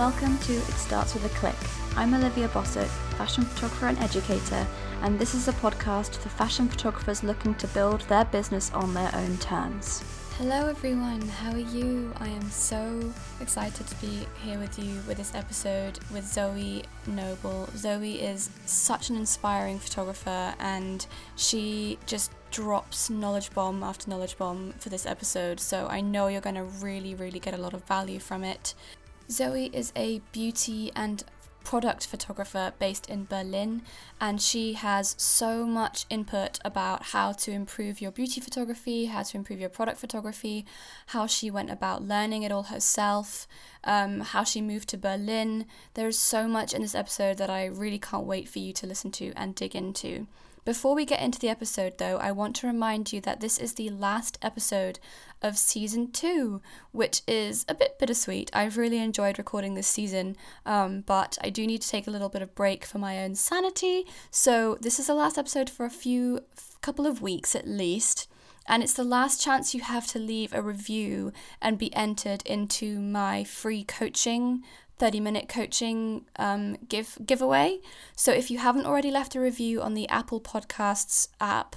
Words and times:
Welcome 0.00 0.38
to 0.38 0.54
It 0.54 0.62
Starts 0.62 1.12
With 1.12 1.26
a 1.26 1.38
Click. 1.38 1.54
I'm 1.94 2.14
Olivia 2.14 2.48
Bossert, 2.48 2.88
fashion 3.18 3.44
photographer 3.44 3.88
and 3.88 3.98
educator, 3.98 4.66
and 5.02 5.18
this 5.18 5.34
is 5.34 5.46
a 5.46 5.52
podcast 5.52 6.16
for 6.16 6.30
fashion 6.30 6.68
photographers 6.68 7.22
looking 7.22 7.54
to 7.56 7.66
build 7.66 8.00
their 8.08 8.24
business 8.24 8.72
on 8.72 8.94
their 8.94 9.14
own 9.14 9.36
terms. 9.36 10.02
Hello, 10.38 10.68
everyone. 10.68 11.20
How 11.20 11.52
are 11.52 11.58
you? 11.58 12.14
I 12.16 12.28
am 12.28 12.48
so 12.48 13.12
excited 13.42 13.86
to 13.88 13.94
be 13.96 14.26
here 14.42 14.58
with 14.58 14.78
you 14.78 15.02
with 15.06 15.18
this 15.18 15.34
episode 15.34 15.98
with 16.10 16.24
Zoe 16.26 16.82
Noble. 17.06 17.68
Zoe 17.76 18.22
is 18.22 18.48
such 18.64 19.10
an 19.10 19.16
inspiring 19.16 19.78
photographer, 19.78 20.54
and 20.58 21.06
she 21.36 21.98
just 22.06 22.32
drops 22.50 23.10
knowledge 23.10 23.52
bomb 23.52 23.82
after 23.82 24.08
knowledge 24.08 24.38
bomb 24.38 24.72
for 24.78 24.88
this 24.88 25.04
episode. 25.04 25.60
So 25.60 25.88
I 25.88 26.00
know 26.00 26.28
you're 26.28 26.40
going 26.40 26.56
to 26.56 26.64
really, 26.64 27.14
really 27.14 27.38
get 27.38 27.52
a 27.52 27.58
lot 27.58 27.74
of 27.74 27.84
value 27.84 28.18
from 28.18 28.42
it. 28.44 28.72
Zoe 29.30 29.70
is 29.72 29.92
a 29.94 30.20
beauty 30.32 30.90
and 30.96 31.22
product 31.62 32.06
photographer 32.06 32.72
based 32.78 33.08
in 33.08 33.26
Berlin, 33.26 33.82
and 34.20 34.40
she 34.40 34.72
has 34.72 35.14
so 35.18 35.64
much 35.64 36.06
input 36.10 36.58
about 36.64 37.04
how 37.04 37.32
to 37.32 37.52
improve 37.52 38.00
your 38.00 38.10
beauty 38.10 38.40
photography, 38.40 39.06
how 39.06 39.22
to 39.22 39.36
improve 39.36 39.60
your 39.60 39.68
product 39.68 39.98
photography, 39.98 40.64
how 41.08 41.26
she 41.26 41.50
went 41.50 41.70
about 41.70 42.02
learning 42.02 42.42
it 42.42 42.50
all 42.50 42.64
herself, 42.64 43.46
um, 43.84 44.20
how 44.20 44.42
she 44.42 44.60
moved 44.60 44.88
to 44.88 44.98
Berlin. 44.98 45.66
There's 45.94 46.18
so 46.18 46.48
much 46.48 46.74
in 46.74 46.82
this 46.82 46.94
episode 46.94 47.36
that 47.38 47.50
I 47.50 47.66
really 47.66 47.98
can't 47.98 48.26
wait 48.26 48.48
for 48.48 48.58
you 48.58 48.72
to 48.72 48.86
listen 48.86 49.12
to 49.12 49.32
and 49.36 49.54
dig 49.54 49.76
into. 49.76 50.26
Before 50.64 50.94
we 50.94 51.06
get 51.06 51.22
into 51.22 51.38
the 51.38 51.48
episode, 51.48 51.96
though, 51.96 52.18
I 52.18 52.32
want 52.32 52.54
to 52.56 52.66
remind 52.66 53.12
you 53.12 53.20
that 53.22 53.40
this 53.40 53.58
is 53.58 53.74
the 53.74 53.88
last 53.88 54.38
episode 54.42 54.98
of 55.42 55.56
season 55.56 56.10
two, 56.10 56.60
which 56.92 57.22
is 57.26 57.64
a 57.68 57.74
bit 57.74 57.98
bittersweet. 57.98 58.50
I've 58.52 58.76
really 58.76 58.98
enjoyed 58.98 59.38
recording 59.38 59.74
this 59.74 59.86
season, 59.86 60.36
um, 60.66 61.02
but 61.06 61.38
I 61.42 61.50
do 61.50 61.66
need 61.66 61.82
to 61.82 61.88
take 61.88 62.06
a 62.06 62.10
little 62.10 62.28
bit 62.28 62.42
of 62.42 62.54
break 62.54 62.84
for 62.84 62.98
my 62.98 63.22
own 63.22 63.34
sanity. 63.34 64.04
So 64.30 64.78
this 64.80 64.98
is 64.98 65.06
the 65.06 65.14
last 65.14 65.38
episode 65.38 65.70
for 65.70 65.86
a 65.86 65.90
few 65.90 66.40
couple 66.80 67.06
of 67.06 67.22
weeks 67.22 67.54
at 67.54 67.68
least. 67.68 68.28
And 68.66 68.82
it's 68.82 68.92
the 68.92 69.04
last 69.04 69.42
chance 69.42 69.74
you 69.74 69.80
have 69.80 70.06
to 70.08 70.18
leave 70.18 70.52
a 70.52 70.62
review 70.62 71.32
and 71.60 71.78
be 71.78 71.92
entered 71.94 72.42
into 72.46 73.00
my 73.00 73.42
free 73.42 73.82
coaching 73.82 74.62
30 75.00 75.18
minute 75.18 75.48
coaching 75.48 76.26
um, 76.36 76.76
give 76.86 77.16
giveaway. 77.24 77.80
So 78.14 78.32
if 78.32 78.50
you 78.50 78.58
haven't 78.58 78.84
already 78.84 79.10
left 79.10 79.34
a 79.34 79.40
review 79.40 79.80
on 79.80 79.94
the 79.94 80.06
Apple 80.10 80.42
Podcasts 80.42 81.28
app, 81.40 81.74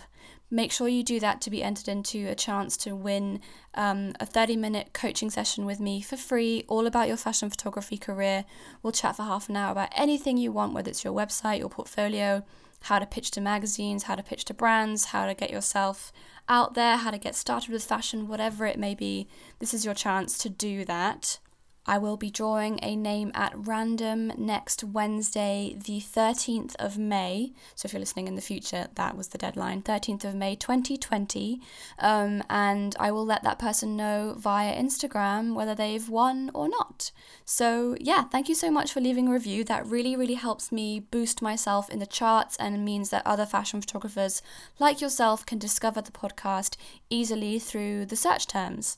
make 0.53 0.71
sure 0.71 0.87
you 0.87 1.03
do 1.03 1.19
that 1.19 1.41
to 1.41 1.49
be 1.49 1.63
entered 1.63 1.87
into 1.87 2.27
a 2.27 2.35
chance 2.35 2.77
to 2.77 2.95
win 2.95 3.41
um, 3.73 4.13
a 4.19 4.25
30 4.25 4.55
minute 4.55 4.91
coaching 4.93 5.31
session 5.31 5.65
with 5.65 5.79
me 5.79 5.99
for 5.99 6.15
free, 6.15 6.63
all 6.67 6.85
about 6.85 7.07
your 7.07 7.17
fashion 7.17 7.49
photography 7.49 7.97
career. 7.97 8.45
We'll 8.83 8.93
chat 8.93 9.15
for 9.15 9.23
half 9.23 9.49
an 9.49 9.57
hour 9.57 9.71
about 9.71 9.89
anything 9.95 10.37
you 10.37 10.51
want, 10.51 10.73
whether 10.73 10.91
it's 10.91 11.03
your 11.03 11.13
website, 11.13 11.57
your 11.57 11.69
portfolio, 11.69 12.45
how 12.81 12.99
to 12.99 13.05
pitch 13.07 13.31
to 13.31 13.41
magazines, 13.41 14.03
how 14.03 14.13
to 14.13 14.21
pitch 14.21 14.45
to 14.45 14.53
brands, 14.53 15.05
how 15.05 15.25
to 15.25 15.33
get 15.33 15.49
yourself 15.49 16.13
out 16.47 16.75
there, 16.75 16.97
how 16.97 17.09
to 17.09 17.17
get 17.17 17.33
started 17.33 17.71
with 17.71 17.83
fashion, 17.83 18.27
whatever 18.27 18.67
it 18.67 18.77
may 18.77 18.93
be. 18.93 19.27
This 19.57 19.73
is 19.73 19.85
your 19.85 19.95
chance 19.95 20.37
to 20.37 20.49
do 20.49 20.85
that. 20.85 21.39
I 21.85 21.97
will 21.97 22.15
be 22.15 22.31
drawing 22.31 22.79
a 22.81 22.95
name 22.95 23.31
at 23.35 23.51
random 23.55 24.31
next 24.37 24.83
Wednesday, 24.85 25.75
the 25.77 25.99
13th 25.99 26.75
of 26.77 26.97
May. 26.97 27.51
So, 27.75 27.85
if 27.85 27.93
you're 27.93 27.99
listening 27.99 28.27
in 28.27 28.35
the 28.35 28.41
future, 28.41 28.87
that 28.95 29.17
was 29.17 29.29
the 29.29 29.37
deadline 29.37 29.81
13th 29.81 30.23
of 30.23 30.33
May 30.33 30.55
2020. 30.55 31.59
Um, 31.99 32.41
and 32.49 32.95
I 32.99 33.11
will 33.11 33.25
let 33.25 33.43
that 33.43 33.59
person 33.59 33.97
know 33.97 34.35
via 34.37 34.73
Instagram 34.73 35.55
whether 35.55 35.75
they've 35.75 36.07
won 36.07 36.51
or 36.53 36.69
not. 36.69 37.11
So, 37.43 37.97
yeah, 37.99 38.23
thank 38.23 38.47
you 38.47 38.55
so 38.55 38.71
much 38.71 38.93
for 38.93 39.01
leaving 39.01 39.27
a 39.27 39.33
review. 39.33 39.65
That 39.65 39.85
really, 39.85 40.15
really 40.15 40.35
helps 40.35 40.71
me 40.71 41.01
boost 41.01 41.41
myself 41.41 41.89
in 41.89 41.99
the 41.99 42.05
charts 42.05 42.55
and 42.57 42.85
means 42.85 43.09
that 43.09 43.27
other 43.27 43.45
fashion 43.45 43.81
photographers 43.81 44.41
like 44.79 45.01
yourself 45.01 45.45
can 45.45 45.59
discover 45.59 46.01
the 46.01 46.11
podcast 46.11 46.77
easily 47.09 47.59
through 47.59 48.05
the 48.05 48.15
search 48.15 48.47
terms. 48.47 48.97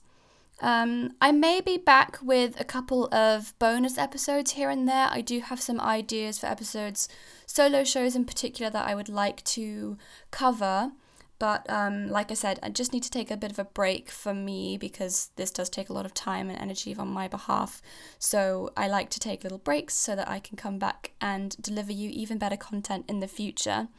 Um, 0.61 1.13
I 1.19 1.31
may 1.31 1.59
be 1.59 1.77
back 1.77 2.17
with 2.21 2.59
a 2.59 2.63
couple 2.63 3.13
of 3.13 3.53
bonus 3.59 3.97
episodes 3.97 4.51
here 4.51 4.69
and 4.69 4.87
there. 4.87 5.07
I 5.11 5.21
do 5.21 5.41
have 5.41 5.61
some 5.61 5.81
ideas 5.81 6.39
for 6.39 6.47
episodes, 6.47 7.09
solo 7.45 7.83
shows 7.83 8.15
in 8.15 8.25
particular, 8.25 8.71
that 8.71 8.87
I 8.87 8.95
would 8.95 9.09
like 9.09 9.43
to 9.45 9.97
cover. 10.31 10.91
But 11.37 11.69
um, 11.69 12.07
like 12.07 12.31
I 12.31 12.33
said, 12.33 12.59
I 12.63 12.69
just 12.69 12.93
need 12.93 13.03
to 13.03 13.11
take 13.11 13.29
a 13.29 13.35
bit 13.35 13.51
of 13.51 13.59
a 13.59 13.65
break 13.65 14.09
for 14.09 14.33
me 14.33 14.77
because 14.77 15.31
this 15.35 15.51
does 15.51 15.69
take 15.69 15.89
a 15.89 15.93
lot 15.93 16.05
of 16.05 16.13
time 16.13 16.49
and 16.49 16.57
energy 16.57 16.95
on 16.95 17.09
my 17.09 17.27
behalf. 17.27 17.81
So 18.17 18.71
I 18.77 18.87
like 18.87 19.09
to 19.11 19.19
take 19.19 19.43
little 19.43 19.57
breaks 19.57 19.95
so 19.95 20.15
that 20.15 20.29
I 20.29 20.39
can 20.39 20.55
come 20.55 20.79
back 20.79 21.11
and 21.19 21.55
deliver 21.61 21.91
you 21.91 22.09
even 22.11 22.37
better 22.37 22.55
content 22.55 23.05
in 23.09 23.19
the 23.19 23.27
future. 23.27 23.89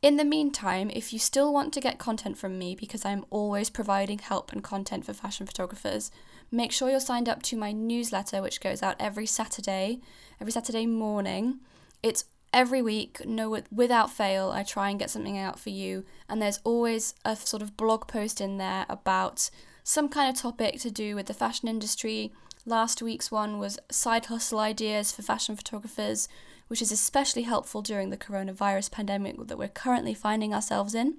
In 0.00 0.16
the 0.16 0.24
meantime, 0.24 0.90
if 0.94 1.12
you 1.12 1.18
still 1.18 1.52
want 1.52 1.72
to 1.74 1.80
get 1.80 1.98
content 1.98 2.38
from 2.38 2.56
me, 2.56 2.76
because 2.76 3.04
I'm 3.04 3.24
always 3.30 3.68
providing 3.68 4.20
help 4.20 4.52
and 4.52 4.62
content 4.62 5.04
for 5.04 5.12
fashion 5.12 5.44
photographers, 5.44 6.12
make 6.52 6.70
sure 6.70 6.88
you're 6.88 7.00
signed 7.00 7.28
up 7.28 7.42
to 7.44 7.56
my 7.56 7.72
newsletter, 7.72 8.40
which 8.40 8.60
goes 8.60 8.80
out 8.80 8.94
every 9.00 9.26
Saturday, 9.26 9.98
every 10.40 10.52
Saturday 10.52 10.86
morning. 10.86 11.58
It's 12.00 12.26
every 12.52 12.80
week, 12.80 13.26
no, 13.26 13.60
without 13.72 14.12
fail. 14.12 14.52
I 14.52 14.62
try 14.62 14.88
and 14.88 15.00
get 15.00 15.10
something 15.10 15.36
out 15.36 15.58
for 15.58 15.70
you, 15.70 16.04
and 16.28 16.40
there's 16.40 16.60
always 16.62 17.14
a 17.24 17.34
sort 17.34 17.62
of 17.62 17.76
blog 17.76 18.06
post 18.06 18.40
in 18.40 18.56
there 18.58 18.86
about 18.88 19.50
some 19.82 20.08
kind 20.08 20.30
of 20.30 20.40
topic 20.40 20.78
to 20.80 20.92
do 20.92 21.16
with 21.16 21.26
the 21.26 21.34
fashion 21.34 21.66
industry. 21.66 22.32
Last 22.64 23.02
week's 23.02 23.32
one 23.32 23.58
was 23.58 23.80
side 23.90 24.26
hustle 24.26 24.60
ideas 24.60 25.10
for 25.10 25.22
fashion 25.22 25.56
photographers 25.56 26.28
which 26.68 26.80
is 26.80 26.92
especially 26.92 27.42
helpful 27.42 27.82
during 27.82 28.10
the 28.10 28.16
coronavirus 28.16 28.90
pandemic 28.90 29.36
that 29.48 29.58
we're 29.58 29.68
currently 29.68 30.14
finding 30.14 30.54
ourselves 30.54 30.94
in. 30.94 31.16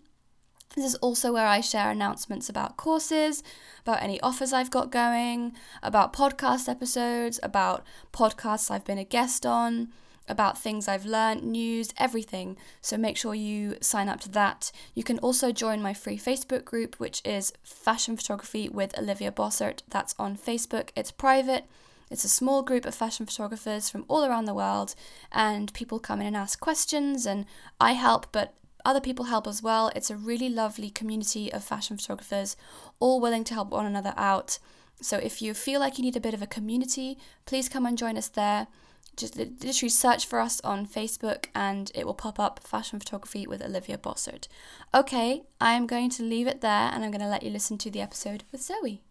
This 0.76 0.86
is 0.86 0.96
also 0.96 1.34
where 1.34 1.48
I 1.48 1.62
share 1.62 1.90
announcements 1.90 2.48
about 2.48 2.78
courses, 2.78 3.44
about 3.82 4.04
any 4.04 4.22
offers 4.22 4.54
I've 4.54 4.70
got 4.70 4.92
going, 4.92 5.54
about 5.82 6.14
podcast 6.14 6.70
episodes, 6.70 7.40
about 7.42 7.84
podcasts 8.14 8.70
I've 8.70 8.86
been 8.86 9.00
a 9.00 9.04
guest 9.04 9.48
on, 9.48 9.90
about 10.28 10.60
things 10.60 10.88
I've 10.88 11.06
learned, 11.06 11.44
news, 11.44 11.92
everything. 11.98 12.56
So 12.82 12.98
make 12.98 13.18
sure 13.18 13.34
you 13.34 13.78
sign 13.82 14.08
up 14.08 14.20
to 14.22 14.30
that. 14.30 14.72
You 14.94 15.04
can 15.04 15.18
also 15.20 15.52
join 15.52 15.82
my 15.82 15.96
free 15.96 16.20
Facebook 16.20 16.66
group, 16.66 17.00
which 17.00 17.24
is 17.26 17.52
Fashion 17.64 18.16
Photography 18.16 18.70
with 18.70 18.98
Olivia 18.98 19.32
Bossert. 19.32 19.82
That's 19.90 20.14
on 20.20 20.38
Facebook, 20.38 20.90
it's 20.96 21.12
private. 21.12 21.66
It's 22.10 22.24
a 22.24 22.30
small 22.30 22.64
group 22.64 22.86
of 22.86 22.96
fashion 22.96 23.26
photographers 23.26 23.90
from 23.90 24.06
all 24.08 24.26
around 24.26 24.46
the 24.46 24.54
world, 24.54 24.96
and 25.32 25.74
people 25.74 26.00
come 26.00 26.22
in 26.22 26.28
and 26.28 26.38
ask 26.38 26.60
questions, 26.60 27.26
and 27.26 27.46
I 27.80 27.94
help, 27.94 28.32
but 28.32 28.56
other 28.86 29.02
people 29.02 29.26
help 29.26 29.46
as 29.48 29.62
well. 29.62 29.92
It's 29.96 30.10
a 30.10 30.16
really 30.16 30.50
lovely 30.50 30.90
community 30.90 31.52
of 31.52 31.64
fashion 31.64 31.98
photographers, 31.98 32.56
all 33.00 33.20
willing 33.20 33.44
to 33.46 33.54
help 33.54 33.70
one 33.70 33.86
another 33.86 34.14
out. 34.18 34.60
So 35.02 35.18
if 35.18 35.42
you 35.42 35.54
feel 35.54 35.80
like 35.80 35.98
you 35.98 36.04
need 36.04 36.16
a 36.16 36.22
bit 36.22 36.34
of 36.34 36.42
a 36.42 36.48
community, 36.48 37.18
please 37.46 37.70
come 37.70 37.86
and 37.86 37.98
join 37.98 38.18
us 38.18 38.28
there. 38.28 38.68
Just 39.16 39.36
literally 39.36 39.90
search 39.90 40.26
for 40.26 40.40
us 40.40 40.62
on 40.62 40.88
Facebook 40.88 41.48
and 41.54 41.92
it 41.94 42.06
will 42.06 42.14
pop 42.14 42.40
up 42.40 42.62
Fashion 42.64 43.00
Photography 43.00 43.46
with 43.46 43.62
Olivia 43.62 43.98
Bossert. 43.98 44.48
Okay, 44.94 45.44
I'm 45.60 45.88
going 45.88 46.10
to 46.12 46.24
leave 46.24 46.48
it 46.48 46.62
there 46.62 46.90
and 46.94 47.04
I'm 47.04 47.12
going 47.12 47.22
to 47.22 47.28
let 47.28 47.44
you 47.44 47.50
listen 47.50 47.78
to 47.80 47.92
the 47.92 48.02
episode 48.02 48.44
with 48.52 48.62
Zoe. 48.62 49.04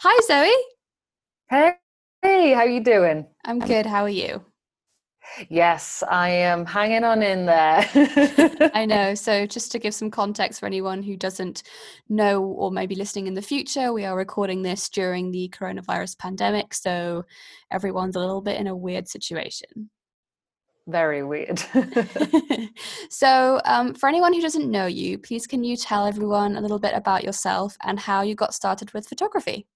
Hi, 0.00 0.20
Zoe. 0.26 0.52
Hey, 1.48 1.74
Hey, 2.22 2.52
how 2.52 2.60
are 2.60 2.68
you 2.68 2.82
doing? 2.82 3.26
I'm 3.44 3.58
good. 3.60 3.86
How 3.86 4.02
are 4.02 4.08
you? 4.08 4.44
Yes, 5.48 6.02
I 6.10 6.28
am 6.30 6.66
hanging 6.66 7.04
on 7.04 7.22
in 7.22 7.46
there. 7.46 7.88
I 8.74 8.84
know. 8.86 9.14
So, 9.14 9.46
just 9.46 9.72
to 9.72 9.78
give 9.78 9.94
some 9.94 10.10
context 10.10 10.60
for 10.60 10.66
anyone 10.66 11.02
who 11.02 11.16
doesn't 11.16 11.62
know 12.08 12.42
or 12.42 12.70
maybe 12.70 12.94
listening 12.94 13.28
in 13.28 13.34
the 13.34 13.42
future, 13.42 13.92
we 13.92 14.04
are 14.04 14.16
recording 14.16 14.62
this 14.62 14.88
during 14.88 15.30
the 15.30 15.48
coronavirus 15.56 16.18
pandemic. 16.18 16.74
So, 16.74 17.24
everyone's 17.70 18.16
a 18.16 18.20
little 18.20 18.42
bit 18.42 18.60
in 18.60 18.66
a 18.66 18.76
weird 18.76 19.08
situation. 19.08 19.90
Very 20.88 21.22
weird. 21.22 21.62
so, 23.10 23.60
um, 23.64 23.94
for 23.94 24.08
anyone 24.08 24.32
who 24.32 24.42
doesn't 24.42 24.70
know 24.70 24.86
you, 24.86 25.18
please 25.18 25.46
can 25.46 25.64
you 25.64 25.76
tell 25.76 26.06
everyone 26.06 26.56
a 26.56 26.60
little 26.60 26.80
bit 26.80 26.94
about 26.94 27.24
yourself 27.24 27.76
and 27.82 27.98
how 28.00 28.22
you 28.22 28.34
got 28.34 28.54
started 28.54 28.92
with 28.92 29.08
photography? 29.08 29.66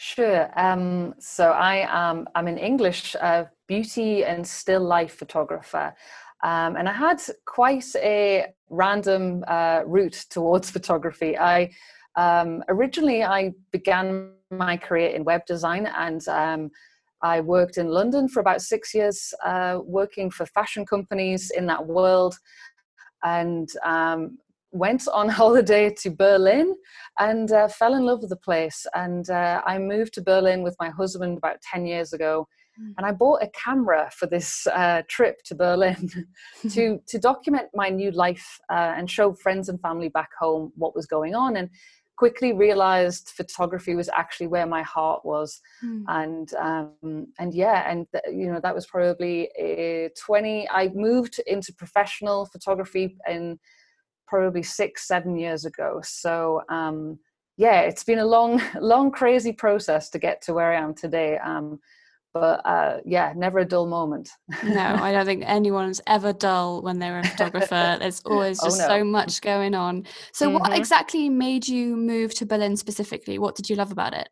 Sure. 0.00 0.48
Um, 0.54 1.14
so 1.18 1.50
I 1.50 1.84
am 1.90 2.28
I'm 2.36 2.46
an 2.46 2.56
English 2.56 3.16
uh, 3.20 3.46
beauty 3.66 4.24
and 4.24 4.46
still 4.46 4.80
life 4.80 5.16
photographer. 5.18 5.92
Um, 6.44 6.76
and 6.76 6.88
I 6.88 6.92
had 6.92 7.20
quite 7.46 7.84
a 7.96 8.46
random 8.70 9.44
uh, 9.48 9.82
route 9.84 10.24
towards 10.30 10.70
photography. 10.76 11.36
I 11.36 11.72
um, 12.14 12.62
originally 12.68 13.24
I 13.24 13.54
began 13.72 14.34
my 14.52 14.76
career 14.76 15.08
in 15.08 15.24
web 15.24 15.44
design, 15.46 15.86
and 15.86 16.26
um, 16.28 16.70
I 17.20 17.40
worked 17.40 17.76
in 17.76 17.88
London 17.88 18.28
for 18.28 18.38
about 18.38 18.62
six 18.62 18.94
years, 18.94 19.34
uh, 19.44 19.80
working 19.82 20.30
for 20.30 20.46
fashion 20.46 20.86
companies 20.86 21.50
in 21.50 21.66
that 21.66 21.84
world. 21.84 22.36
And 23.24 23.68
um, 23.84 24.38
went 24.72 25.06
on 25.08 25.28
holiday 25.40 25.90
to 26.02 26.10
Berlin 26.10 26.74
and 27.18 27.50
uh, 27.52 27.68
fell 27.68 27.94
in 27.94 28.04
love 28.04 28.20
with 28.20 28.30
the 28.30 28.36
place. 28.36 28.86
And 28.94 29.28
uh, 29.30 29.62
I 29.66 29.78
moved 29.78 30.14
to 30.14 30.22
Berlin 30.22 30.62
with 30.62 30.76
my 30.78 30.90
husband 30.90 31.38
about 31.38 31.60
10 31.62 31.86
years 31.86 32.12
ago. 32.12 32.48
mm. 32.80 32.94
and 32.96 33.06
I 33.06 33.12
bought 33.12 33.42
a 33.42 33.50
camera 33.50 34.10
for 34.12 34.26
this 34.26 34.66
uh, 34.66 35.02
trip 35.08 35.42
to 35.44 35.54
Berlin 35.54 36.10
to 36.70 37.00
to 37.06 37.18
document 37.18 37.68
my 37.74 37.88
new 37.88 38.10
life 38.10 38.60
uh, 38.70 38.94
and 38.96 39.10
show 39.10 39.32
friends 39.32 39.68
and 39.68 39.80
family 39.80 40.08
back 40.08 40.30
home 40.38 40.72
what 40.76 40.94
was 40.94 41.06
going 41.06 41.34
on. 41.34 41.56
And 41.56 41.70
quickly 42.18 42.52
realized 42.52 43.30
photography 43.36 43.94
was 43.94 44.08
actually 44.08 44.48
where 44.48 44.66
my 44.66 44.82
heart 44.82 45.24
was 45.24 45.60
mm. 45.84 46.02
and 46.08 46.52
um, 46.54 47.28
and 47.38 47.54
yeah 47.54 47.88
and 47.88 48.06
th- 48.10 48.24
you 48.36 48.50
know 48.50 48.58
that 48.60 48.74
was 48.74 48.86
probably 48.86 49.48
a 49.56 50.10
20 50.18 50.68
i 50.70 50.88
moved 50.94 51.40
into 51.46 51.72
professional 51.72 52.44
photography 52.46 53.16
in 53.28 53.56
probably 54.28 54.62
six 54.62 55.06
seven 55.08 55.36
years 55.36 55.64
ago 55.64 56.00
so 56.02 56.62
um, 56.68 57.18
yeah 57.56 57.80
it's 57.80 58.04
been 58.04 58.18
a 58.20 58.24
long 58.24 58.60
long 58.80 59.10
crazy 59.10 59.52
process 59.52 60.10
to 60.10 60.18
get 60.18 60.42
to 60.42 60.52
where 60.54 60.72
i 60.72 60.76
am 60.76 60.94
today 60.94 61.38
um, 61.38 61.78
but 62.34 62.60
uh, 62.64 62.98
yeah, 63.04 63.32
never 63.36 63.60
a 63.60 63.64
dull 63.64 63.86
moment. 63.86 64.30
no, 64.62 64.80
I 65.00 65.12
don't 65.12 65.26
think 65.26 65.44
anyone's 65.46 66.00
ever 66.06 66.32
dull 66.32 66.82
when 66.82 66.98
they're 66.98 67.18
a 67.18 67.24
photographer. 67.24 67.96
There's 68.00 68.20
always 68.24 68.60
oh, 68.62 68.66
just 68.66 68.80
oh, 68.80 68.84
no. 68.84 68.98
so 68.98 69.04
much 69.04 69.40
going 69.40 69.74
on. 69.74 70.06
So, 70.32 70.46
mm-hmm. 70.46 70.58
what 70.58 70.78
exactly 70.78 71.28
made 71.28 71.66
you 71.66 71.96
move 71.96 72.34
to 72.34 72.46
Berlin 72.46 72.76
specifically? 72.76 73.38
What 73.38 73.56
did 73.56 73.68
you 73.68 73.76
love 73.76 73.92
about 73.92 74.14
it? 74.14 74.28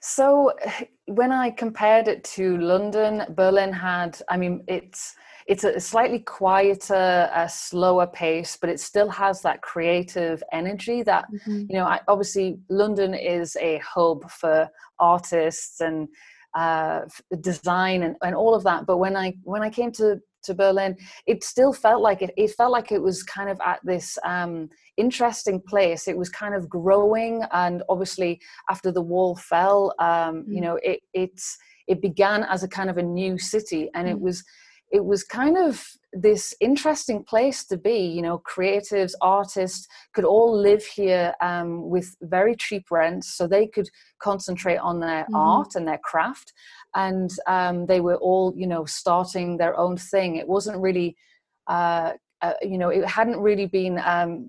So, 0.00 0.52
when 1.06 1.32
I 1.32 1.50
compared 1.50 2.08
it 2.08 2.24
to 2.24 2.56
London, 2.58 3.24
Berlin 3.34 3.72
had, 3.72 4.20
I 4.28 4.36
mean, 4.36 4.64
it's 4.66 5.14
it's 5.46 5.64
a 5.64 5.80
slightly 5.80 6.20
quieter, 6.20 7.30
a 7.34 7.48
slower 7.48 8.06
pace, 8.06 8.56
but 8.60 8.70
it 8.70 8.80
still 8.80 9.08
has 9.10 9.42
that 9.42 9.62
creative 9.62 10.42
energy 10.52 11.02
that, 11.02 11.24
mm-hmm. 11.32 11.66
you 11.68 11.76
know, 11.76 11.84
I, 11.84 12.00
obviously 12.08 12.58
London 12.68 13.14
is 13.14 13.56
a 13.60 13.78
hub 13.78 14.30
for 14.30 14.68
artists 14.98 15.80
and 15.80 16.08
uh, 16.54 17.00
design 17.40 18.02
and, 18.02 18.16
and 18.22 18.34
all 18.34 18.54
of 18.54 18.64
that. 18.64 18.86
But 18.86 18.98
when 18.98 19.16
I 19.16 19.34
when 19.42 19.62
I 19.62 19.70
came 19.70 19.92
to 19.92 20.20
to 20.44 20.54
Berlin, 20.54 20.96
it 21.26 21.44
still 21.44 21.72
felt 21.72 22.02
like 22.02 22.22
it. 22.22 22.30
It 22.36 22.50
felt 22.52 22.72
like 22.72 22.92
it 22.92 23.00
was 23.00 23.22
kind 23.22 23.48
of 23.48 23.58
at 23.64 23.80
this 23.84 24.18
um, 24.24 24.68
interesting 24.96 25.60
place. 25.60 26.08
It 26.08 26.16
was 26.16 26.28
kind 26.28 26.54
of 26.54 26.68
growing, 26.68 27.42
and 27.52 27.82
obviously 27.88 28.40
after 28.70 28.92
the 28.92 29.02
wall 29.02 29.36
fell, 29.36 29.94
um, 29.98 30.44
mm. 30.44 30.54
you 30.54 30.60
know, 30.60 30.78
it 30.82 31.00
it's 31.14 31.56
it 31.88 32.00
began 32.02 32.44
as 32.44 32.62
a 32.62 32.68
kind 32.68 32.90
of 32.90 32.98
a 32.98 33.02
new 33.02 33.38
city, 33.38 33.88
and 33.94 34.06
mm. 34.06 34.12
it 34.12 34.20
was 34.20 34.44
it 34.92 35.04
was 35.04 35.24
kind 35.24 35.56
of 35.56 35.84
this 36.12 36.54
interesting 36.60 37.24
place 37.24 37.64
to 37.64 37.76
be 37.76 37.98
you 37.98 38.20
know 38.20 38.40
creatives 38.46 39.14
artists 39.22 39.88
could 40.14 40.24
all 40.24 40.56
live 40.56 40.84
here 40.84 41.34
um, 41.40 41.88
with 41.88 42.14
very 42.20 42.54
cheap 42.54 42.90
rents 42.90 43.34
so 43.34 43.46
they 43.46 43.66
could 43.66 43.88
concentrate 44.20 44.76
on 44.76 45.00
their 45.00 45.24
mm. 45.24 45.34
art 45.34 45.74
and 45.74 45.88
their 45.88 46.00
craft 46.04 46.52
and 46.94 47.30
um, 47.46 47.86
they 47.86 48.00
were 48.00 48.16
all 48.16 48.52
you 48.54 48.66
know 48.66 48.84
starting 48.84 49.56
their 49.56 49.76
own 49.78 49.96
thing 49.96 50.36
it 50.36 50.46
wasn't 50.46 50.78
really 50.78 51.16
uh, 51.68 52.12
uh, 52.42 52.54
you 52.62 52.76
know 52.76 52.88
it 52.88 53.06
hadn't 53.06 53.38
really 53.38 53.66
been 53.66 53.98
um, 54.04 54.48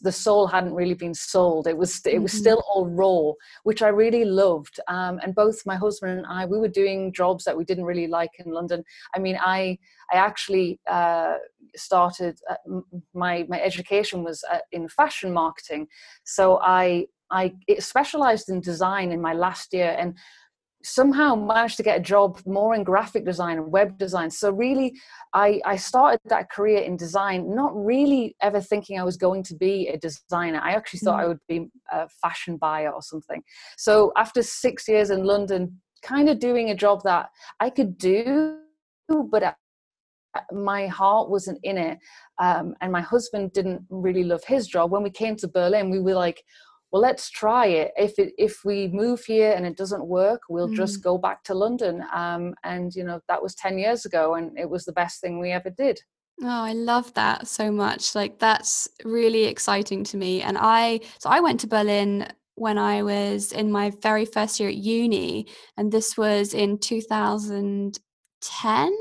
the 0.00 0.12
soul 0.12 0.46
hadn't 0.46 0.74
really 0.74 0.94
been 0.94 1.14
sold. 1.14 1.66
It 1.66 1.76
was 1.76 2.04
it 2.06 2.20
was 2.20 2.32
mm-hmm. 2.32 2.40
still 2.40 2.64
all 2.68 2.86
raw 2.86 3.32
which 3.64 3.82
i 3.82 3.88
really 3.88 4.24
loved. 4.24 4.80
Um, 4.88 5.20
and 5.22 5.34
both 5.34 5.64
my 5.66 5.76
husband 5.76 6.18
and 6.18 6.26
i 6.26 6.46
we 6.46 6.58
were 6.58 6.68
doing 6.68 7.12
jobs 7.12 7.44
that 7.44 7.56
we 7.56 7.64
didn't 7.64 7.84
really 7.84 8.06
like 8.06 8.30
in 8.38 8.52
london. 8.52 8.84
I 9.14 9.18
mean 9.18 9.38
i 9.40 9.78
i 10.12 10.16
actually 10.16 10.80
uh, 10.90 11.36
started 11.74 12.38
uh, 12.48 12.80
my 13.14 13.44
my 13.48 13.60
education 13.60 14.24
was 14.24 14.42
uh, 14.50 14.58
in 14.72 14.88
fashion 14.88 15.32
marketing. 15.32 15.88
So 16.24 16.58
i 16.62 17.06
i 17.30 17.52
specialized 17.78 18.48
in 18.48 18.60
design 18.60 19.12
in 19.12 19.20
my 19.20 19.32
last 19.32 19.72
year 19.72 19.96
and 19.98 20.16
somehow 20.86 21.34
managed 21.34 21.76
to 21.76 21.82
get 21.82 21.98
a 21.98 22.02
job 22.02 22.40
more 22.46 22.74
in 22.74 22.84
graphic 22.84 23.24
design 23.24 23.58
and 23.58 23.72
web 23.72 23.98
design. 23.98 24.30
So 24.30 24.52
really, 24.52 24.94
I, 25.34 25.60
I 25.64 25.76
started 25.76 26.20
that 26.26 26.50
career 26.50 26.78
in 26.78 26.96
design, 26.96 27.54
not 27.54 27.72
really 27.74 28.36
ever 28.40 28.60
thinking 28.60 28.98
I 28.98 29.02
was 29.02 29.16
going 29.16 29.42
to 29.44 29.54
be 29.54 29.88
a 29.88 29.98
designer. 29.98 30.60
I 30.62 30.72
actually 30.72 31.00
thought 31.00 31.18
mm. 31.18 31.24
I 31.24 31.26
would 31.26 31.40
be 31.48 31.68
a 31.90 32.08
fashion 32.08 32.56
buyer 32.56 32.90
or 32.90 33.02
something. 33.02 33.42
So 33.76 34.12
after 34.16 34.42
six 34.42 34.86
years 34.86 35.10
in 35.10 35.24
London, 35.24 35.80
kind 36.02 36.28
of 36.28 36.38
doing 36.38 36.70
a 36.70 36.74
job 36.74 37.02
that 37.02 37.30
I 37.58 37.70
could 37.70 37.98
do, 37.98 38.58
but 39.08 39.56
my 40.52 40.86
heart 40.86 41.30
wasn't 41.30 41.58
in 41.62 41.78
it. 41.78 41.98
Um, 42.38 42.74
and 42.80 42.92
my 42.92 43.00
husband 43.00 43.52
didn't 43.52 43.82
really 43.88 44.22
love 44.22 44.44
his 44.44 44.66
job. 44.66 44.90
When 44.90 45.02
we 45.02 45.10
came 45.10 45.34
to 45.36 45.48
Berlin, 45.48 45.90
we 45.90 45.98
were 45.98 46.14
like, 46.14 46.42
well 46.92 47.02
let's 47.02 47.30
try 47.30 47.66
it 47.66 47.92
if 47.96 48.18
it 48.18 48.32
if 48.38 48.64
we 48.64 48.88
move 48.88 49.24
here 49.24 49.52
and 49.52 49.66
it 49.66 49.76
doesn't 49.76 50.06
work 50.06 50.42
we'll 50.48 50.68
mm. 50.68 50.76
just 50.76 51.02
go 51.02 51.18
back 51.18 51.42
to 51.44 51.54
london 51.54 52.02
um, 52.14 52.54
and 52.64 52.94
you 52.94 53.04
know 53.04 53.20
that 53.28 53.42
was 53.42 53.54
10 53.54 53.78
years 53.78 54.04
ago 54.04 54.34
and 54.34 54.58
it 54.58 54.68
was 54.68 54.84
the 54.84 54.92
best 54.92 55.20
thing 55.20 55.38
we 55.38 55.50
ever 55.50 55.70
did 55.70 56.00
Oh, 56.42 56.48
I 56.48 56.74
love 56.74 57.14
that 57.14 57.48
so 57.48 57.72
much. 57.72 58.14
Like 58.14 58.38
that's 58.38 58.86
really 59.04 59.44
exciting 59.44 60.04
to 60.04 60.18
me. 60.18 60.42
And 60.42 60.58
I 60.60 61.00
so 61.18 61.30
I 61.30 61.40
went 61.40 61.60
to 61.60 61.66
Berlin 61.66 62.28
when 62.56 62.76
I 62.78 63.02
was 63.02 63.52
in 63.52 63.70
my 63.70 63.90
very 64.02 64.26
first 64.26 64.58
year 64.60 64.68
at 64.70 64.76
uni 64.76 65.46
and 65.76 65.92
this 65.92 66.16
was 66.16 66.54
in 66.54 66.78
2010 66.78 68.92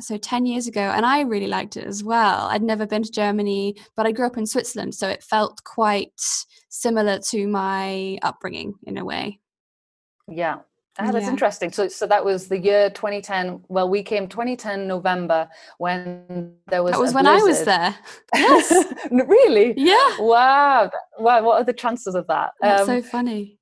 so 0.00 0.16
10 0.16 0.46
years 0.46 0.66
ago 0.66 0.80
and 0.80 1.04
i 1.04 1.20
really 1.20 1.46
liked 1.46 1.76
it 1.76 1.84
as 1.84 2.02
well 2.04 2.46
i'd 2.48 2.62
never 2.62 2.86
been 2.86 3.02
to 3.02 3.10
germany 3.10 3.74
but 3.96 4.06
i 4.06 4.12
grew 4.12 4.26
up 4.26 4.36
in 4.36 4.46
switzerland 4.46 4.94
so 4.94 5.08
it 5.08 5.22
felt 5.22 5.62
quite 5.64 6.12
similar 6.68 7.18
to 7.18 7.46
my 7.46 8.18
upbringing 8.22 8.74
in 8.86 8.98
a 8.98 9.04
way 9.04 9.38
yeah 10.28 10.58
Ah, 10.98 11.10
that's 11.10 11.24
yeah. 11.24 11.30
interesting. 11.30 11.70
So, 11.70 11.88
so 11.88 12.06
that 12.06 12.24
was 12.24 12.48
the 12.48 12.58
year 12.58 12.88
2010. 12.88 13.64
Well, 13.68 13.88
we 13.88 14.02
came 14.02 14.28
2010 14.28 14.88
November 14.88 15.48
when 15.78 16.54
there 16.68 16.82
was. 16.82 16.92
That 16.92 17.00
was 17.00 17.12
when 17.12 17.24
blizzard. 17.24 17.42
I 17.42 17.44
was 17.44 17.64
there. 17.64 17.96
Yes. 18.34 18.94
really? 19.10 19.74
Yeah. 19.76 20.16
Wow. 20.18 20.90
Wow. 21.18 21.42
What 21.42 21.60
are 21.60 21.64
the 21.64 21.74
chances 21.74 22.14
of 22.14 22.26
that? 22.28 22.52
That's 22.60 22.82
um, 22.82 22.86
so 22.86 23.02
funny 23.02 23.58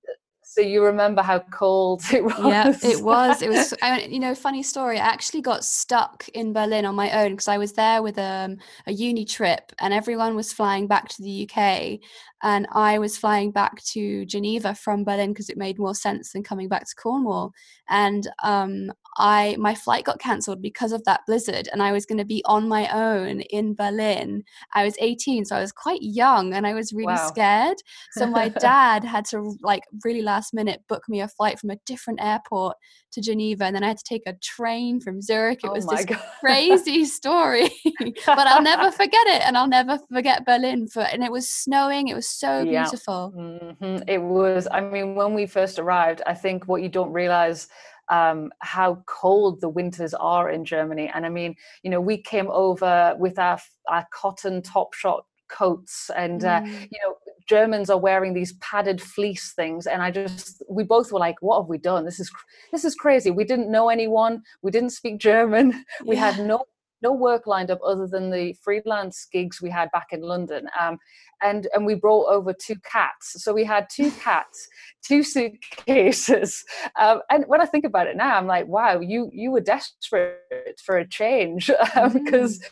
so 0.55 0.61
you 0.61 0.85
remember 0.85 1.21
how 1.21 1.41
cold 1.51 2.03
it 2.12 2.25
was. 2.25 2.39
yeah 2.39 2.73
it 2.83 3.03
was 3.03 3.43
it 3.43 3.51
was 3.51 3.75
I, 3.83 4.03
you 4.03 4.21
know 4.21 4.35
funny 4.35 4.62
story 4.62 4.99
i 4.99 5.05
actually 5.05 5.41
got 5.41 5.65
stuck 5.65 6.29
in 6.29 6.53
berlin 6.53 6.85
on 6.85 6.95
my 6.95 7.11
own 7.23 7.33
because 7.33 7.49
i 7.49 7.59
was 7.59 7.73
there 7.73 8.03
with 8.03 8.19
um, 8.19 8.58
a 8.87 8.93
uni 8.93 9.25
trip 9.25 9.73
and 9.81 9.93
everyone 9.93 10.37
was 10.37 10.53
flying 10.53 10.87
back 10.87 11.08
to 11.08 11.23
the 11.23 11.49
uk 11.51 12.01
and 12.44 12.67
I 12.72 12.98
was 12.98 13.17
flying 13.17 13.51
back 13.53 13.82
to 13.84 14.27
Geneva 14.27 14.74
from 14.74 15.03
Berlin 15.03 15.31
because 15.31 15.48
it 15.48 15.56
made 15.56 15.79
more 15.79 15.94
sense 15.94 16.32
than 16.32 16.43
coming 16.43 16.69
back 16.69 16.86
to 16.86 16.94
Cornwall. 16.94 17.53
And 17.89 18.29
um, 18.43 18.93
I 19.17 19.56
my 19.58 19.74
flight 19.74 20.05
got 20.05 20.19
cancelled 20.19 20.60
because 20.60 20.93
of 20.93 21.05
that 21.05 21.20
blizzard, 21.27 21.69
and 21.72 21.82
I 21.82 21.93
was 21.93 22.05
going 22.05 22.19
to 22.19 22.24
be 22.24 22.43
on 22.44 22.69
my 22.69 22.89
own 22.89 23.41
in 23.41 23.74
Berlin. 23.74 24.44
I 24.74 24.84
was 24.84 24.94
18, 25.01 25.46
so 25.46 25.56
I 25.56 25.60
was 25.60 25.72
quite 25.72 26.03
young, 26.03 26.53
and 26.53 26.67
I 26.67 26.74
was 26.74 26.93
really 26.93 27.15
wow. 27.15 27.29
scared. 27.29 27.79
So 28.13 28.27
my 28.27 28.48
dad 28.60 29.05
had 29.05 29.24
to 29.27 29.56
like 29.63 29.84
really 30.05 30.22
last 30.22 30.53
minute 30.53 30.82
book 30.89 31.05
me 31.08 31.20
a 31.20 31.29
flight 31.29 31.58
from 31.58 31.70
a 31.70 31.79
different 31.86 32.22
airport 32.22 32.77
to 33.13 33.20
Geneva, 33.20 33.65
and 33.65 33.77
then 33.77 33.84
I 33.84 33.89
had 33.89 33.98
to 33.98 34.05
take 34.05 34.24
a 34.27 34.34
train 34.43 35.01
from 35.01 35.22
Zurich. 35.22 35.60
It 35.65 35.69
oh 35.69 35.74
was 35.74 35.86
this 35.86 36.05
God. 36.05 36.20
crazy 36.41 37.05
story, 37.05 37.70
but 38.27 38.46
I'll 38.46 38.63
never 38.63 38.91
forget 38.91 39.27
it, 39.29 39.46
and 39.46 39.56
I'll 39.56 39.69
never 39.69 39.98
forget 40.13 40.44
Berlin. 40.44 40.89
For 40.89 41.03
and 41.03 41.22
it 41.22 41.32
was 41.32 41.48
snowing. 41.48 42.08
It 42.08 42.15
was 42.15 42.29
so 42.38 42.64
beautiful. 42.64 43.32
Yeah. 43.36 43.43
Mm-hmm. 43.43 44.08
It 44.08 44.22
was. 44.22 44.69
I 44.70 44.81
mean, 44.81 45.14
when 45.14 45.34
we 45.34 45.46
first 45.46 45.79
arrived, 45.79 46.22
I 46.26 46.34
think 46.34 46.69
what 46.69 46.82
you 46.82 46.88
don't 46.88 47.12
realize 47.12 47.69
um, 48.08 48.53
how 48.60 49.03
cold 49.06 49.60
the 49.60 49.69
winters 49.69 50.14
are 50.14 50.50
in 50.50 50.64
Germany. 50.64 51.10
And 51.14 51.24
I 51.24 51.29
mean, 51.29 51.55
you 51.82 51.91
know, 51.91 52.00
we 52.00 52.19
came 52.19 52.50
over 52.50 53.14
with 53.19 53.38
our, 53.38 53.58
our 53.88 54.06
cotton 54.12 54.62
Topshop 54.62 55.22
coats 55.48 56.10
and 56.17 56.44
uh, 56.44 56.60
mm. 56.62 56.88
you 56.91 56.98
know 57.05 57.14
germans 57.46 57.91
are 57.91 57.98
wearing 57.98 58.32
these 58.32 58.55
padded 58.55 59.00
fleece 59.00 59.53
things 59.53 59.86
and 59.86 60.03
i 60.03 60.10
just 60.10 60.62
we 60.69 60.82
both 60.82 61.12
were 61.12 61.19
like 61.19 61.36
what 61.41 61.60
have 61.60 61.69
we 61.69 61.76
done 61.76 62.05
this 62.05 62.19
is 62.19 62.31
this 62.72 62.84
is 62.84 62.94
crazy 62.94 63.31
we 63.31 63.44
didn't 63.44 63.70
know 63.70 63.91
anyone 63.91 64.43
we 64.62 64.70
didn't 64.70 64.91
speak 64.91 65.19
german 65.19 65.84
we 66.06 66.17
yeah. 66.17 66.31
had 66.31 66.46
no 66.46 66.64
no 67.05 67.13
work 67.13 67.46
lined 67.46 67.70
up 67.70 67.81
other 67.84 68.08
than 68.08 68.31
the 68.31 68.55
freelance 68.55 69.27
gigs 69.31 69.61
we 69.61 69.70
had 69.70 69.91
back 69.93 70.08
in 70.11 70.23
London. 70.23 70.67
Um, 70.81 70.99
and 71.43 71.69
and 71.75 71.84
we 71.84 71.94
brought 71.94 72.32
over 72.32 72.53
two 72.53 72.77
cats. 72.91 73.43
So 73.44 73.53
we 73.53 73.65
had 73.65 73.87
two 73.94 74.11
cats, 74.25 74.67
two 75.06 75.23
suitcases. 75.23 76.65
Um, 76.99 77.20
and 77.31 77.44
when 77.46 77.61
I 77.61 77.67
think 77.67 77.84
about 77.84 78.06
it 78.06 78.17
now, 78.17 78.37
I'm 78.37 78.46
like, 78.46 78.67
wow, 78.67 78.99
you 79.01 79.31
you 79.32 79.51
were 79.53 79.61
desperate 79.61 80.81
for 80.84 80.99
a 80.99 81.08
change 81.08 81.70
because. 82.13 82.61
Um, 82.65 82.69
mm. 82.69 82.70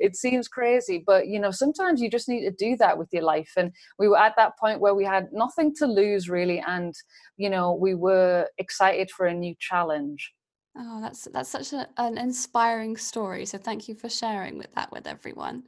It 0.00 0.16
seems 0.16 0.48
crazy, 0.48 1.04
but 1.06 1.28
you 1.28 1.38
know, 1.38 1.52
sometimes 1.52 2.00
you 2.00 2.10
just 2.10 2.28
need 2.28 2.44
to 2.44 2.50
do 2.50 2.76
that 2.78 2.98
with 2.98 3.08
your 3.12 3.22
life. 3.22 3.52
And 3.56 3.70
we 3.98 4.08
were 4.08 4.18
at 4.18 4.34
that 4.36 4.58
point 4.58 4.80
where 4.80 4.94
we 4.94 5.04
had 5.04 5.28
nothing 5.32 5.74
to 5.76 5.86
lose 5.86 6.28
really, 6.28 6.58
and 6.66 6.94
you 7.36 7.50
know, 7.50 7.74
we 7.74 7.94
were 7.94 8.48
excited 8.58 9.10
for 9.10 9.26
a 9.26 9.34
new 9.34 9.54
challenge. 9.60 10.32
Oh, 10.78 11.00
that's 11.00 11.26
that's 11.32 11.48
such 11.48 11.72
a, 11.72 11.88
an 11.96 12.18
inspiring 12.18 12.96
story. 12.96 13.46
So 13.46 13.56
thank 13.56 13.88
you 13.88 13.94
for 13.94 14.10
sharing 14.10 14.58
with 14.58 14.72
that 14.74 14.92
with 14.92 15.06
everyone. 15.06 15.62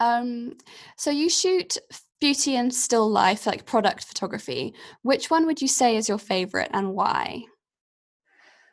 Um, 0.00 0.54
so 0.96 1.10
you 1.10 1.28
shoot 1.28 1.76
beauty 2.20 2.56
and 2.56 2.72
still 2.72 3.10
life, 3.10 3.46
like 3.46 3.66
product 3.66 4.04
photography. 4.04 4.74
Which 5.02 5.30
one 5.30 5.46
would 5.46 5.60
you 5.60 5.68
say 5.68 5.96
is 5.96 6.08
your 6.08 6.18
favorite 6.18 6.70
and 6.72 6.94
why? 6.94 7.44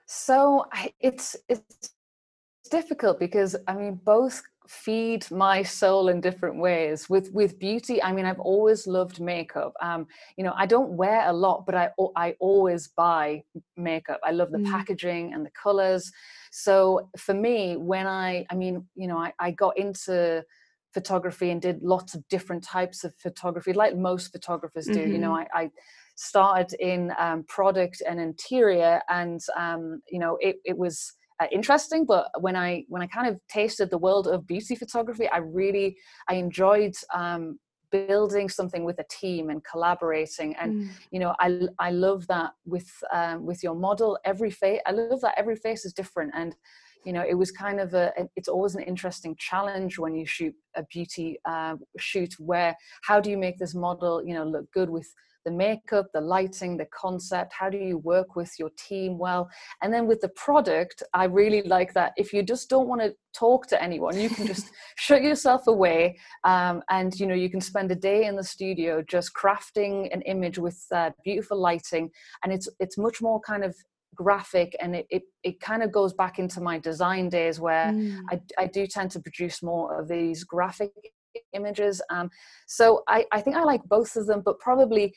So 0.05 0.65
it's 0.99 1.35
it's 1.49 1.91
difficult 2.69 3.19
because 3.19 3.55
I 3.67 3.75
mean 3.75 3.95
both 4.03 4.41
feed 4.71 5.29
my 5.29 5.61
soul 5.61 6.07
in 6.07 6.21
different 6.21 6.57
ways 6.57 7.09
with 7.09 7.29
with 7.33 7.59
beauty 7.59 8.01
i 8.01 8.13
mean 8.13 8.25
i've 8.25 8.39
always 8.39 8.87
loved 8.87 9.19
makeup 9.19 9.73
um 9.81 10.07
you 10.37 10.45
know 10.45 10.53
i 10.55 10.65
don't 10.65 10.91
wear 10.91 11.27
a 11.27 11.33
lot 11.33 11.65
but 11.65 11.75
i 11.75 11.89
i 12.15 12.33
always 12.39 12.87
buy 12.87 13.43
makeup 13.75 14.17
i 14.23 14.31
love 14.31 14.49
the 14.49 14.57
mm. 14.57 14.71
packaging 14.71 15.33
and 15.33 15.45
the 15.45 15.49
colors 15.61 16.09
so 16.51 17.09
for 17.17 17.33
me 17.33 17.75
when 17.75 18.07
i 18.07 18.45
i 18.49 18.55
mean 18.55 18.87
you 18.95 19.07
know 19.07 19.17
i, 19.17 19.33
I 19.39 19.51
got 19.51 19.77
into 19.77 20.41
photography 20.93 21.49
and 21.49 21.61
did 21.61 21.83
lots 21.83 22.15
of 22.15 22.25
different 22.29 22.63
types 22.63 23.03
of 23.03 23.13
photography 23.17 23.73
like 23.73 23.97
most 23.97 24.31
photographers 24.31 24.85
do 24.85 24.93
mm-hmm. 24.93 25.11
you 25.11 25.17
know 25.17 25.31
mm-hmm. 25.31 25.57
I, 25.57 25.63
I 25.63 25.71
started 26.15 26.73
in 26.79 27.11
um, 27.19 27.43
product 27.43 28.01
and 28.07 28.21
interior 28.21 29.01
and 29.09 29.41
um, 29.57 30.01
you 30.09 30.19
know 30.19 30.37
it, 30.39 30.57
it 30.63 30.77
was 30.77 31.13
uh, 31.41 31.47
interesting 31.51 32.05
but 32.05 32.29
when 32.39 32.55
i 32.55 32.83
when 32.87 33.01
i 33.01 33.07
kind 33.07 33.27
of 33.27 33.39
tasted 33.49 33.89
the 33.89 33.97
world 33.97 34.27
of 34.27 34.45
beauty 34.45 34.75
photography 34.75 35.27
i 35.29 35.37
really 35.37 35.97
i 36.29 36.35
enjoyed 36.35 36.93
um, 37.13 37.57
building 37.91 38.47
something 38.47 38.83
with 38.85 38.97
a 38.99 39.05
team 39.09 39.49
and 39.49 39.63
collaborating 39.63 40.55
and 40.55 40.73
mm. 40.73 40.89
you 41.11 41.19
know 41.19 41.35
i 41.39 41.67
i 41.79 41.91
love 41.91 42.25
that 42.27 42.51
with 42.65 42.89
um, 43.13 43.45
with 43.45 43.63
your 43.63 43.75
model 43.75 44.17
every 44.23 44.51
face 44.51 44.79
i 44.85 44.91
love 44.91 45.19
that 45.21 45.33
every 45.37 45.55
face 45.55 45.83
is 45.83 45.93
different 45.93 46.31
and 46.35 46.55
you 47.05 47.13
know 47.13 47.23
it 47.27 47.33
was 47.33 47.51
kind 47.51 47.79
of 47.79 47.93
a 47.93 48.11
it's 48.35 48.47
always 48.47 48.75
an 48.75 48.83
interesting 48.83 49.35
challenge 49.37 49.97
when 49.97 50.15
you 50.15 50.25
shoot 50.25 50.53
a 50.75 50.83
beauty 50.83 51.39
uh, 51.45 51.75
shoot 51.97 52.33
where 52.39 52.75
how 53.03 53.19
do 53.19 53.29
you 53.29 53.37
make 53.37 53.57
this 53.57 53.73
model 53.73 54.23
you 54.23 54.33
know 54.33 54.45
look 54.45 54.71
good 54.71 54.89
with 54.89 55.07
the 55.45 55.51
makeup, 55.51 56.07
the 56.13 56.21
lighting, 56.21 56.77
the 56.77 56.87
concept. 56.93 57.53
How 57.53 57.69
do 57.69 57.77
you 57.77 57.97
work 57.97 58.35
with 58.35 58.51
your 58.59 58.69
team 58.77 59.17
well? 59.17 59.49
And 59.81 59.93
then 59.93 60.07
with 60.07 60.21
the 60.21 60.29
product, 60.29 61.03
I 61.13 61.25
really 61.25 61.61
like 61.63 61.93
that. 61.93 62.13
If 62.17 62.33
you 62.33 62.43
just 62.43 62.69
don't 62.69 62.87
want 62.87 63.01
to 63.01 63.13
talk 63.33 63.67
to 63.67 63.81
anyone, 63.81 64.19
you 64.19 64.29
can 64.29 64.47
just 64.47 64.71
shut 64.97 65.23
yourself 65.23 65.67
away, 65.67 66.17
um, 66.43 66.81
and 66.89 67.17
you 67.19 67.27
know 67.27 67.35
you 67.35 67.49
can 67.49 67.61
spend 67.61 67.91
a 67.91 67.95
day 67.95 68.25
in 68.25 68.35
the 68.35 68.43
studio 68.43 69.03
just 69.07 69.31
crafting 69.33 70.13
an 70.13 70.21
image 70.23 70.57
with 70.57 70.83
uh, 70.93 71.11
beautiful 71.23 71.59
lighting, 71.59 72.09
and 72.43 72.53
it's 72.53 72.67
it's 72.79 72.97
much 72.97 73.21
more 73.21 73.39
kind 73.41 73.63
of 73.63 73.75
graphic 74.15 74.75
and 74.81 74.95
it, 74.95 75.05
it, 75.09 75.23
it 75.43 75.59
kind 75.61 75.81
of 75.81 75.91
goes 75.91 76.13
back 76.13 76.37
into 76.37 76.59
my 76.59 76.77
design 76.77 77.29
days 77.29 77.59
where 77.59 77.87
mm. 77.87 78.19
I, 78.29 78.41
I 78.57 78.67
do 78.67 78.85
tend 78.85 79.09
to 79.11 79.21
produce 79.21 79.63
more 79.63 79.99
of 79.99 80.09
these 80.09 80.43
graphic 80.43 80.91
images. 81.53 82.01
Um, 82.09 82.29
so 82.67 83.03
I, 83.07 83.25
I 83.31 83.41
think 83.41 83.55
I 83.55 83.63
like 83.63 83.83
both 83.85 84.15
of 84.15 84.27
them, 84.27 84.41
but 84.43 84.59
probably 84.59 85.13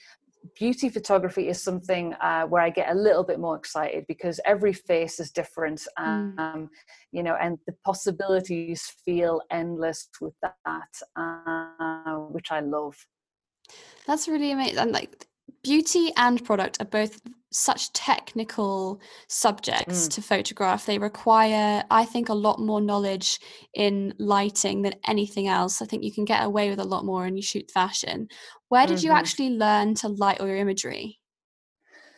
beauty 0.56 0.88
photography 0.88 1.48
is 1.48 1.62
something 1.62 2.14
uh, 2.14 2.44
where 2.44 2.62
I 2.62 2.70
get 2.70 2.90
a 2.90 2.94
little 2.94 3.24
bit 3.24 3.40
more 3.40 3.56
excited 3.56 4.04
because 4.06 4.40
every 4.44 4.72
face 4.72 5.18
is 5.18 5.30
different, 5.30 5.86
mm. 5.98 6.38
um, 6.38 6.70
you 7.12 7.22
know, 7.22 7.36
and 7.40 7.58
the 7.66 7.74
possibilities 7.84 8.92
feel 9.04 9.40
endless 9.50 10.08
with 10.20 10.34
that, 10.42 10.88
uh, 11.16 12.16
which 12.30 12.52
I 12.52 12.60
love. 12.60 12.94
That's 14.06 14.28
really 14.28 14.50
amazing. 14.50 14.78
And 14.78 14.92
like 14.92 15.26
beauty 15.62 16.12
and 16.16 16.44
product 16.44 16.80
are 16.80 16.86
both 16.86 17.20
such 17.54 17.92
technical 17.92 19.00
subjects 19.28 20.08
mm. 20.08 20.10
to 20.10 20.22
photograph. 20.22 20.86
They 20.86 20.98
require, 20.98 21.84
I 21.88 22.04
think, 22.04 22.28
a 22.28 22.34
lot 22.34 22.58
more 22.58 22.80
knowledge 22.80 23.38
in 23.72 24.12
lighting 24.18 24.82
than 24.82 24.94
anything 25.06 25.46
else. 25.46 25.80
I 25.80 25.86
think 25.86 26.02
you 26.02 26.12
can 26.12 26.24
get 26.24 26.44
away 26.44 26.68
with 26.68 26.80
a 26.80 26.84
lot 26.84 27.04
more 27.04 27.22
when 27.22 27.36
you 27.36 27.42
shoot 27.42 27.70
fashion. 27.70 28.26
Where 28.68 28.86
did 28.88 28.98
mm-hmm. 28.98 29.06
you 29.06 29.12
actually 29.12 29.50
learn 29.50 29.94
to 29.96 30.08
light 30.08 30.40
all 30.40 30.48
your 30.48 30.56
imagery? 30.56 31.20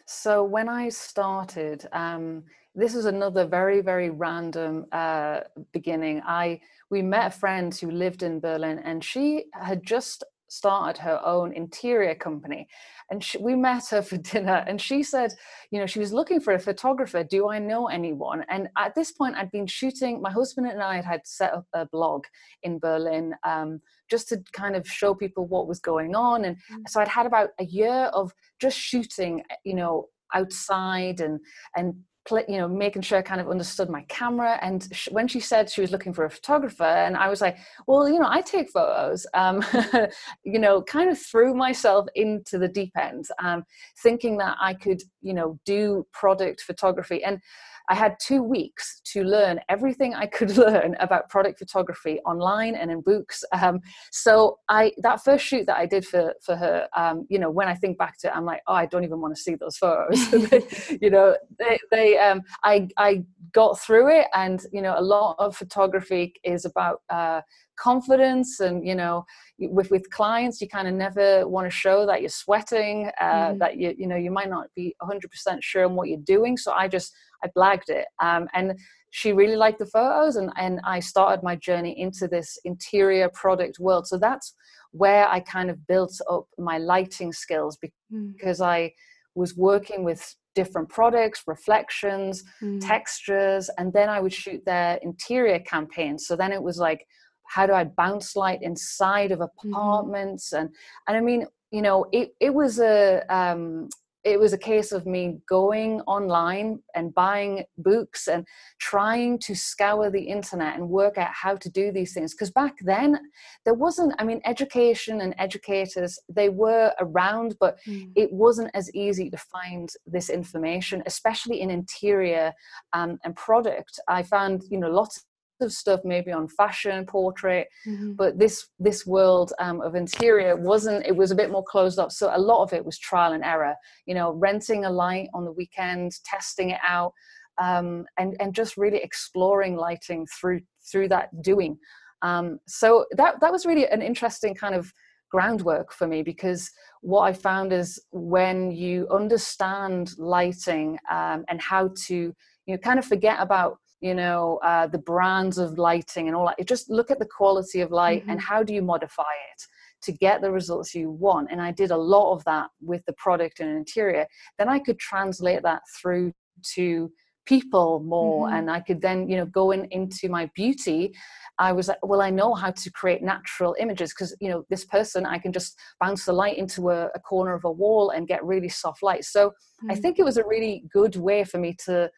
So 0.06 0.42
when 0.42 0.70
I 0.70 0.88
started, 0.88 1.86
um, 1.92 2.44
this 2.74 2.94
was 2.94 3.04
another 3.04 3.46
very 3.46 3.82
very 3.82 4.10
random 4.10 4.86
uh, 4.92 5.40
beginning. 5.72 6.22
I 6.26 6.60
we 6.90 7.02
met 7.02 7.26
a 7.26 7.38
friend 7.38 7.74
who 7.74 7.90
lived 7.90 8.22
in 8.22 8.40
Berlin, 8.40 8.78
and 8.78 9.04
she 9.04 9.44
had 9.52 9.84
just 9.84 10.24
started 10.48 11.00
her 11.02 11.20
own 11.24 11.52
interior 11.52 12.14
company 12.14 12.68
and 13.10 13.22
she, 13.22 13.38
we 13.38 13.54
met 13.54 13.86
her 13.88 14.02
for 14.02 14.16
dinner 14.32 14.64
and 14.66 14.80
she 14.80 15.02
said 15.02 15.32
you 15.70 15.78
know 15.78 15.86
she 15.86 15.98
was 15.98 16.12
looking 16.12 16.40
for 16.40 16.54
a 16.54 16.58
photographer 16.58 17.22
do 17.22 17.48
i 17.48 17.58
know 17.58 17.86
anyone 17.86 18.44
and 18.48 18.68
at 18.76 18.94
this 18.94 19.12
point 19.12 19.36
i'd 19.36 19.50
been 19.50 19.66
shooting 19.66 20.20
my 20.20 20.30
husband 20.30 20.66
and 20.66 20.82
i 20.82 21.00
had 21.00 21.20
set 21.24 21.52
up 21.52 21.66
a 21.74 21.86
blog 21.86 22.24
in 22.62 22.78
berlin 22.78 23.34
um, 23.44 23.80
just 24.10 24.28
to 24.28 24.42
kind 24.52 24.76
of 24.76 24.86
show 24.86 25.14
people 25.14 25.46
what 25.46 25.66
was 25.66 25.80
going 25.80 26.14
on 26.14 26.44
and 26.44 26.56
mm-hmm. 26.56 26.82
so 26.88 27.00
i'd 27.00 27.08
had 27.08 27.26
about 27.26 27.50
a 27.60 27.64
year 27.64 28.10
of 28.12 28.32
just 28.60 28.78
shooting 28.78 29.42
you 29.64 29.74
know 29.74 30.06
outside 30.34 31.20
and 31.20 31.40
and 31.76 31.94
you 32.30 32.58
know 32.58 32.68
making 32.68 33.02
sure 33.02 33.18
i 33.18 33.22
kind 33.22 33.40
of 33.40 33.48
understood 33.48 33.88
my 33.88 34.02
camera. 34.08 34.58
And 34.62 34.88
sh- 34.92 35.08
when 35.10 35.28
she 35.28 35.40
said 35.40 35.70
she 35.70 35.80
was 35.80 35.90
looking 35.90 36.12
for 36.12 36.24
a 36.24 36.30
photographer 36.30 36.84
and 36.84 37.16
i 37.16 37.28
was 37.28 37.40
like 37.40 37.56
well 37.86 38.08
you 38.08 38.18
know 38.18 38.28
i 38.28 38.40
take 38.40 38.70
photos. 38.70 39.26
Um, 39.34 39.64
you 40.44 40.58
know 40.58 40.82
kind 40.82 41.10
of 41.10 41.18
threw 41.18 41.54
myself 41.54 42.06
into 42.14 42.58
the 42.58 42.68
deep 42.68 42.92
end 42.96 43.26
um, 43.42 43.64
thinking 44.02 44.38
that 44.38 44.56
i 44.60 44.74
could 44.74 45.02
you 45.22 45.34
know 45.34 45.58
do 45.64 46.06
product 46.12 46.60
photography. 46.62 47.22
And 47.24 47.40
I 47.88 47.94
had 47.94 48.16
two 48.20 48.42
weeks 48.42 49.00
to 49.12 49.22
learn 49.22 49.60
everything 49.68 50.14
I 50.14 50.26
could 50.26 50.56
learn 50.56 50.96
about 51.00 51.28
product 51.28 51.58
photography 51.58 52.18
online 52.20 52.74
and 52.74 52.90
in 52.90 53.00
books. 53.00 53.44
Um, 53.52 53.80
so 54.10 54.58
I 54.68 54.92
that 54.98 55.22
first 55.24 55.44
shoot 55.44 55.66
that 55.66 55.76
I 55.76 55.86
did 55.86 56.06
for 56.06 56.34
for 56.44 56.56
her, 56.56 56.88
um, 56.96 57.26
you 57.28 57.38
know, 57.38 57.50
when 57.50 57.68
I 57.68 57.74
think 57.74 57.98
back 57.98 58.18
to 58.20 58.28
it, 58.28 58.36
I'm 58.36 58.44
like, 58.44 58.62
oh, 58.66 58.74
I 58.74 58.86
don't 58.86 59.04
even 59.04 59.20
want 59.20 59.34
to 59.36 59.40
see 59.40 59.54
those 59.54 59.76
photos. 59.76 60.32
you 61.00 61.10
know, 61.10 61.36
they, 61.58 61.78
they 61.90 62.18
um, 62.18 62.42
I 62.64 62.88
I 62.96 63.24
got 63.52 63.78
through 63.80 64.08
it, 64.08 64.26
and 64.34 64.60
you 64.72 64.82
know, 64.82 64.94
a 64.96 65.02
lot 65.02 65.36
of 65.38 65.56
photography 65.56 66.34
is 66.44 66.64
about. 66.64 67.00
Uh, 67.08 67.40
confidence 67.76 68.60
and 68.60 68.86
you 68.86 68.94
know 68.94 69.24
with 69.58 69.90
with 69.90 70.08
clients 70.10 70.60
you 70.60 70.68
kind 70.68 70.88
of 70.88 70.94
never 70.94 71.46
want 71.46 71.66
to 71.66 71.70
show 71.70 72.06
that 72.06 72.20
you're 72.20 72.28
sweating 72.28 73.10
uh, 73.20 73.50
mm. 73.50 73.58
that 73.58 73.76
you 73.76 73.94
you 73.96 74.06
know 74.06 74.16
you 74.16 74.30
might 74.30 74.48
not 74.48 74.66
be 74.74 74.94
100% 75.02 75.22
sure 75.60 75.84
on 75.84 75.94
what 75.94 76.08
you're 76.08 76.18
doing 76.20 76.56
so 76.56 76.72
i 76.72 76.88
just 76.88 77.12
i 77.44 77.48
blagged 77.56 77.88
it 77.88 78.06
um, 78.20 78.48
and 78.54 78.78
she 79.10 79.32
really 79.32 79.56
liked 79.56 79.78
the 79.78 79.86
photos 79.86 80.36
and 80.36 80.50
and 80.56 80.80
i 80.84 81.00
started 81.00 81.42
my 81.42 81.56
journey 81.56 81.98
into 81.98 82.28
this 82.28 82.58
interior 82.64 83.28
product 83.30 83.78
world 83.78 84.06
so 84.06 84.18
that's 84.18 84.54
where 84.92 85.28
i 85.28 85.40
kind 85.40 85.70
of 85.70 85.86
built 85.86 86.18
up 86.30 86.46
my 86.58 86.78
lighting 86.78 87.32
skills 87.32 87.78
mm. 88.12 88.32
because 88.32 88.60
mm. 88.60 88.66
i 88.66 88.92
was 89.34 89.54
working 89.54 90.02
with 90.02 90.34
different 90.54 90.88
products, 90.88 91.42
reflections, 91.46 92.42
mm. 92.62 92.80
textures, 92.80 93.68
and 93.76 93.92
then 93.92 94.08
I 94.08 94.20
would 94.20 94.32
shoot 94.32 94.64
their 94.64 94.98
interior 95.02 95.58
campaigns. 95.58 96.26
So 96.26 96.34
then 96.34 96.50
it 96.50 96.62
was 96.62 96.78
like 96.78 97.06
how 97.46 97.66
do 97.66 97.72
I 97.72 97.84
bounce 97.84 98.36
light 98.36 98.62
inside 98.62 99.32
of 99.32 99.38
mm-hmm. 99.38 99.72
apartments? 99.72 100.50
Mm-hmm. 100.50 100.66
And 100.66 100.74
and 101.08 101.16
I 101.16 101.20
mean, 101.20 101.46
you 101.70 101.82
know, 101.82 102.06
it 102.12 102.34
it 102.40 102.52
was 102.52 102.80
a 102.80 103.22
um, 103.34 103.88
it 104.26 104.40
was 104.40 104.52
a 104.52 104.58
case 104.58 104.90
of 104.90 105.06
me 105.06 105.38
going 105.48 106.00
online 106.02 106.80
and 106.96 107.14
buying 107.14 107.62
books 107.78 108.26
and 108.26 108.44
trying 108.80 109.38
to 109.38 109.54
scour 109.54 110.10
the 110.10 110.20
internet 110.20 110.74
and 110.74 110.88
work 110.88 111.16
out 111.16 111.30
how 111.32 111.54
to 111.54 111.70
do 111.70 111.92
these 111.92 112.12
things 112.12 112.34
because 112.34 112.50
back 112.50 112.74
then 112.82 113.18
there 113.64 113.74
wasn't 113.74 114.12
i 114.18 114.24
mean 114.24 114.40
education 114.44 115.20
and 115.20 115.32
educators 115.38 116.18
they 116.28 116.48
were 116.48 116.92
around 116.98 117.56
but 117.60 117.78
mm. 117.86 118.10
it 118.16 118.30
wasn't 118.32 118.70
as 118.74 118.92
easy 118.94 119.30
to 119.30 119.36
find 119.36 119.90
this 120.06 120.28
information 120.28 121.04
especially 121.06 121.60
in 121.60 121.70
interior 121.70 122.52
um, 122.94 123.18
and 123.22 123.36
product 123.36 124.00
i 124.08 124.24
found 124.24 124.64
you 124.68 124.78
know 124.78 124.90
lots 124.90 125.25
of 125.60 125.72
stuff 125.72 126.00
maybe 126.04 126.32
on 126.32 126.48
fashion 126.48 127.04
portrait 127.06 127.68
mm-hmm. 127.86 128.12
but 128.12 128.38
this 128.38 128.68
this 128.78 129.06
world 129.06 129.52
um, 129.58 129.80
of 129.80 129.94
interior 129.94 130.56
wasn't 130.56 131.04
it 131.06 131.16
was 131.16 131.30
a 131.30 131.34
bit 131.34 131.50
more 131.50 131.64
closed 131.64 131.98
up 131.98 132.12
so 132.12 132.30
a 132.34 132.38
lot 132.38 132.62
of 132.62 132.72
it 132.72 132.84
was 132.84 132.98
trial 132.98 133.32
and 133.32 133.44
error 133.44 133.74
you 134.06 134.14
know 134.14 134.32
renting 134.32 134.84
a 134.84 134.90
light 134.90 135.28
on 135.34 135.44
the 135.44 135.52
weekend 135.52 136.12
testing 136.24 136.70
it 136.70 136.80
out 136.86 137.12
um, 137.58 138.04
and 138.18 138.36
and 138.40 138.54
just 138.54 138.76
really 138.76 138.98
exploring 138.98 139.76
lighting 139.76 140.26
through 140.26 140.60
through 140.90 141.08
that 141.08 141.30
doing 141.42 141.78
um, 142.22 142.58
so 142.66 143.06
that 143.12 143.40
that 143.40 143.52
was 143.52 143.66
really 143.66 143.86
an 143.86 144.02
interesting 144.02 144.54
kind 144.54 144.74
of 144.74 144.92
groundwork 145.30 145.92
for 145.92 146.06
me 146.06 146.22
because 146.22 146.70
what 147.00 147.22
I 147.22 147.32
found 147.32 147.72
is 147.72 148.00
when 148.12 148.70
you 148.70 149.08
understand 149.10 150.12
lighting 150.18 150.98
um, 151.10 151.44
and 151.48 151.60
how 151.60 151.90
to 152.06 152.14
you 152.14 152.34
know 152.74 152.78
kind 152.78 152.98
of 152.98 153.04
forget 153.04 153.38
about 153.40 153.78
you 154.06 154.14
know 154.14 154.58
uh, 154.62 154.86
the 154.86 154.98
brands 154.98 155.58
of 155.58 155.78
lighting 155.78 156.28
and 156.28 156.36
all 156.36 156.46
that 156.46 156.58
you 156.58 156.64
just 156.64 156.88
look 156.88 157.10
at 157.10 157.18
the 157.18 157.26
quality 157.38 157.80
of 157.80 157.90
light 157.90 158.22
mm-hmm. 158.22 158.30
and 158.30 158.40
how 158.40 158.62
do 158.62 158.72
you 158.72 158.82
modify 158.82 159.34
it 159.52 159.62
to 160.02 160.12
get 160.12 160.40
the 160.40 160.50
results 160.50 160.94
you 160.94 161.10
want 161.10 161.48
and 161.50 161.60
i 161.60 161.70
did 161.72 161.90
a 161.90 161.96
lot 161.96 162.32
of 162.32 162.44
that 162.44 162.68
with 162.80 163.04
the 163.06 163.12
product 163.14 163.60
and 163.60 163.70
interior 163.70 164.26
then 164.58 164.68
i 164.68 164.78
could 164.78 164.98
translate 164.98 165.62
that 165.62 165.82
through 166.00 166.32
to 166.62 167.10
people 167.46 168.00
more 168.00 168.46
mm-hmm. 168.46 168.56
and 168.56 168.70
i 168.70 168.80
could 168.80 169.00
then 169.00 169.28
you 169.28 169.36
know 169.36 169.46
go 169.46 169.70
in, 169.70 169.84
into 169.86 170.28
my 170.28 170.50
beauty 170.54 171.14
i 171.58 171.72
was 171.72 171.88
like 171.88 172.04
well 172.04 172.20
i 172.20 172.30
know 172.30 172.54
how 172.54 172.70
to 172.70 172.90
create 172.90 173.22
natural 173.22 173.74
images 173.78 174.12
because 174.12 174.36
you 174.40 174.50
know 174.50 174.64
this 174.68 174.84
person 174.84 175.24
i 175.24 175.38
can 175.38 175.52
just 175.52 175.78
bounce 176.00 176.24
the 176.24 176.32
light 176.32 176.58
into 176.58 176.90
a, 176.90 177.06
a 177.14 177.20
corner 177.20 177.54
of 177.54 177.64
a 177.64 177.70
wall 177.70 178.10
and 178.10 178.28
get 178.28 178.44
really 178.44 178.68
soft 178.68 179.02
light 179.02 179.24
so 179.24 179.48
mm-hmm. 179.48 179.90
i 179.90 179.94
think 179.94 180.18
it 180.18 180.24
was 180.24 180.36
a 180.36 180.46
really 180.46 180.84
good 180.92 181.16
way 181.16 181.44
for 181.44 181.58
me 181.58 181.74
to 181.84 182.10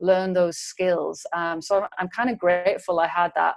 learn 0.00 0.32
those 0.32 0.58
skills. 0.58 1.24
Um, 1.34 1.60
so 1.60 1.80
I'm, 1.80 1.88
I'm 1.98 2.08
kind 2.08 2.30
of 2.30 2.38
grateful 2.38 3.00
I 3.00 3.06
had 3.06 3.32
that 3.36 3.54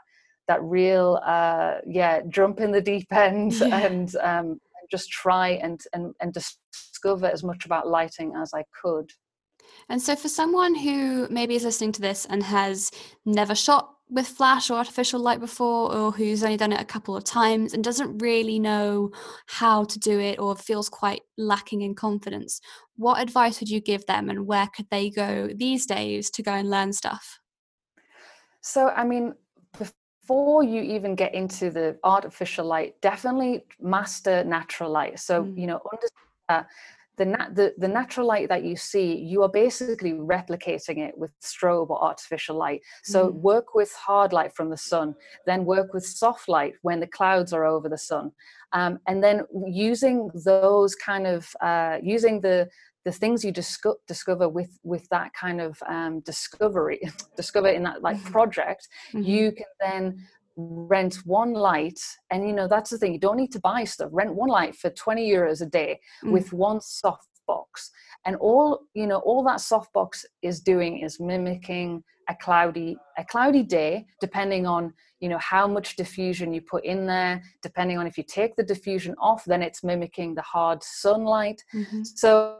that 0.47 0.61
real 0.61 1.21
uh, 1.25 1.75
yeah 1.87 2.21
jump 2.27 2.59
in 2.59 2.71
the 2.71 2.81
deep 2.81 3.11
end 3.11 3.53
yeah. 3.59 3.77
and 3.77 4.15
um, 4.17 4.59
just 4.91 5.09
try 5.09 5.49
and, 5.49 5.81
and 5.93 6.13
and 6.21 6.33
discover 6.33 7.27
as 7.27 7.43
much 7.43 7.65
about 7.65 7.87
lighting 7.87 8.33
as 8.35 8.53
I 8.53 8.63
could. 8.81 9.11
And 9.89 10.01
so, 10.01 10.15
for 10.15 10.29
someone 10.29 10.75
who 10.75 11.27
maybe 11.29 11.55
is 11.55 11.63
listening 11.63 11.91
to 11.93 12.01
this 12.01 12.25
and 12.25 12.43
has 12.43 12.91
never 13.25 13.55
shot 13.55 13.93
with 14.13 14.27
flash 14.27 14.69
or 14.69 14.77
artificial 14.77 15.19
light 15.19 15.39
before, 15.39 15.91
or 15.91 16.11
who's 16.11 16.43
only 16.43 16.55
done 16.55 16.71
it 16.71 16.79
a 16.79 16.85
couple 16.85 17.17
of 17.17 17.23
times 17.23 17.73
and 17.73 17.83
doesn't 17.83 18.19
really 18.19 18.59
know 18.59 19.09
how 19.47 19.83
to 19.85 19.97
do 19.97 20.19
it 20.19 20.37
or 20.37 20.55
feels 20.55 20.87
quite 20.87 21.21
lacking 21.35 21.81
in 21.81 21.95
confidence, 21.95 22.61
what 22.95 23.19
advice 23.19 23.59
would 23.59 23.69
you 23.69 23.81
give 23.81 24.05
them 24.05 24.29
and 24.29 24.45
where 24.45 24.67
could 24.67 24.85
they 24.91 25.09
go 25.09 25.49
these 25.55 25.87
days 25.87 26.29
to 26.29 26.43
go 26.43 26.51
and 26.51 26.69
learn 26.69 26.93
stuff? 26.93 27.39
So, 28.61 28.89
I 28.89 29.03
mean, 29.03 29.33
before 29.77 30.63
you 30.63 30.81
even 30.81 31.15
get 31.15 31.33
into 31.33 31.71
the 31.71 31.97
artificial 32.03 32.65
light, 32.65 33.01
definitely 33.01 33.65
master 33.81 34.43
natural 34.43 34.91
light. 34.91 35.19
So, 35.19 35.43
mm. 35.43 35.57
you 35.57 35.65
know, 35.65 35.81
understand 35.91 36.67
the, 37.17 37.25
nat- 37.25 37.55
the, 37.55 37.73
the 37.77 37.87
natural 37.87 38.27
light 38.27 38.49
that 38.49 38.63
you 38.63 38.75
see, 38.75 39.15
you 39.15 39.43
are 39.43 39.49
basically 39.49 40.13
replicating 40.13 40.97
it 40.97 41.17
with 41.17 41.31
strobe 41.41 41.89
or 41.89 42.03
artificial 42.03 42.57
light. 42.57 42.81
So 43.03 43.29
mm. 43.29 43.33
work 43.33 43.75
with 43.75 43.93
hard 43.93 44.33
light 44.33 44.55
from 44.55 44.69
the 44.69 44.77
sun, 44.77 45.15
then 45.45 45.65
work 45.65 45.93
with 45.93 46.05
soft 46.05 46.49
light 46.49 46.73
when 46.81 46.99
the 46.99 47.07
clouds 47.07 47.53
are 47.53 47.65
over 47.65 47.87
the 47.87 47.97
sun. 47.97 48.31
Um, 48.71 48.99
and 49.07 49.23
then 49.23 49.43
using 49.67 50.31
those 50.33 50.95
kind 50.95 51.27
of, 51.27 51.47
uh, 51.61 51.97
using 52.01 52.41
the, 52.41 52.69
the 53.05 53.11
things 53.11 53.43
you 53.43 53.51
disco- 53.51 53.97
discover 54.07 54.47
with 54.47 54.79
with 54.83 55.07
that 55.09 55.33
kind 55.33 55.59
of 55.59 55.77
um, 55.87 56.21
discovery 56.21 57.01
discover 57.35 57.67
in 57.67 57.83
that 57.83 58.01
like 58.01 58.15
mm-hmm. 58.17 58.31
project 58.31 58.87
mm-hmm. 59.09 59.23
you 59.23 59.51
can 59.51 59.65
then 59.81 60.25
rent 60.55 61.15
one 61.25 61.53
light 61.53 61.99
and 62.31 62.47
you 62.47 62.53
know 62.53 62.67
that's 62.67 62.91
the 62.91 62.97
thing 62.97 63.11
you 63.11 63.19
don't 63.19 63.37
need 63.37 63.51
to 63.51 63.59
buy 63.59 63.83
stuff 63.83 64.09
rent 64.11 64.33
one 64.33 64.49
light 64.49 64.75
for 64.75 64.89
20 64.91 65.27
euros 65.27 65.61
a 65.61 65.65
day 65.65 65.99
mm. 66.23 66.31
with 66.31 66.53
one 66.53 66.79
soft 66.79 67.27
box 67.47 67.91
and 68.25 68.35
all 68.37 68.81
you 68.93 69.07
know 69.07 69.17
all 69.19 69.43
that 69.43 69.59
softbox 69.59 70.25
is 70.41 70.61
doing 70.61 70.99
is 70.99 71.19
mimicking 71.19 72.03
a 72.29 72.35
cloudy 72.35 72.95
a 73.17 73.25
cloudy 73.25 73.63
day 73.63 74.05
depending 74.21 74.65
on 74.65 74.93
you 75.19 75.29
know 75.29 75.37
how 75.39 75.67
much 75.67 75.95
diffusion 75.95 76.53
you 76.53 76.61
put 76.61 76.83
in 76.85 77.05
there 77.05 77.41
depending 77.61 77.97
on 77.97 78.07
if 78.07 78.17
you 78.17 78.23
take 78.23 78.55
the 78.55 78.63
diffusion 78.63 79.15
off 79.19 79.43
then 79.45 79.61
it's 79.61 79.83
mimicking 79.83 80.35
the 80.35 80.41
hard 80.41 80.81
sunlight 80.83 81.61
mm-hmm. 81.73 82.03
so 82.03 82.59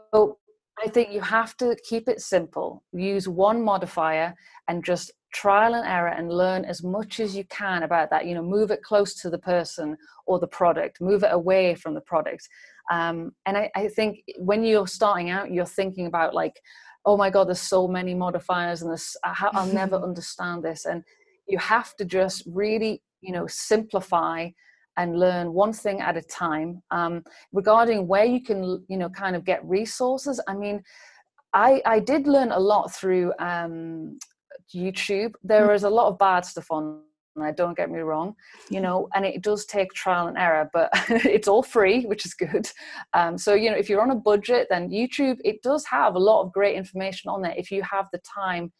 i 0.84 0.88
think 0.88 1.10
you 1.12 1.20
have 1.20 1.56
to 1.56 1.76
keep 1.88 2.08
it 2.08 2.20
simple 2.20 2.82
use 2.92 3.26
one 3.28 3.62
modifier 3.62 4.34
and 4.68 4.84
just 4.84 5.12
trial 5.34 5.74
and 5.74 5.86
error 5.86 6.08
and 6.08 6.32
learn 6.32 6.64
as 6.64 6.82
much 6.82 7.18
as 7.18 7.36
you 7.36 7.44
can 7.46 7.82
about 7.82 8.08
that 8.08 8.24
you 8.24 8.34
know 8.34 8.42
move 8.42 8.70
it 8.70 8.82
close 8.82 9.14
to 9.14 9.28
the 9.28 9.38
person 9.38 9.96
or 10.26 10.38
the 10.38 10.46
product 10.46 11.00
move 11.00 11.24
it 11.24 11.32
away 11.32 11.74
from 11.74 11.92
the 11.92 12.00
product. 12.00 12.48
Um, 12.90 13.32
and 13.44 13.56
I, 13.56 13.70
I 13.74 13.88
think 13.88 14.20
when 14.38 14.62
you're 14.64 14.86
starting 14.86 15.30
out 15.30 15.50
you're 15.50 15.66
thinking 15.66 16.06
about 16.06 16.34
like 16.34 16.60
oh 17.04 17.16
my 17.16 17.30
god 17.30 17.48
there's 17.48 17.60
so 17.60 17.88
many 17.88 18.14
modifiers 18.14 18.82
and 18.82 18.92
this 18.92 19.16
i'll 19.24 19.66
never 19.66 19.96
understand 20.08 20.62
this. 20.62 20.86
And 20.86 21.02
you 21.48 21.58
have 21.58 21.94
to 21.96 22.04
just 22.04 22.44
really 22.46 23.02
you 23.20 23.32
know 23.32 23.46
simplify 23.48 24.48
and 24.96 25.18
learn 25.18 25.52
one 25.52 25.72
thing 25.72 26.00
at 26.00 26.16
a 26.16 26.22
time. 26.22 26.80
Um, 26.92 27.24
regarding 27.52 28.06
where 28.06 28.24
you 28.24 28.40
can 28.40 28.84
you 28.88 28.96
know 28.96 29.08
kind 29.08 29.34
of 29.34 29.44
get 29.44 29.64
resources 29.64 30.40
i 30.46 30.54
mean 30.54 30.82
I, 31.56 31.80
I 31.86 32.00
did 32.00 32.26
learn 32.26 32.50
a 32.50 32.58
lot 32.58 32.92
through 32.92 33.32
um, 33.38 34.18
YouTube. 34.74 35.34
There 35.42 35.68
mm. 35.68 35.84
a 35.84 35.88
lot 35.88 36.08
of 36.08 36.18
bad 36.18 36.44
stuff 36.44 36.70
on 36.70 37.00
there, 37.36 37.52
don't 37.52 37.76
get 37.76 37.90
me 37.90 38.00
wrong, 38.00 38.34
you 38.70 38.80
know, 38.80 39.08
and 39.14 39.24
it 39.24 39.42
does 39.42 39.64
take 39.64 39.92
trial 39.92 40.28
and 40.28 40.38
error, 40.38 40.70
but 40.72 40.90
it's 41.08 41.48
all 41.48 41.62
free, 41.62 42.04
which 42.04 42.24
is 42.24 42.34
good. 42.34 42.68
Um, 43.12 43.36
so, 43.38 43.54
you 43.54 43.70
know, 43.70 43.76
if 43.76 43.88
you're 43.88 44.02
on 44.02 44.10
a 44.10 44.16
budget, 44.16 44.68
then 44.70 44.90
YouTube, 44.90 45.38
it 45.44 45.62
does 45.62 45.84
have 45.86 46.14
a 46.14 46.18
lot 46.18 46.42
of 46.42 46.52
great 46.52 46.76
information 46.76 47.30
on 47.30 47.42
there 47.42 47.54
if 47.56 47.70
you 47.70 47.82
have 47.82 48.08
the 48.12 48.20
time 48.20 48.72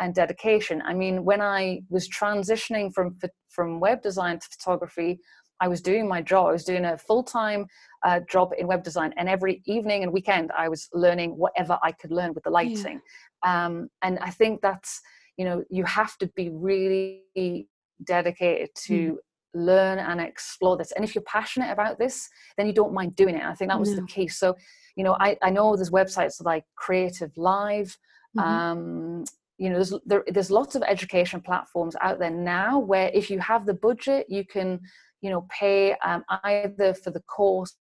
and 0.00 0.14
dedication. 0.14 0.82
I 0.84 0.94
mean, 0.94 1.24
when 1.24 1.40
I 1.40 1.82
was 1.88 2.08
transitioning 2.08 2.92
from 2.92 3.18
from 3.48 3.80
web 3.80 4.00
design 4.02 4.38
to 4.38 4.48
photography, 4.50 5.20
I 5.60 5.68
was 5.68 5.80
doing 5.80 6.08
my 6.08 6.22
job. 6.22 6.48
I 6.48 6.52
was 6.52 6.64
doing 6.64 6.84
a 6.86 6.98
full 6.98 7.22
time 7.22 7.66
uh, 8.04 8.20
job 8.28 8.52
in 8.58 8.66
web 8.66 8.82
design, 8.82 9.12
and 9.16 9.28
every 9.28 9.62
evening 9.64 10.02
and 10.02 10.12
weekend, 10.12 10.50
I 10.56 10.68
was 10.68 10.88
learning 10.92 11.36
whatever 11.36 11.78
I 11.82 11.92
could 11.92 12.10
learn 12.10 12.32
with 12.34 12.44
the 12.44 12.50
lighting. 12.50 13.00
Yeah. 13.44 13.66
Um, 13.66 13.88
and 14.02 14.18
I 14.18 14.30
think 14.30 14.60
that's 14.60 15.00
you 15.36 15.44
know 15.44 15.62
you 15.70 15.84
have 15.84 16.16
to 16.18 16.26
be 16.36 16.50
really 16.50 17.68
dedicated 18.04 18.70
to 18.74 19.12
mm. 19.12 19.16
learn 19.54 19.98
and 19.98 20.20
explore 20.20 20.76
this 20.76 20.92
and 20.92 21.04
if 21.04 21.14
you're 21.14 21.22
passionate 21.22 21.70
about 21.70 21.98
this 21.98 22.28
then 22.56 22.66
you 22.66 22.72
don't 22.72 22.92
mind 22.92 23.14
doing 23.16 23.34
it 23.34 23.42
i 23.42 23.54
think 23.54 23.70
that 23.70 23.78
was 23.80 23.90
no. 23.90 23.96
the 23.96 24.06
key 24.06 24.28
so 24.28 24.54
you 24.96 25.04
know 25.04 25.16
I, 25.20 25.36
I 25.42 25.50
know 25.50 25.76
there's 25.76 25.90
websites 25.90 26.42
like 26.44 26.64
CreativeLive 26.80 27.96
mm-hmm. 28.36 28.38
um, 28.38 29.24
you 29.58 29.70
know 29.70 29.76
there's 29.76 29.94
there, 30.06 30.24
there's 30.28 30.50
lots 30.50 30.74
of 30.74 30.82
education 30.82 31.40
platforms 31.40 31.96
out 32.00 32.18
there 32.18 32.30
now 32.30 32.78
where 32.78 33.10
if 33.14 33.30
you 33.30 33.38
have 33.38 33.66
the 33.66 33.74
budget 33.74 34.26
you 34.28 34.44
can 34.44 34.80
you 35.20 35.30
know 35.30 35.46
pay 35.48 35.94
um, 36.04 36.24
either 36.44 36.94
for 36.94 37.10
the 37.10 37.22
course 37.22 37.76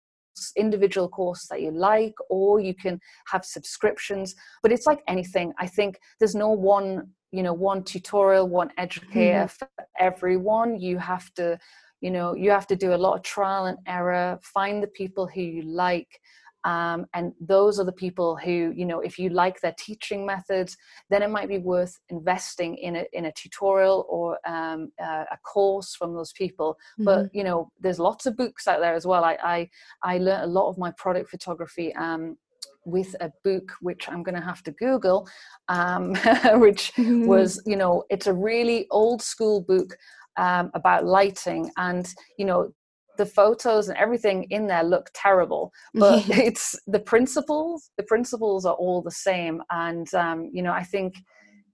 individual 0.55 1.09
course 1.09 1.47
that 1.49 1.61
you 1.61 1.71
like 1.71 2.13
or 2.29 2.59
you 2.59 2.73
can 2.73 2.99
have 3.27 3.43
subscriptions 3.43 4.33
but 4.63 4.71
it's 4.71 4.87
like 4.87 5.01
anything 5.07 5.51
i 5.59 5.67
think 5.67 5.99
there's 6.19 6.35
no 6.35 6.49
one 6.49 7.09
you 7.31 7.43
know 7.43 7.53
one 7.53 7.83
tutorial 7.83 8.47
one 8.47 8.71
educator 8.77 9.45
mm-hmm. 9.45 9.47
for 9.47 9.69
everyone 9.99 10.79
you 10.79 10.97
have 10.97 11.33
to 11.33 11.57
you 12.01 12.11
know 12.11 12.33
you 12.35 12.51
have 12.51 12.67
to 12.67 12.75
do 12.75 12.93
a 12.93 12.95
lot 12.95 13.15
of 13.15 13.23
trial 13.23 13.65
and 13.65 13.77
error 13.87 14.39
find 14.41 14.81
the 14.81 14.87
people 14.87 15.27
who 15.27 15.41
you 15.41 15.61
like 15.63 16.19
um, 16.63 17.07
and 17.15 17.33
those 17.39 17.79
are 17.79 17.85
the 17.85 17.91
people 17.91 18.35
who 18.35 18.71
you 18.75 18.85
know 18.85 18.99
if 18.99 19.17
you 19.17 19.29
like 19.29 19.59
their 19.61 19.73
teaching 19.79 20.25
methods 20.25 20.77
then 21.09 21.23
it 21.23 21.29
might 21.29 21.47
be 21.47 21.57
worth 21.57 21.97
investing 22.09 22.75
in 22.75 22.97
a, 22.97 23.05
in 23.13 23.25
a 23.25 23.31
tutorial 23.31 24.05
or 24.09 24.37
um, 24.45 24.91
uh, 25.01 25.25
a 25.31 25.37
course 25.43 25.95
from 25.95 26.13
those 26.13 26.33
people 26.33 26.77
mm-hmm. 26.99 27.05
but 27.05 27.29
you 27.33 27.43
know 27.43 27.71
there's 27.79 27.99
lots 27.99 28.25
of 28.25 28.37
books 28.37 28.67
out 28.67 28.79
there 28.79 28.93
as 28.93 29.07
well 29.07 29.23
i 29.23 29.37
i, 29.43 29.69
I 30.03 30.17
learned 30.17 30.43
a 30.43 30.47
lot 30.47 30.69
of 30.69 30.77
my 30.77 30.91
product 30.97 31.29
photography 31.29 31.93
um, 31.95 32.37
with 32.85 33.15
a 33.19 33.31
book 33.43 33.71
which 33.81 34.07
I'm 34.09 34.23
going 34.23 34.35
to 34.35 34.45
have 34.45 34.63
to 34.63 34.71
Google, 34.71 35.27
um, 35.67 36.09
which 36.55 36.91
mm-hmm. 36.95 37.25
was, 37.25 37.61
you 37.65 37.75
know, 37.75 38.03
it's 38.09 38.27
a 38.27 38.33
really 38.33 38.87
old 38.89 39.21
school 39.21 39.61
book 39.61 39.95
um, 40.37 40.71
about 40.73 41.05
lighting. 41.05 41.71
And, 41.77 42.11
you 42.37 42.45
know, 42.45 42.73
the 43.17 43.25
photos 43.25 43.89
and 43.89 43.97
everything 43.97 44.45
in 44.49 44.67
there 44.67 44.83
look 44.83 45.09
terrible, 45.13 45.71
but 45.93 46.25
it's 46.29 46.79
the 46.87 46.99
principles, 46.99 47.91
the 47.97 48.03
principles 48.03 48.65
are 48.65 48.75
all 48.75 49.01
the 49.01 49.11
same. 49.11 49.61
And, 49.69 50.11
um, 50.13 50.49
you 50.53 50.61
know, 50.61 50.73
I 50.73 50.83
think. 50.83 51.15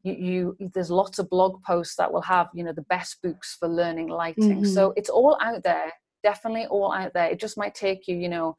You, 0.04 0.56
you, 0.60 0.70
there's 0.74 0.91
lots 0.91 1.20
of 1.20 1.30
blog 1.30 1.62
posts 1.63 1.96
that 1.98 2.13
will 2.13 2.22
have 2.22 2.48
you 2.54 2.63
know 2.63 2.72
the 2.72 2.84
best 2.84 3.17
books 3.22 3.58
for 3.60 3.67
learning 3.67 4.08
lighting 4.08 4.62
mm-hmm. 4.62 4.63
so 4.63 4.93
it's 4.96 5.10
all 5.10 5.38
out 5.41 5.63
there 5.63 5.91
definitely 6.24 6.65
all 6.67 6.93
out 6.93 7.12
there 7.13 7.26
it 7.26 7.41
just 7.41 7.58
might 7.58 7.76
take 7.76 8.08
you 8.08 8.15
you 8.15 8.30
know 8.30 8.56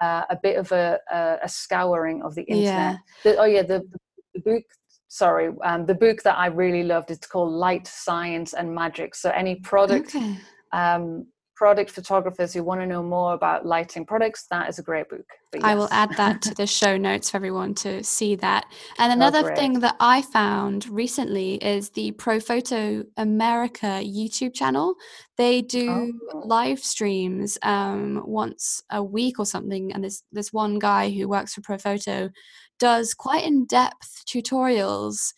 uh, 0.00 0.24
a 0.30 0.36
bit 0.42 0.56
of 0.56 0.70
a, 0.72 0.98
a, 1.10 1.38
a, 1.42 1.48
scouring 1.48 2.22
of 2.22 2.34
the 2.34 2.42
internet. 2.42 2.98
Yeah. 3.24 3.32
The, 3.32 3.36
oh 3.38 3.44
yeah, 3.44 3.62
the, 3.62 3.86
the 4.34 4.40
book. 4.40 4.64
Sorry, 5.10 5.50
um, 5.64 5.86
the 5.86 5.94
book 5.94 6.22
that 6.24 6.36
I 6.36 6.46
really 6.46 6.82
loved. 6.82 7.10
It's 7.10 7.26
called 7.26 7.52
Light 7.52 7.86
Science 7.86 8.52
and 8.52 8.74
Magic. 8.74 9.14
So 9.14 9.30
any 9.30 9.56
product 9.56 10.14
okay. 10.14 10.36
um, 10.72 11.26
product 11.58 11.90
photographers 11.90 12.54
who 12.54 12.62
want 12.62 12.80
to 12.80 12.86
know 12.86 13.02
more 13.02 13.34
about 13.34 13.66
lighting 13.66 14.06
products, 14.06 14.46
that 14.48 14.68
is 14.68 14.78
a 14.78 14.82
great 14.82 15.08
book. 15.08 15.26
Yes. 15.52 15.64
I 15.64 15.74
will 15.74 15.88
add 15.90 16.10
that 16.16 16.40
to 16.42 16.54
the 16.54 16.66
show 16.80 16.96
notes 16.96 17.30
for 17.30 17.36
everyone 17.36 17.74
to 17.76 18.04
see 18.04 18.36
that. 18.36 18.64
And 18.98 19.10
oh, 19.10 19.14
another 19.14 19.50
oh, 19.50 19.56
thing 19.56 19.80
that 19.80 19.96
I 19.98 20.22
found 20.22 20.88
recently 20.88 21.54
is 21.56 21.90
the 21.90 22.12
Profoto 22.12 23.04
America 23.16 24.00
YouTube 24.04 24.54
channel. 24.54 24.94
They 25.36 25.60
do 25.60 26.14
oh. 26.32 26.38
live 26.44 26.78
streams 26.78 27.58
um, 27.62 28.22
once 28.24 28.80
a 28.90 29.02
week 29.02 29.40
or 29.40 29.46
something. 29.46 29.92
And 29.92 30.04
there's 30.04 30.22
this 30.30 30.52
one 30.52 30.78
guy 30.78 31.10
who 31.10 31.28
works 31.28 31.54
for 31.54 31.60
Profoto 31.62 32.30
does 32.78 33.14
quite 33.14 33.44
in-depth 33.44 34.24
tutorials 34.26 35.32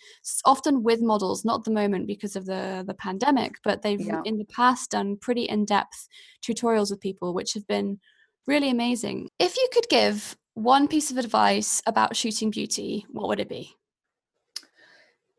often 0.45 0.83
with 0.83 1.01
models 1.01 1.45
not 1.45 1.61
at 1.61 1.65
the 1.65 1.71
moment 1.71 2.07
because 2.07 2.37
of 2.37 2.47
the 2.47 2.85
the 2.87 2.95
pandemic 2.95 3.55
but 3.65 3.83
they've 3.83 4.01
yeah. 4.01 4.23
in 4.25 4.39
the 4.39 4.45
past 4.47 4.91
done 4.91 5.17
pretty 5.17 5.45
in-depth 5.45 6.09
tutorials 6.45 6.91
with 6.91 7.01
people 7.01 7.35
which 7.35 7.55
have 7.55 7.67
been 7.67 7.99
really 8.47 8.71
amazing. 8.71 9.29
If 9.39 9.57
you 9.57 9.69
could 9.73 9.89
give 9.89 10.37
one 10.55 10.89
piece 10.89 11.11
of 11.11 11.19
advice 11.19 11.81
about 11.87 12.17
shooting 12.17 12.51
beauty 12.51 13.07
what 13.11 13.29
would 13.29 13.41
it 13.41 13.49
be? 13.49 13.75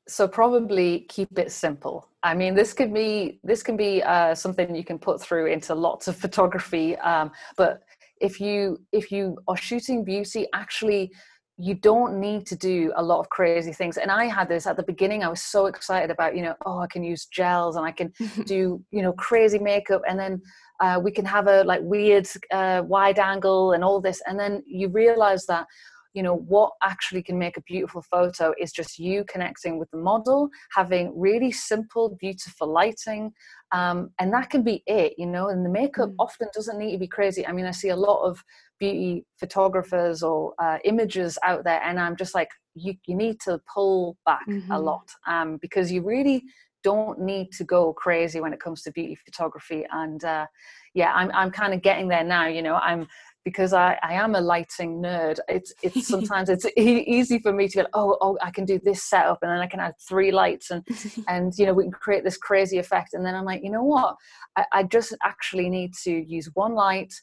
So 0.07 0.27
probably 0.27 1.01
keep 1.09 1.37
it 1.37 1.51
simple. 1.51 2.07
I 2.23 2.33
mean 2.33 2.55
this 2.55 2.73
could 2.73 2.93
be 2.93 3.39
this 3.43 3.63
can 3.63 3.77
be 3.77 4.01
uh, 4.03 4.35
something 4.35 4.75
you 4.75 4.83
can 4.83 4.99
put 4.99 5.21
through 5.21 5.47
into 5.47 5.75
lots 5.75 6.07
of 6.07 6.15
photography 6.15 6.95
um, 6.97 7.31
but 7.57 7.81
if 8.21 8.39
you 8.39 8.79
if 8.91 9.11
you 9.11 9.35
are 9.47 9.57
shooting 9.57 10.03
beauty 10.03 10.47
actually 10.53 11.11
you 11.57 11.75
don't 11.75 12.19
need 12.19 12.47
to 12.47 12.55
do 12.55 12.91
a 12.95 13.03
lot 13.03 13.19
of 13.19 13.29
crazy 13.29 13.73
things. 13.73 13.97
And 13.97 14.09
i 14.09 14.25
had 14.25 14.49
this 14.49 14.65
at 14.65 14.77
the 14.77 14.83
beginning 14.83 15.23
i 15.23 15.27
was 15.27 15.41
so 15.41 15.65
excited 15.67 16.09
about 16.09 16.35
you 16.35 16.41
know 16.41 16.55
oh 16.65 16.79
i 16.79 16.87
can 16.87 17.03
use 17.03 17.25
gels 17.25 17.75
and 17.75 17.85
i 17.85 17.91
can 17.91 18.11
do 18.45 18.83
you 18.91 19.01
know 19.01 19.13
crazy 19.13 19.59
makeup. 19.59 20.01
And 20.07 20.19
then 20.19 20.41
uh, 20.81 20.99
we 21.01 21.11
can 21.11 21.25
have 21.25 21.47
a 21.47 21.63
like 21.63 21.81
weird 21.83 22.27
uh, 22.51 22.81
wide 22.85 23.19
angle 23.19 23.73
and 23.73 23.83
all 23.83 24.01
this. 24.01 24.21
And 24.25 24.39
then 24.39 24.63
you 24.65 24.89
realize 24.89 25.45
that 25.45 25.67
you 26.13 26.23
know 26.23 26.35
what 26.35 26.73
actually 26.83 27.23
can 27.23 27.39
make 27.39 27.55
a 27.55 27.61
beautiful 27.61 28.01
photo 28.01 28.53
is 28.59 28.73
just 28.73 28.99
you 28.99 29.23
connecting 29.25 29.79
with 29.79 29.89
the 29.91 29.97
model 29.97 30.49
having 30.75 31.17
really 31.17 31.51
simple 31.51 32.17
beautiful 32.19 32.67
lighting 32.67 33.31
um, 33.71 34.09
and 34.19 34.33
that 34.33 34.49
can 34.49 34.61
be 34.61 34.83
it 34.87 35.13
you 35.17 35.25
know? 35.25 35.47
And 35.47 35.65
the 35.65 35.69
makeup 35.69 36.09
mm. 36.09 36.15
often 36.19 36.49
doesn't 36.53 36.77
need 36.77 36.91
to 36.91 36.97
be 36.97 37.07
crazy. 37.07 37.47
I 37.47 37.53
mean 37.53 37.65
i 37.65 37.71
see 37.71 37.89
a 37.89 37.95
lot 37.95 38.21
of 38.23 38.43
beauty 38.81 39.23
photographers 39.39 40.23
or 40.23 40.53
uh, 40.57 40.79
images 40.83 41.37
out 41.45 41.63
there 41.63 41.81
and 41.83 41.99
i'm 41.99 42.15
just 42.15 42.33
like 42.33 42.49
you, 42.73 42.95
you 43.05 43.15
need 43.15 43.39
to 43.39 43.59
pull 43.71 44.17
back 44.25 44.47
mm-hmm. 44.49 44.71
a 44.71 44.79
lot 44.79 45.07
um, 45.27 45.57
because 45.61 45.91
you 45.91 46.01
really 46.03 46.43
don't 46.83 47.19
need 47.19 47.51
to 47.51 47.63
go 47.63 47.93
crazy 47.93 48.41
when 48.41 48.53
it 48.53 48.59
comes 48.59 48.81
to 48.81 48.91
beauty 48.91 49.15
photography 49.23 49.85
and 49.91 50.23
uh, 50.23 50.47
yeah 50.95 51.13
i'm, 51.13 51.31
I'm 51.31 51.51
kind 51.51 51.73
of 51.75 51.83
getting 51.83 52.07
there 52.07 52.23
now 52.23 52.47
you 52.47 52.63
know 52.63 52.75
i'm 52.75 53.07
because 53.43 53.73
I, 53.73 53.97
I 54.03 54.13
am 54.13 54.35
a 54.35 54.41
lighting 54.41 55.01
nerd. 55.01 55.39
It's 55.47 55.73
it's 55.81 56.07
sometimes 56.15 56.49
it's 56.49 56.65
e- 56.77 57.03
easy 57.07 57.39
for 57.39 57.51
me 57.51 57.67
to 57.69 57.83
go, 57.83 57.87
oh 57.93 58.17
oh 58.21 58.37
I 58.41 58.51
can 58.51 58.65
do 58.65 58.79
this 58.83 59.03
setup 59.03 59.39
and 59.41 59.51
then 59.51 59.59
I 59.59 59.67
can 59.67 59.79
add 59.79 59.93
three 60.07 60.31
lights 60.31 60.69
and 60.71 60.85
and 61.27 61.51
you 61.57 61.65
know 61.65 61.73
we 61.73 61.83
can 61.83 61.91
create 61.91 62.23
this 62.23 62.37
crazy 62.37 62.77
effect 62.77 63.13
and 63.13 63.25
then 63.25 63.35
I'm 63.35 63.45
like 63.45 63.63
you 63.63 63.71
know 63.71 63.83
what 63.83 64.15
I, 64.55 64.65
I 64.71 64.83
just 64.83 65.15
actually 65.23 65.69
need 65.69 65.93
to 66.03 66.11
use 66.11 66.49
one 66.53 66.75
light 66.75 67.13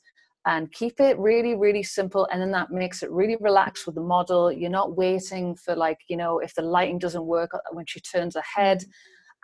and 0.46 0.72
keep 0.72 1.00
it 1.00 1.18
really 1.18 1.54
really 1.54 1.82
simple 1.82 2.26
and 2.32 2.40
then 2.40 2.50
that 2.52 2.70
makes 2.70 3.02
it 3.02 3.10
really 3.10 3.36
relaxed 3.40 3.86
with 3.86 3.94
the 3.94 4.00
model. 4.00 4.50
You're 4.52 4.70
not 4.70 4.96
waiting 4.96 5.56
for 5.56 5.74
like 5.74 5.98
you 6.08 6.16
know 6.16 6.38
if 6.38 6.54
the 6.54 6.62
lighting 6.62 6.98
doesn't 6.98 7.24
work 7.24 7.54
uh, 7.54 7.58
when 7.72 7.86
she 7.86 8.00
turns 8.00 8.34
her 8.34 8.42
head. 8.54 8.84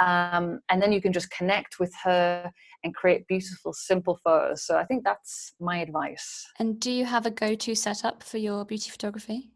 Um, 0.00 0.58
and 0.70 0.82
then 0.82 0.92
you 0.92 1.00
can 1.00 1.12
just 1.12 1.30
connect 1.30 1.78
with 1.78 1.92
her 2.02 2.50
and 2.82 2.94
create 2.94 3.28
beautiful, 3.28 3.72
simple 3.72 4.18
photos. 4.24 4.66
So 4.66 4.76
I 4.76 4.84
think 4.84 5.04
that's 5.04 5.54
my 5.60 5.78
advice. 5.78 6.46
And 6.58 6.80
do 6.80 6.90
you 6.90 7.04
have 7.04 7.26
a 7.26 7.30
go 7.30 7.54
to 7.54 7.74
setup 7.76 8.22
for 8.22 8.38
your 8.38 8.64
beauty 8.64 8.90
photography? 8.90 9.52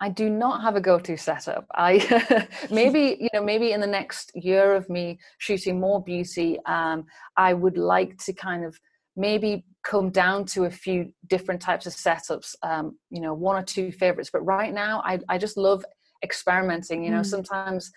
I 0.00 0.08
do 0.08 0.28
not 0.28 0.62
have 0.62 0.74
a 0.74 0.80
go-to 0.80 1.16
setup. 1.16 1.64
I 1.76 2.48
maybe 2.72 3.16
you 3.20 3.28
know 3.32 3.42
maybe 3.42 3.70
in 3.70 3.80
the 3.80 3.86
next 3.86 4.32
year 4.34 4.74
of 4.74 4.90
me 4.90 5.20
shooting 5.38 5.78
more 5.78 6.02
beauty, 6.02 6.58
um, 6.66 7.04
I 7.36 7.54
would 7.54 7.78
like 7.78 8.18
to 8.24 8.32
kind 8.32 8.64
of 8.64 8.76
maybe 9.16 9.64
come 9.82 10.10
down 10.10 10.44
to 10.46 10.64
a 10.64 10.70
few 10.70 11.12
different 11.28 11.60
types 11.60 11.86
of 11.86 11.92
setups. 11.92 12.54
Um, 12.62 12.98
you 13.10 13.20
know, 13.20 13.34
one 13.34 13.56
or 13.56 13.64
two 13.64 13.92
favorites. 13.92 14.30
But 14.32 14.42
right 14.42 14.72
now, 14.72 15.02
I 15.04 15.18
I 15.28 15.38
just 15.38 15.56
love 15.56 15.84
experimenting. 16.22 17.04
You 17.04 17.10
know, 17.10 17.20
mm. 17.20 17.26
sometimes 17.26 17.90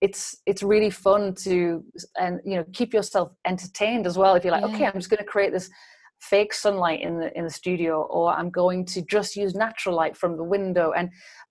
it's 0.00 0.38
it's 0.46 0.62
really 0.62 0.90
fun 0.90 1.34
to 1.34 1.84
and 2.18 2.40
you 2.44 2.56
know 2.56 2.64
keep 2.72 2.94
yourself 2.94 3.32
entertained 3.44 4.06
as 4.06 4.16
well 4.16 4.34
if 4.34 4.44
you're 4.44 4.52
like 4.52 4.62
yeah. 4.62 4.74
okay 4.74 4.86
i'm 4.86 4.94
just 4.94 5.10
going 5.10 5.18
to 5.18 5.24
create 5.24 5.52
this 5.52 5.70
fake 6.20 6.52
sunlight 6.52 7.00
in 7.02 7.18
the 7.18 7.36
in 7.36 7.44
the 7.44 7.50
studio 7.50 8.02
or 8.02 8.32
i'm 8.32 8.50
going 8.50 8.84
to 8.84 9.02
just 9.02 9.36
use 9.36 9.54
natural 9.54 9.94
light 9.94 10.16
from 10.16 10.36
the 10.36 10.44
window 10.44 10.92
and 10.92 11.10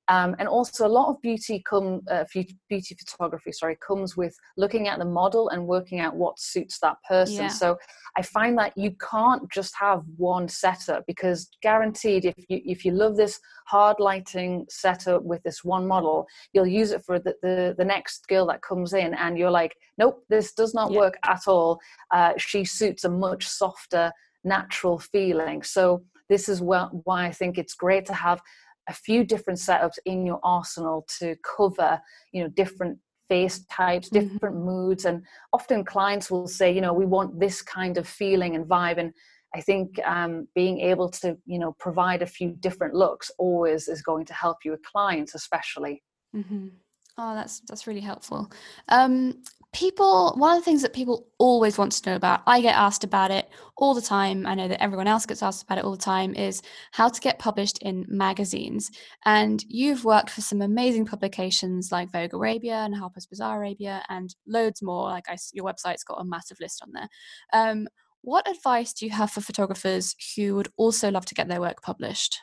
um, 0.10 0.36
and 0.40 0.48
also, 0.48 0.88
a 0.88 0.90
lot 0.90 1.10
of 1.10 1.22
beauty 1.22 1.62
come 1.70 2.02
uh, 2.10 2.26
beauty 2.34 2.96
photography. 2.98 3.52
Sorry, 3.52 3.78
comes 3.88 4.18
with 4.18 4.36
looking 4.58 4.88
at 4.88 4.98
the 4.98 5.06
model 5.06 5.50
and 5.50 5.68
working 5.68 6.00
out 6.00 6.16
what 6.16 6.40
suits 6.40 6.80
that 6.80 6.98
person. 7.08 7.44
Yeah. 7.44 7.48
So 7.50 7.78
I 8.18 8.24
find 8.24 8.58
that 8.58 8.74
you 8.76 8.96
can't 9.12 9.50
just 9.52 9.76
have 9.80 10.02
one 10.18 10.48
setup 10.48 11.04
because 11.06 11.50
guaranteed, 11.62 12.26
if 12.26 12.36
you 12.50 12.60
if 12.66 12.84
you 12.84 12.92
love 12.92 13.18
this 13.18 13.40
hard 13.68 13.98
lighting 14.00 14.66
setup 14.68 15.22
with 15.24 15.44
this 15.44 15.64
one 15.64 15.88
model, 15.88 16.26
you'll 16.54 16.66
use 16.66 16.92
it 16.92 17.04
for 17.06 17.20
the 17.20 17.36
the, 17.44 17.76
the 17.78 17.86
next 17.86 18.28
girl 18.28 18.48
that 18.48 18.64
comes 18.64 18.94
in, 18.94 19.14
and 19.14 19.38
you're 19.38 19.52
like, 19.52 19.76
nope, 20.00 20.24
this 20.28 20.54
does 20.54 20.74
not 20.74 20.92
yeah. 20.92 20.98
work 20.98 21.18
at 21.26 21.42
all. 21.48 21.80
Uh, 22.12 22.34
she 22.38 22.66
suits 22.66 23.04
a 23.04 23.10
much 23.10 23.48
softer, 23.48 24.12
natural 24.44 24.98
feeling. 24.98 25.62
So 25.62 26.04
this 26.30 26.50
is 26.50 26.62
why 26.62 27.28
I 27.28 27.32
think 27.32 27.58
it's 27.58 27.74
great 27.74 28.06
to 28.06 28.14
have 28.14 28.42
a 28.90 28.94
few 28.94 29.24
different 29.24 29.60
setups 29.60 30.00
in 30.06 30.26
your 30.26 30.40
arsenal 30.44 31.06
to 31.20 31.36
cover 31.58 32.02
you 32.34 32.44
know 32.44 32.50
different 32.50 32.98
face 33.30 33.60
types 33.66 34.10
mm-hmm. 34.10 34.28
different 34.28 34.56
mm-hmm. 34.56 34.66
moods 34.66 35.06
and 35.06 35.24
often 35.54 35.86
clients 35.86 36.30
will 36.30 36.48
say 36.48 36.74
you 36.74 36.82
know 36.82 36.94
we 36.94 37.06
want 37.06 37.40
this 37.40 37.62
kind 37.62 37.98
of 37.98 38.08
feeling 38.08 38.56
and 38.56 38.66
vibe 38.66 38.98
and 38.98 39.14
i 39.56 39.62
think 39.62 40.00
um, 40.06 40.48
being 40.56 40.80
able 40.80 41.10
to 41.10 41.38
you 41.46 41.60
know 41.60 41.74
provide 41.80 42.22
a 42.22 42.26
few 42.38 42.50
different 42.60 42.94
looks 42.94 43.32
always 43.38 43.88
is 43.88 44.02
going 44.02 44.26
to 44.26 44.34
help 44.34 44.58
you 44.66 44.72
with 44.72 44.84
clients 44.84 45.36
especially 45.36 46.02
mm-hmm. 46.36 46.68
oh 47.20 47.36
that's 47.36 47.62
that's 47.62 47.88
really 47.88 48.02
helpful 48.02 48.52
um, 48.90 49.36
people 49.72 50.34
one 50.38 50.58
of 50.58 50.62
the 50.62 50.66
things 50.66 50.82
that 50.82 50.94
people 50.94 51.28
always 51.38 51.78
want 51.78 51.92
to 51.92 52.10
know 52.10 52.16
about 52.16 52.42
i 52.48 52.60
get 52.60 52.76
asked 52.76 53.04
about 53.04 53.30
it 53.30 53.48
all 53.78 53.94
the 53.94 54.02
time 54.02 54.46
i 54.48 54.56
know 54.56 54.68
that 54.68 54.82
everyone 54.82 55.06
else 55.08 55.28
gets 55.28 55.44
asked 55.44 55.62
about 55.64 55.78
it 55.78 55.84
all 55.84 55.92
the 55.92 55.98
time 55.98 56.34
is 56.34 56.64
how 56.92 57.08
to 57.08 57.22
get 57.22 57.40
published 57.40 57.78
in 57.80 58.06
magazines. 58.08 58.92
And 59.26 59.64
you've 59.68 60.06
worked 60.06 60.30
for 60.30 60.42
some 60.42 60.62
amazing 60.62 61.06
publications 61.06 61.92
like 61.92 62.12
vogue 62.12 62.34
arabia 62.34 62.76
and 62.76 62.96
harper's 62.96 63.26
bazaar 63.26 63.58
arabia 63.58 64.04
and 64.10 64.34
loads 64.48 64.82
more 64.82 65.04
like 65.04 65.26
I, 65.30 65.38
your 65.54 65.66
website's 65.66 66.04
got 66.04 66.22
a 66.22 66.26
massive 66.26 66.58
list 66.60 66.82
on 66.82 66.92
there. 66.94 67.10
Um, 67.54 67.88
what 68.22 68.50
advice 68.50 68.94
do 68.94 69.06
you 69.06 69.12
have 69.12 69.32
for 69.32 69.42
photographers 69.42 70.16
who 70.36 70.56
would 70.56 70.68
also 70.78 71.10
love 71.10 71.26
to 71.28 71.36
get 71.36 71.48
their 71.48 71.62
work 71.62 71.82
published? 71.82 72.40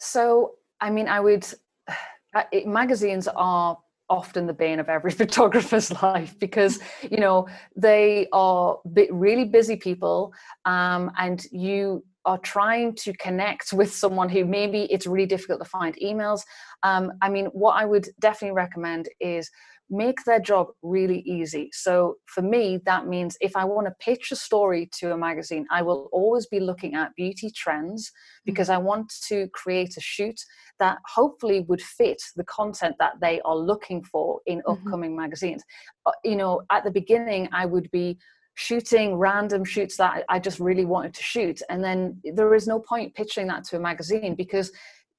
So 0.00 0.54
i 0.80 0.90
mean 0.90 1.08
i 1.08 1.20
would 1.20 1.46
uh, 2.34 2.44
magazines 2.66 3.28
are 3.28 3.76
often 4.08 4.46
the 4.46 4.52
bane 4.52 4.80
of 4.80 4.88
every 4.88 5.10
photographer's 5.22 5.90
life 6.02 6.38
because 6.38 6.78
you 7.10 7.18
know 7.18 7.46
they 7.76 8.26
are 8.32 8.78
really 9.10 9.44
busy 9.44 9.76
people 9.76 10.32
um, 10.64 11.10
and 11.18 11.44
you 11.52 12.04
are 12.24 12.38
trying 12.38 12.94
to 12.94 13.12
connect 13.14 13.72
with 13.72 13.94
someone 13.94 14.28
who 14.28 14.44
maybe 14.44 14.82
it's 14.92 15.06
really 15.06 15.26
difficult 15.26 15.62
to 15.62 15.68
find 15.68 15.96
emails. 15.96 16.42
Um, 16.82 17.12
i 17.22 17.28
mean 17.28 17.46
what 17.46 17.72
i 17.72 17.84
would 17.84 18.08
definitely 18.20 18.54
recommend 18.54 19.08
is 19.20 19.50
make 19.90 20.22
their 20.24 20.40
job 20.40 20.68
really 20.82 21.20
easy. 21.20 21.70
So 21.72 22.16
for 22.26 22.42
me, 22.42 22.78
that 22.84 23.06
means 23.06 23.36
if 23.40 23.56
I 23.56 23.64
want 23.64 23.86
to 23.86 23.94
pitch 24.00 24.30
a 24.30 24.36
story 24.36 24.88
to 24.98 25.12
a 25.12 25.16
magazine, 25.16 25.66
I 25.70 25.82
will 25.82 26.08
always 26.12 26.46
be 26.46 26.60
looking 26.60 26.94
at 26.94 27.14
beauty 27.16 27.50
trends 27.50 28.10
because 28.44 28.68
I 28.68 28.76
want 28.76 29.12
to 29.28 29.48
create 29.54 29.96
a 29.96 30.00
shoot 30.00 30.38
that 30.78 30.98
hopefully 31.06 31.60
would 31.68 31.82
fit 31.82 32.22
the 32.36 32.44
content 32.44 32.96
that 32.98 33.14
they 33.20 33.40
are 33.42 33.56
looking 33.56 34.04
for 34.04 34.40
in 34.46 34.58
mm-hmm. 34.58 34.70
upcoming 34.72 35.16
magazines. 35.16 35.62
Uh, 36.06 36.12
you 36.24 36.36
know, 36.36 36.62
at 36.70 36.84
the 36.84 36.90
beginning, 36.90 37.48
I 37.52 37.66
would 37.66 37.90
be 37.90 38.18
shooting 38.54 39.16
random 39.16 39.64
shoots 39.64 39.96
that 39.96 40.24
I 40.28 40.38
just 40.38 40.58
really 40.58 40.84
wanted 40.84 41.14
to 41.14 41.22
shoot. 41.22 41.62
And 41.70 41.82
then 41.82 42.20
there 42.34 42.54
is 42.54 42.66
no 42.66 42.80
point 42.80 43.14
pitching 43.14 43.46
that 43.46 43.64
to 43.64 43.76
a 43.76 43.80
magazine 43.80 44.34
because 44.34 44.72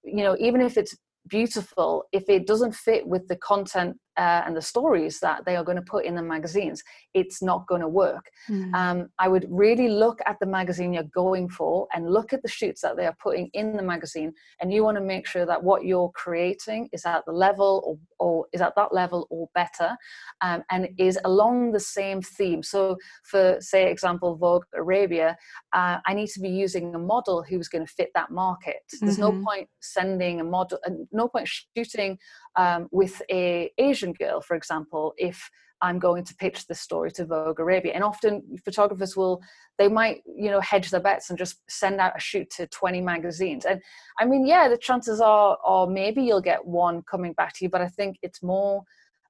you 0.04 0.24
know 0.24 0.36
even 0.40 0.62
if 0.62 0.78
it's 0.78 0.96
beautiful 1.28 2.06
if 2.12 2.28
it 2.28 2.48
doesn't 2.48 2.74
fit 2.74 3.08
with 3.08 3.28
the 3.28 3.36
content 3.38 3.98
uh, 4.20 4.44
and 4.46 4.56
the 4.56 4.62
stories 4.62 5.20
that 5.22 5.46
they 5.46 5.56
are 5.56 5.64
going 5.64 5.78
to 5.78 5.82
put 5.82 6.04
in 6.04 6.14
the 6.14 6.22
magazines 6.22 6.84
it's 7.14 7.42
not 7.42 7.66
going 7.68 7.82
to 7.82 7.88
work 7.88 8.26
mm. 8.50 8.74
um, 8.76 9.08
i 9.18 9.28
would 9.28 9.46
really 9.50 9.88
look 9.88 10.20
at 10.26 10.38
the 10.40 10.46
magazine 10.46 10.92
you're 10.92 11.04
going 11.04 11.48
for 11.48 11.88
and 11.94 12.12
look 12.12 12.34
at 12.34 12.42
the 12.42 12.48
shoots 12.48 12.82
that 12.82 12.98
they 12.98 13.06
are 13.06 13.16
putting 13.24 13.50
in 13.54 13.78
the 13.78 13.82
magazine 13.82 14.34
and 14.60 14.74
you 14.74 14.84
want 14.84 14.98
to 14.98 15.04
make 15.04 15.26
sure 15.26 15.46
that 15.46 15.64
what 15.64 15.86
you're 15.86 16.12
creating 16.12 16.90
is 16.92 17.06
at 17.06 17.24
the 17.26 17.32
level 17.32 17.82
or, 17.86 17.98
or 18.20 18.46
is 18.52 18.62
at 18.62 18.76
that 18.76 18.94
level 18.94 19.26
or 19.30 19.48
better 19.56 19.96
um, 20.42 20.62
and 20.70 20.90
is 20.98 21.18
along 21.24 21.72
the 21.72 21.80
same 21.80 22.22
theme 22.22 22.62
so 22.62 22.98
for 23.24 23.58
say 23.62 23.90
example 23.90 24.36
vogue 24.36 24.66
arabia 24.76 25.38
uh, 25.74 25.98
i 26.06 26.14
need 26.14 26.28
to 26.28 26.42
be 26.42 26.50
using 26.50 26.94
a 26.94 27.00
model 27.00 27.42
who's 27.42 27.70
going 27.70 27.86
to 27.86 27.94
fit 27.94 28.10
that 28.14 28.32
market 28.32 28.82
there's 29.00 29.18
mm-hmm. 29.18 29.38
no 29.38 29.44
point 29.46 29.70
sending 29.80 30.42
a 30.42 30.44
model 30.44 30.78
uh, 30.86 30.92
no 31.14 31.30
point 31.30 31.48
shooting 31.48 32.18
um, 32.58 32.90
with 32.92 33.22
a 33.32 33.72
asian 33.78 34.09
girl 34.14 34.42
for 34.42 34.56
example 34.56 35.14
if 35.18 35.50
I'm 35.82 36.00
going 36.00 36.24
to 36.26 36.36
pitch 36.36 36.68
this 36.68 36.82
story 36.82 37.12
to 37.12 37.26
Vogue 37.26 37.60
Arabia. 37.60 37.94
And 37.94 38.04
often 38.04 38.44
photographers 38.66 39.16
will, 39.16 39.42
they 39.78 39.88
might, 39.88 40.22
you 40.26 40.52
know, 40.52 40.60
hedge 40.60 40.90
their 40.90 41.00
bets 41.00 41.30
and 41.30 41.40
just 41.40 41.58
send 41.70 42.00
out 42.02 42.18
a 42.18 42.20
shoot 42.20 42.50
to 42.58 42.68
20 42.68 43.02
magazines. 43.02 43.66
And 43.66 43.82
I 44.20 44.26
mean, 44.26 44.46
yeah, 44.46 44.68
the 44.68 44.78
chances 44.78 45.22
are, 45.22 45.58
or 45.66 45.90
maybe 45.90 46.22
you'll 46.22 46.42
get 46.42 46.66
one 46.66 47.02
coming 47.04 47.34
back 47.34 47.54
to 47.54 47.66
you, 47.66 47.70
but 47.70 47.82
I 47.82 47.88
think 47.88 48.18
it's 48.22 48.44
more 48.44 48.84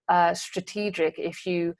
uh, 0.07 0.33
strategic 0.33 1.19
if 1.19 1.45
you 1.45 1.75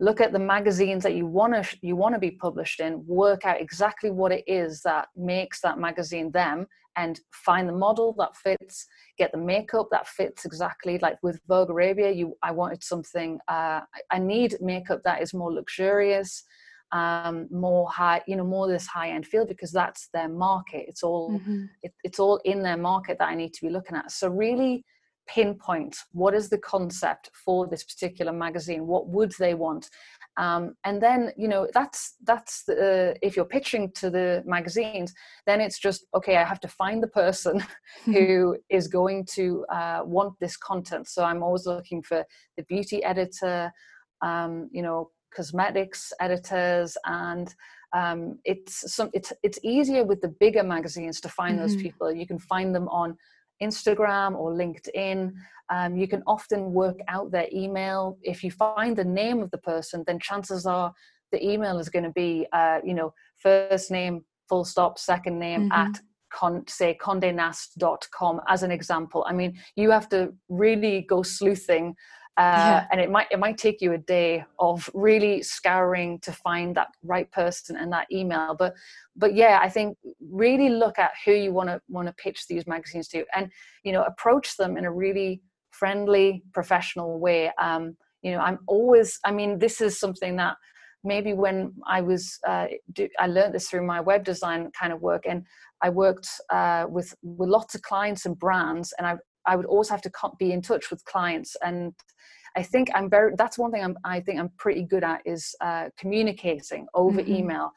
look 0.00 0.20
at 0.20 0.32
the 0.32 0.38
magazines 0.38 1.02
that 1.02 1.14
you 1.14 1.26
want 1.26 1.52
to 1.54 1.78
you 1.82 1.94
want 1.94 2.14
to 2.14 2.18
be 2.18 2.30
published 2.30 2.80
in 2.80 3.04
work 3.06 3.44
out 3.44 3.60
exactly 3.60 4.10
what 4.10 4.32
it 4.32 4.42
is 4.46 4.80
that 4.82 5.08
makes 5.16 5.60
that 5.60 5.78
magazine 5.78 6.30
them 6.32 6.66
and 6.96 7.20
find 7.32 7.68
the 7.68 7.72
model 7.72 8.14
that 8.18 8.34
fits 8.36 8.86
get 9.18 9.30
the 9.30 9.38
makeup 9.38 9.88
that 9.92 10.08
fits 10.08 10.44
exactly 10.44 10.98
like 10.98 11.16
with 11.22 11.40
vogue 11.46 11.70
arabia 11.70 12.10
you 12.10 12.34
i 12.42 12.50
wanted 12.50 12.82
something 12.82 13.38
uh, 13.48 13.80
i 14.10 14.18
need 14.18 14.56
makeup 14.60 15.00
that 15.04 15.22
is 15.22 15.34
more 15.34 15.52
luxurious 15.52 16.44
um, 16.92 17.46
more 17.52 17.88
high, 17.88 18.20
you 18.26 18.34
know, 18.34 18.44
more 18.44 18.66
this 18.66 18.86
high 18.86 19.10
end 19.10 19.24
feel 19.24 19.46
because 19.46 19.70
that's 19.70 20.08
their 20.12 20.28
market. 20.28 20.86
It's 20.88 21.04
all 21.04 21.30
mm-hmm. 21.30 21.66
it, 21.84 21.92
it's 22.02 22.18
all 22.18 22.40
in 22.44 22.64
their 22.64 22.76
market 22.76 23.16
that 23.18 23.28
I 23.28 23.36
need 23.36 23.54
to 23.54 23.64
be 23.64 23.70
looking 23.70 23.96
at. 23.96 24.10
So 24.10 24.28
really 24.28 24.84
pinpoint 25.34 25.96
what 26.12 26.34
is 26.34 26.48
the 26.48 26.58
concept 26.58 27.30
for 27.44 27.66
this 27.66 27.84
particular 27.84 28.32
magazine. 28.32 28.86
What 28.86 29.08
would 29.08 29.32
they 29.38 29.54
want? 29.54 29.88
Um, 30.36 30.74
and 30.84 31.02
then 31.02 31.32
you 31.36 31.48
know 31.48 31.68
that's 31.74 32.14
that's 32.24 32.64
the, 32.64 33.12
uh, 33.12 33.18
if 33.20 33.36
you're 33.36 33.44
pitching 33.44 33.90
to 33.96 34.10
the 34.10 34.42
magazines 34.46 35.12
then 35.44 35.60
it's 35.60 35.78
just 35.78 36.06
okay 36.14 36.36
i 36.36 36.44
have 36.44 36.60
to 36.60 36.68
find 36.68 37.02
the 37.02 37.08
person 37.08 37.62
who 38.04 38.56
is 38.70 38.86
going 38.86 39.26
to 39.32 39.66
uh, 39.70 40.00
want 40.04 40.34
this 40.38 40.56
content 40.56 41.08
so 41.08 41.24
i'm 41.24 41.42
always 41.42 41.66
looking 41.66 42.00
for 42.00 42.24
the 42.56 42.62
beauty 42.62 43.02
editor 43.02 43.72
um, 44.22 44.70
you 44.72 44.82
know 44.82 45.10
cosmetics 45.34 46.12
editors 46.20 46.96
and 47.06 47.54
um, 47.92 48.38
it's 48.44 48.94
some 48.94 49.10
it's 49.12 49.32
it's 49.42 49.58
easier 49.64 50.04
with 50.04 50.20
the 50.20 50.34
bigger 50.44 50.62
magazines 50.62 51.20
to 51.20 51.28
find 51.28 51.58
mm-hmm. 51.58 51.66
those 51.66 51.76
people 51.76 52.12
you 52.12 52.26
can 52.26 52.38
find 52.38 52.72
them 52.72 52.88
on 52.88 53.16
instagram 53.62 54.36
or 54.36 54.52
linkedin. 54.52 55.32
Um, 55.68 55.96
you 55.96 56.08
can 56.08 56.22
often 56.26 56.72
work 56.72 56.98
out 57.08 57.30
their 57.30 57.46
email. 57.52 58.18
If 58.22 58.42
you 58.42 58.50
find 58.50 58.96
the 58.96 59.04
name 59.04 59.42
of 59.42 59.50
the 59.50 59.58
person 59.58 60.04
then 60.06 60.18
chances 60.18 60.66
are 60.66 60.92
the 61.32 61.44
email 61.44 61.78
is 61.78 61.88
going 61.88 62.04
to 62.04 62.12
be 62.12 62.46
uh, 62.52 62.80
you 62.84 62.94
know 62.94 63.12
first 63.36 63.90
name 63.90 64.24
full 64.48 64.64
stop 64.64 64.98
second 64.98 65.38
name 65.38 65.68
mm-hmm. 65.68 65.72
at 65.72 66.00
con, 66.32 66.64
say 66.66 66.96
condenast.com 67.00 68.40
as 68.48 68.62
an 68.62 68.70
example. 68.70 69.24
I 69.28 69.32
mean 69.32 69.58
you 69.76 69.90
have 69.90 70.08
to 70.10 70.32
really 70.48 71.02
go 71.02 71.22
sleuthing 71.22 71.94
uh, 72.36 72.42
yeah. 72.42 72.86
and 72.92 73.00
it 73.00 73.10
might 73.10 73.26
it 73.30 73.38
might 73.38 73.58
take 73.58 73.80
you 73.80 73.92
a 73.92 73.98
day 73.98 74.44
of 74.58 74.88
really 74.94 75.42
scouring 75.42 76.18
to 76.20 76.32
find 76.32 76.76
that 76.76 76.88
right 77.02 77.30
person 77.32 77.76
and 77.76 77.92
that 77.92 78.06
email 78.12 78.54
but 78.54 78.74
but 79.16 79.34
yeah 79.34 79.58
i 79.60 79.68
think 79.68 79.96
really 80.30 80.68
look 80.68 80.98
at 80.98 81.10
who 81.24 81.32
you 81.32 81.52
want 81.52 81.68
to 81.68 81.80
want 81.88 82.06
to 82.06 82.14
pitch 82.14 82.46
these 82.46 82.66
magazines 82.66 83.08
to 83.08 83.24
and 83.34 83.50
you 83.82 83.92
know 83.92 84.04
approach 84.04 84.56
them 84.56 84.76
in 84.76 84.84
a 84.84 84.92
really 84.92 85.42
friendly 85.70 86.42
professional 86.52 87.18
way 87.18 87.50
um, 87.60 87.96
you 88.22 88.30
know 88.30 88.38
i'm 88.38 88.58
always 88.68 89.18
i 89.24 89.32
mean 89.32 89.58
this 89.58 89.80
is 89.80 89.98
something 89.98 90.36
that 90.36 90.56
maybe 91.02 91.32
when 91.32 91.72
i 91.86 92.00
was 92.00 92.38
uh, 92.46 92.66
do, 92.92 93.08
i 93.18 93.26
learned 93.26 93.54
this 93.54 93.68
through 93.68 93.84
my 93.84 94.00
web 94.00 94.24
design 94.24 94.70
kind 94.78 94.92
of 94.92 95.00
work 95.00 95.24
and 95.28 95.44
i 95.82 95.90
worked 95.90 96.28
uh, 96.50 96.86
with 96.88 97.14
with 97.22 97.48
lots 97.48 97.74
of 97.74 97.82
clients 97.82 98.24
and 98.24 98.38
brands 98.38 98.94
and 98.98 99.06
i 99.06 99.16
I 99.46 99.56
would 99.56 99.66
always 99.66 99.88
have 99.88 100.02
to 100.02 100.10
be 100.38 100.52
in 100.52 100.62
touch 100.62 100.90
with 100.90 101.04
clients. 101.04 101.56
And 101.62 101.94
I 102.56 102.62
think 102.62 102.90
I'm 102.94 103.08
very 103.08 103.32
that's 103.36 103.58
one 103.58 103.70
thing 103.70 103.82
I'm 103.82 103.96
I 104.04 104.20
think 104.20 104.38
I'm 104.38 104.50
pretty 104.56 104.82
good 104.82 105.04
at 105.04 105.22
is 105.24 105.54
uh, 105.60 105.90
communicating 105.96 106.86
over 106.94 107.20
mm-hmm. 107.20 107.34
email. 107.34 107.72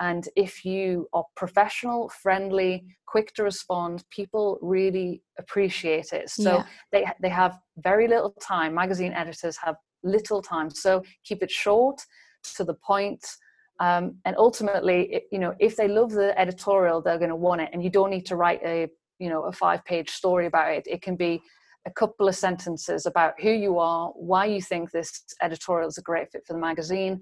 And 0.00 0.28
if 0.36 0.64
you 0.64 1.08
are 1.12 1.24
professional 1.36 2.08
friendly 2.08 2.84
quick 3.06 3.34
to 3.34 3.44
respond 3.44 4.04
people 4.10 4.58
really 4.60 5.22
appreciate 5.38 6.12
it. 6.12 6.28
So 6.30 6.56
yeah. 6.56 6.66
they 6.90 7.06
they 7.20 7.28
have 7.28 7.58
very 7.78 8.08
little 8.08 8.34
time. 8.40 8.74
Magazine 8.74 9.12
editors 9.12 9.56
have 9.62 9.76
little 10.02 10.42
time. 10.42 10.70
So 10.70 11.02
keep 11.24 11.42
it 11.42 11.50
short 11.50 12.04
to 12.56 12.64
the 12.64 12.74
point. 12.74 13.24
Um, 13.80 14.16
and 14.26 14.36
ultimately 14.36 15.12
it, 15.14 15.22
you 15.32 15.38
know 15.38 15.54
if 15.58 15.76
they 15.76 15.88
love 15.88 16.10
the 16.10 16.38
editorial 16.38 17.00
they're 17.00 17.18
going 17.18 17.30
to 17.30 17.36
want 17.36 17.62
it. 17.62 17.70
And 17.72 17.82
you 17.82 17.90
don't 17.90 18.10
need 18.10 18.26
to 18.26 18.36
write 18.36 18.60
a 18.64 18.88
you 19.22 19.28
know 19.28 19.44
a 19.44 19.52
five 19.52 19.84
page 19.84 20.10
story 20.10 20.46
about 20.46 20.72
it 20.72 20.84
it 20.86 21.00
can 21.00 21.14
be 21.14 21.40
a 21.86 21.90
couple 21.90 22.28
of 22.28 22.34
sentences 22.34 23.06
about 23.06 23.40
who 23.40 23.50
you 23.50 23.78
are 23.78 24.08
why 24.16 24.44
you 24.44 24.60
think 24.60 24.90
this 24.90 25.22
editorial 25.40 25.88
is 25.88 25.98
a 25.98 26.02
great 26.02 26.30
fit 26.32 26.42
for 26.44 26.54
the 26.54 26.58
magazine 26.58 27.20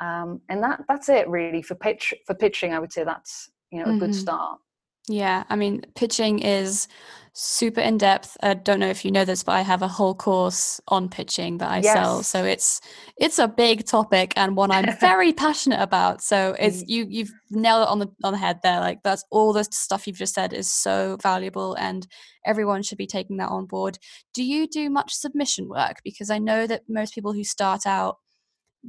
um, 0.00 0.40
and 0.48 0.62
that 0.62 0.80
that's 0.88 1.08
it 1.08 1.28
really 1.28 1.60
for 1.60 1.74
pitch 1.74 2.14
for 2.26 2.34
pitching 2.34 2.72
i 2.72 2.78
would 2.78 2.92
say 2.92 3.04
that's 3.04 3.50
you 3.70 3.78
know 3.78 3.84
a 3.84 3.88
mm-hmm. 3.88 3.98
good 3.98 4.14
start 4.14 4.58
yeah, 5.08 5.44
I 5.48 5.56
mean, 5.56 5.82
pitching 5.94 6.38
is 6.38 6.88
super 7.34 7.80
in 7.80 7.98
depth. 7.98 8.36
I 8.42 8.54
don't 8.54 8.78
know 8.78 8.88
if 8.88 9.04
you 9.04 9.10
know 9.10 9.24
this, 9.24 9.42
but 9.42 9.52
I 9.52 9.62
have 9.62 9.82
a 9.82 9.88
whole 9.88 10.14
course 10.14 10.80
on 10.86 11.08
pitching 11.08 11.58
that 11.58 11.70
I 11.70 11.78
yes. 11.78 11.92
sell. 11.92 12.22
So 12.22 12.44
it's 12.44 12.80
it's 13.16 13.38
a 13.38 13.48
big 13.48 13.84
topic 13.86 14.32
and 14.36 14.56
one 14.56 14.70
I'm 14.70 14.96
very 15.00 15.32
passionate 15.32 15.80
about. 15.80 16.22
So 16.22 16.54
it's 16.58 16.84
mm. 16.84 16.88
you 16.88 17.06
you've 17.10 17.32
nailed 17.50 17.82
it 17.82 17.88
on 17.88 17.98
the 17.98 18.08
on 18.22 18.32
the 18.32 18.38
head 18.38 18.60
there. 18.62 18.80
Like 18.80 19.02
that's 19.02 19.24
all 19.30 19.52
the 19.52 19.64
stuff 19.64 20.06
you've 20.06 20.16
just 20.16 20.34
said 20.34 20.52
is 20.52 20.72
so 20.72 21.18
valuable 21.22 21.74
and 21.74 22.06
everyone 22.46 22.82
should 22.82 22.98
be 22.98 23.06
taking 23.06 23.38
that 23.38 23.48
on 23.48 23.66
board. 23.66 23.98
Do 24.32 24.44
you 24.44 24.68
do 24.68 24.88
much 24.88 25.12
submission 25.12 25.68
work? 25.68 25.96
Because 26.04 26.30
I 26.30 26.38
know 26.38 26.66
that 26.68 26.82
most 26.88 27.14
people 27.14 27.32
who 27.32 27.44
start 27.44 27.84
out 27.84 28.18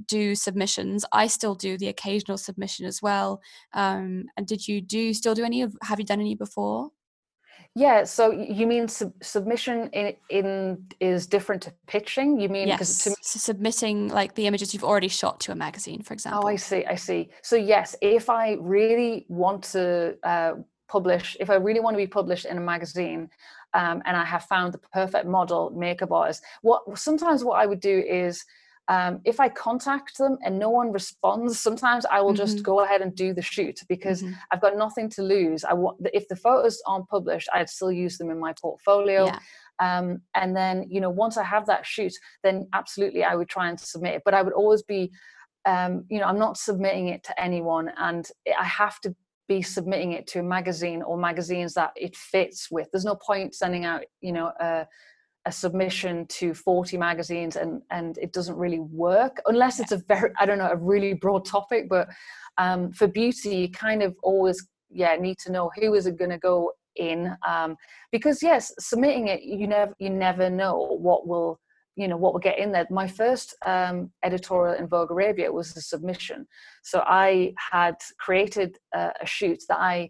do 0.07 0.35
submissions. 0.35 1.05
I 1.11 1.27
still 1.27 1.55
do 1.55 1.77
the 1.77 1.87
occasional 1.87 2.37
submission 2.37 2.85
as 2.85 3.01
well. 3.01 3.41
Um, 3.73 4.25
and 4.37 4.45
did 4.47 4.67
you 4.67 4.81
do 4.81 5.13
still 5.13 5.35
do 5.35 5.43
any 5.43 5.61
of? 5.61 5.75
Have 5.83 5.99
you 5.99 6.05
done 6.05 6.19
any 6.19 6.35
before? 6.35 6.91
Yeah. 7.77 8.05
So 8.05 8.31
you 8.31 8.67
mean 8.67 8.87
sub- 8.87 9.21
submission 9.21 9.89
in, 9.91 10.13
in 10.29 10.85
is 11.01 11.27
different 11.27 11.61
to 11.63 11.73
pitching? 11.87 12.39
You 12.39 12.47
mean 12.47 12.69
yes. 12.69 13.03
To... 13.03 13.09
So 13.21 13.39
submitting 13.39 14.07
like 14.07 14.35
the 14.35 14.47
images 14.47 14.73
you've 14.73 14.83
already 14.83 15.09
shot 15.09 15.41
to 15.41 15.51
a 15.51 15.55
magazine, 15.55 16.01
for 16.01 16.13
example. 16.13 16.43
Oh, 16.45 16.47
I 16.47 16.55
see. 16.55 16.85
I 16.85 16.95
see. 16.95 17.29
So 17.41 17.57
yes, 17.57 17.95
if 18.01 18.29
I 18.29 18.53
really 18.61 19.25
want 19.27 19.63
to 19.73 20.17
uh, 20.23 20.53
publish, 20.87 21.35
if 21.39 21.49
I 21.49 21.55
really 21.55 21.81
want 21.81 21.95
to 21.95 21.97
be 21.97 22.07
published 22.07 22.45
in 22.45 22.57
a 22.57 22.61
magazine, 22.61 23.29
um, 23.73 24.01
and 24.05 24.15
I 24.15 24.23
have 24.23 24.45
found 24.45 24.73
the 24.73 24.77
perfect 24.77 25.25
model 25.27 25.69
makeup 25.71 26.13
artist, 26.13 26.43
what 26.61 26.97
sometimes 26.97 27.43
what 27.43 27.59
I 27.59 27.65
would 27.65 27.81
do 27.81 28.03
is 28.07 28.45
um, 28.87 29.21
if 29.25 29.39
I 29.39 29.49
contact 29.49 30.17
them 30.17 30.37
and 30.43 30.59
no 30.59 30.69
one 30.69 30.91
responds, 30.91 31.59
sometimes 31.59 32.05
I 32.05 32.21
will 32.21 32.29
mm-hmm. 32.29 32.37
just 32.37 32.63
go 32.63 32.81
ahead 32.83 33.01
and 33.01 33.15
do 33.15 33.33
the 33.33 33.41
shoot 33.41 33.79
because 33.89 34.21
mm-hmm. 34.21 34.33
I've 34.51 34.61
got 34.61 34.77
nothing 34.77 35.09
to 35.11 35.23
lose. 35.23 35.63
I 35.63 35.73
want 35.73 35.97
if 36.13 36.27
the 36.27 36.35
photos 36.35 36.81
aren't 36.85 37.07
published, 37.07 37.49
I'd 37.53 37.69
still 37.69 37.91
use 37.91 38.17
them 38.17 38.29
in 38.29 38.39
my 38.39 38.53
portfolio. 38.61 39.25
Yeah. 39.25 39.39
Um, 39.79 40.21
and 40.35 40.55
then 40.55 40.85
you 40.89 41.01
know 41.01 41.09
once 41.09 41.37
I 41.37 41.43
have 41.43 41.65
that 41.65 41.85
shoot, 41.85 42.13
then 42.43 42.67
absolutely 42.73 43.23
I 43.23 43.35
would 43.35 43.49
try 43.49 43.69
and 43.69 43.79
submit 43.79 44.15
it. 44.15 44.21
But 44.23 44.35
I 44.35 44.43
would 44.43 44.53
always 44.53 44.83
be, 44.83 45.11
um, 45.65 46.05
you 46.09 46.19
know, 46.19 46.25
I'm 46.25 46.39
not 46.39 46.57
submitting 46.57 47.09
it 47.09 47.23
to 47.23 47.41
anyone, 47.41 47.91
and 47.97 48.27
I 48.59 48.65
have 48.65 48.99
to 49.01 49.15
be 49.47 49.61
submitting 49.61 50.11
it 50.11 50.27
to 50.27 50.39
a 50.39 50.43
magazine 50.43 51.01
or 51.01 51.17
magazines 51.17 51.73
that 51.73 51.91
it 51.95 52.15
fits 52.15 52.69
with. 52.69 52.87
There's 52.91 53.05
no 53.05 53.15
point 53.15 53.55
sending 53.55 53.85
out, 53.85 54.03
you 54.21 54.31
know, 54.31 54.51
a 54.59 54.87
a 55.45 55.51
submission 55.51 56.25
to 56.27 56.53
40 56.53 56.97
magazines 56.97 57.55
and 57.55 57.81
and 57.91 58.17
it 58.17 58.33
doesn't 58.33 58.55
really 58.55 58.79
work 58.79 59.41
unless 59.45 59.79
it's 59.79 59.91
a 59.91 59.97
very 60.07 60.31
i 60.39 60.45
don't 60.45 60.57
know 60.57 60.69
a 60.69 60.75
really 60.75 61.13
broad 61.13 61.45
topic 61.45 61.87
but 61.89 62.07
um, 62.57 62.91
for 62.93 63.07
beauty 63.07 63.55
you 63.55 63.69
kind 63.69 64.01
of 64.01 64.15
always 64.23 64.67
yeah 64.89 65.15
need 65.15 65.37
to 65.39 65.51
know 65.51 65.69
who 65.75 65.93
is 65.93 66.07
it 66.07 66.17
going 66.17 66.31
to 66.31 66.37
go 66.37 66.71
in 66.95 67.35
um, 67.47 67.75
because 68.11 68.41
yes 68.41 68.73
submitting 68.79 69.27
it 69.27 69.43
you 69.43 69.67
never 69.67 69.93
you 69.99 70.09
never 70.09 70.49
know 70.49 70.97
what 70.99 71.27
will 71.27 71.59
you 71.95 72.07
know 72.07 72.17
what 72.17 72.33
will 72.33 72.41
get 72.41 72.59
in 72.59 72.71
there. 72.71 72.85
My 72.89 73.07
first 73.07 73.55
um, 73.65 74.11
editorial 74.23 74.75
in 74.75 74.87
vogue 74.87 75.11
arabia 75.11 75.51
was 75.51 75.75
a 75.77 75.81
submission. 75.81 76.47
So 76.83 77.03
i 77.05 77.53
had 77.71 77.95
created 78.19 78.77
a, 78.93 79.11
a 79.21 79.25
shoot 79.25 79.61
that 79.69 79.79
i 79.79 80.09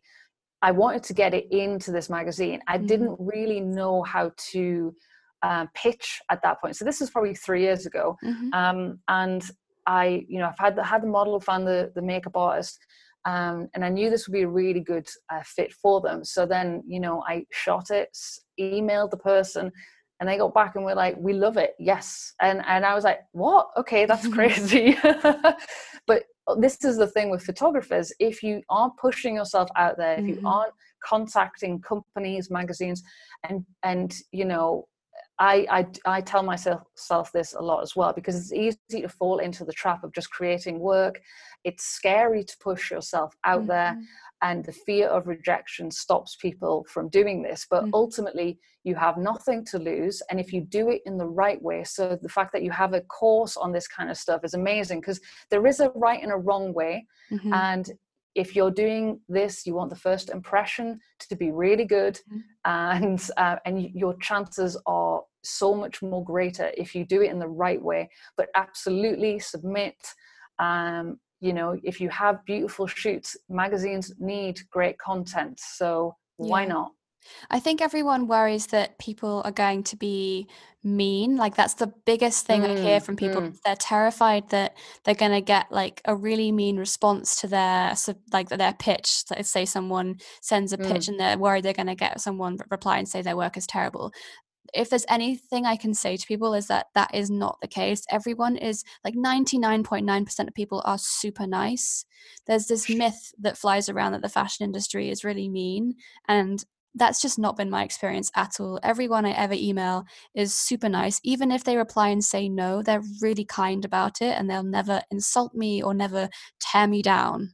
i 0.61 0.71
wanted 0.71 1.03
to 1.03 1.13
get 1.13 1.33
it 1.33 1.51
into 1.51 1.91
this 1.91 2.09
magazine. 2.09 2.61
I 2.67 2.77
mm-hmm. 2.77 2.87
didn't 2.87 3.15
really 3.19 3.59
know 3.59 4.03
how 4.03 4.31
to 4.51 4.95
uh, 5.41 5.65
pitch 5.73 6.21
at 6.29 6.41
that 6.43 6.61
point. 6.61 6.75
So 6.75 6.85
this 6.85 7.01
is 7.01 7.09
probably 7.09 7.35
three 7.35 7.61
years 7.61 7.85
ago, 7.85 8.17
mm-hmm. 8.23 8.53
um, 8.53 8.99
and 9.07 9.43
I, 9.87 10.25
you 10.27 10.39
know, 10.39 10.47
I've 10.47 10.59
had 10.59 10.75
the, 10.75 10.83
had 10.83 11.03
the 11.03 11.07
model, 11.07 11.39
found 11.39 11.67
the 11.67 11.91
the 11.95 12.01
makeup 12.01 12.35
artist, 12.35 12.79
um, 13.25 13.67
and 13.73 13.83
I 13.83 13.89
knew 13.89 14.09
this 14.09 14.27
would 14.27 14.33
be 14.33 14.43
a 14.43 14.47
really 14.47 14.79
good 14.79 15.07
uh, 15.33 15.41
fit 15.43 15.73
for 15.73 15.99
them. 16.01 16.23
So 16.23 16.45
then, 16.45 16.83
you 16.87 16.99
know, 16.99 17.23
I 17.27 17.45
shot 17.51 17.89
it, 17.89 18.15
emailed 18.59 19.11
the 19.11 19.17
person, 19.17 19.71
and 20.19 20.29
they 20.29 20.37
got 20.37 20.53
back 20.53 20.75
and 20.75 20.85
were 20.85 20.95
like, 20.95 21.15
"We 21.17 21.33
love 21.33 21.57
it, 21.57 21.75
yes." 21.79 22.33
And 22.41 22.63
and 22.67 22.85
I 22.85 22.93
was 22.93 23.03
like, 23.03 23.21
"What? 23.31 23.69
Okay, 23.77 24.05
that's 24.05 24.27
crazy." 24.33 24.97
but 26.07 26.23
this 26.57 26.83
is 26.83 26.97
the 26.97 27.07
thing 27.07 27.29
with 27.29 27.43
photographers: 27.43 28.13
if 28.19 28.43
you 28.43 28.61
aren't 28.69 28.97
pushing 28.97 29.35
yourself 29.35 29.69
out 29.75 29.97
there, 29.97 30.13
if 30.13 30.19
mm-hmm. 30.19 30.29
you 30.29 30.47
aren't 30.47 30.73
contacting 31.03 31.81
companies, 31.81 32.51
magazines, 32.51 33.03
and 33.49 33.65
and 33.83 34.15
you 34.31 34.45
know 34.45 34.87
I, 35.37 35.65
I, 35.69 36.17
I 36.17 36.21
tell 36.21 36.43
myself 36.43 37.31
this 37.33 37.53
a 37.53 37.61
lot 37.61 37.81
as 37.81 37.95
well 37.95 38.13
because 38.13 38.35
it's 38.35 38.53
easy 38.53 39.01
to 39.01 39.09
fall 39.09 39.39
into 39.39 39.65
the 39.65 39.73
trap 39.73 40.03
of 40.03 40.13
just 40.13 40.29
creating 40.29 40.79
work. 40.79 41.19
It's 41.65 41.83
scary 41.83 42.43
to 42.43 42.57
push 42.61 42.91
yourself 42.91 43.33
out 43.43 43.59
mm-hmm. 43.59 43.67
there, 43.67 43.97
and 44.41 44.63
the 44.63 44.71
fear 44.71 45.07
of 45.07 45.27
rejection 45.27 45.91
stops 45.91 46.37
people 46.39 46.85
from 46.89 47.09
doing 47.09 47.41
this. 47.41 47.67
But 47.69 47.83
mm-hmm. 47.83 47.95
ultimately, 47.95 48.59
you 48.83 48.95
have 48.95 49.17
nothing 49.17 49.65
to 49.65 49.79
lose. 49.79 50.21
And 50.29 50.39
if 50.39 50.53
you 50.53 50.61
do 50.61 50.89
it 50.89 51.01
in 51.05 51.17
the 51.17 51.27
right 51.27 51.61
way, 51.61 51.83
so 51.83 52.17
the 52.21 52.29
fact 52.29 52.53
that 52.53 52.63
you 52.63 52.71
have 52.71 52.93
a 52.93 53.01
course 53.01 53.57
on 53.57 53.71
this 53.71 53.87
kind 53.87 54.09
of 54.09 54.17
stuff 54.17 54.41
is 54.43 54.53
amazing 54.53 55.01
because 55.01 55.19
there 55.49 55.65
is 55.65 55.79
a 55.79 55.91
right 55.95 56.21
and 56.21 56.31
a 56.31 56.37
wrong 56.37 56.73
way. 56.73 57.05
Mm-hmm. 57.31 57.53
And 57.53 57.91
if 58.35 58.55
you're 58.55 58.71
doing 58.71 59.21
this, 59.29 59.65
you 59.65 59.75
want 59.75 59.89
the 59.89 59.95
first 59.95 60.29
impression 60.29 60.99
to 61.19 61.35
be 61.35 61.51
really 61.51 61.85
good, 61.85 62.19
mm-hmm. 62.31 62.39
and 62.65 63.29
uh, 63.37 63.57
and 63.65 63.89
your 63.93 64.15
chances 64.17 64.77
are 64.85 65.23
so 65.43 65.73
much 65.73 66.01
more 66.01 66.23
greater 66.23 66.71
if 66.77 66.93
you 66.93 67.05
do 67.05 67.21
it 67.21 67.31
in 67.31 67.39
the 67.39 67.47
right 67.47 67.81
way. 67.81 68.09
But 68.37 68.49
absolutely 68.55 69.39
submit. 69.39 69.95
Um, 70.59 71.19
you 71.41 71.53
know 71.53 71.77
if 71.83 71.99
you 71.99 72.09
have 72.09 72.43
beautiful 72.45 72.87
shoots 72.87 73.35
magazines 73.49 74.13
need 74.19 74.57
great 74.71 74.97
content 74.97 75.59
so 75.59 76.15
why 76.37 76.61
Yeah. 76.61 76.69
not 76.69 76.91
I 77.49 77.59
think 77.59 77.81
everyone 77.81 78.27
worries 78.27 78.67
that 78.67 78.97
people 78.99 79.41
are 79.45 79.51
going 79.51 79.83
to 79.83 79.95
be 79.95 80.47
mean. 80.83 81.35
Like 81.35 81.55
that's 81.55 81.75
the 81.75 81.87
biggest 82.05 82.45
thing 82.45 82.63
I 82.63 82.75
hear 82.75 82.99
Mm, 82.99 83.03
from 83.05 83.15
people. 83.15 83.41
mm. 83.41 83.57
They're 83.65 83.75
terrified 83.75 84.49
that 84.49 84.77
they're 85.03 85.15
going 85.15 85.31
to 85.31 85.41
get 85.41 85.71
like 85.71 86.01
a 86.05 86.15
really 86.15 86.51
mean 86.51 86.77
response 86.77 87.35
to 87.41 87.47
their 87.47 87.95
like 88.31 88.49
their 88.49 88.73
pitch. 88.73 89.23
Let's 89.31 89.49
say 89.49 89.65
someone 89.65 90.17
sends 90.41 90.73
a 90.73 90.77
pitch 90.77 91.05
Mm. 91.05 91.07
and 91.09 91.19
they're 91.19 91.37
worried 91.37 91.63
they're 91.65 91.73
going 91.73 91.87
to 91.87 91.95
get 91.95 92.21
someone 92.21 92.57
reply 92.69 92.97
and 92.99 93.07
say 93.07 93.21
their 93.21 93.37
work 93.37 93.57
is 93.57 93.67
terrible. 93.67 94.11
If 94.73 94.89
there's 94.89 95.05
anything 95.07 95.65
I 95.65 95.77
can 95.77 95.93
say 95.93 96.17
to 96.17 96.27
people 96.27 96.53
is 96.53 96.67
that 96.67 96.87
that 96.95 97.13
is 97.13 97.29
not 97.31 97.59
the 97.61 97.67
case. 97.67 98.03
Everyone 98.11 98.57
is 98.57 98.83
like 99.05 99.15
99.9% 99.15 100.47
of 100.47 100.53
people 100.53 100.81
are 100.85 100.97
super 100.97 101.47
nice. 101.47 102.05
There's 102.45 102.67
this 102.67 102.89
myth 102.89 103.33
that 103.39 103.57
flies 103.57 103.89
around 103.89 104.11
that 104.13 104.21
the 104.21 104.29
fashion 104.29 104.65
industry 104.65 105.09
is 105.09 105.23
really 105.23 105.47
mean 105.49 105.95
and 106.27 106.63
that's 106.95 107.21
just 107.21 107.37
not 107.37 107.57
been 107.57 107.69
my 107.69 107.83
experience 107.83 108.31
at 108.35 108.59
all. 108.59 108.79
Everyone 108.83 109.25
I 109.25 109.31
ever 109.31 109.53
email 109.53 110.05
is 110.33 110.53
super 110.53 110.89
nice. 110.89 111.19
Even 111.23 111.51
if 111.51 111.63
they 111.63 111.77
reply 111.77 112.09
and 112.09 112.23
say 112.23 112.49
no, 112.49 112.81
they're 112.81 113.03
really 113.21 113.45
kind 113.45 113.83
about 113.85 114.21
it 114.21 114.37
and 114.37 114.49
they'll 114.49 114.63
never 114.63 115.01
insult 115.11 115.53
me 115.53 115.83
or 115.83 115.93
never 115.93 116.29
tear 116.59 116.87
me 116.87 117.01
down. 117.01 117.53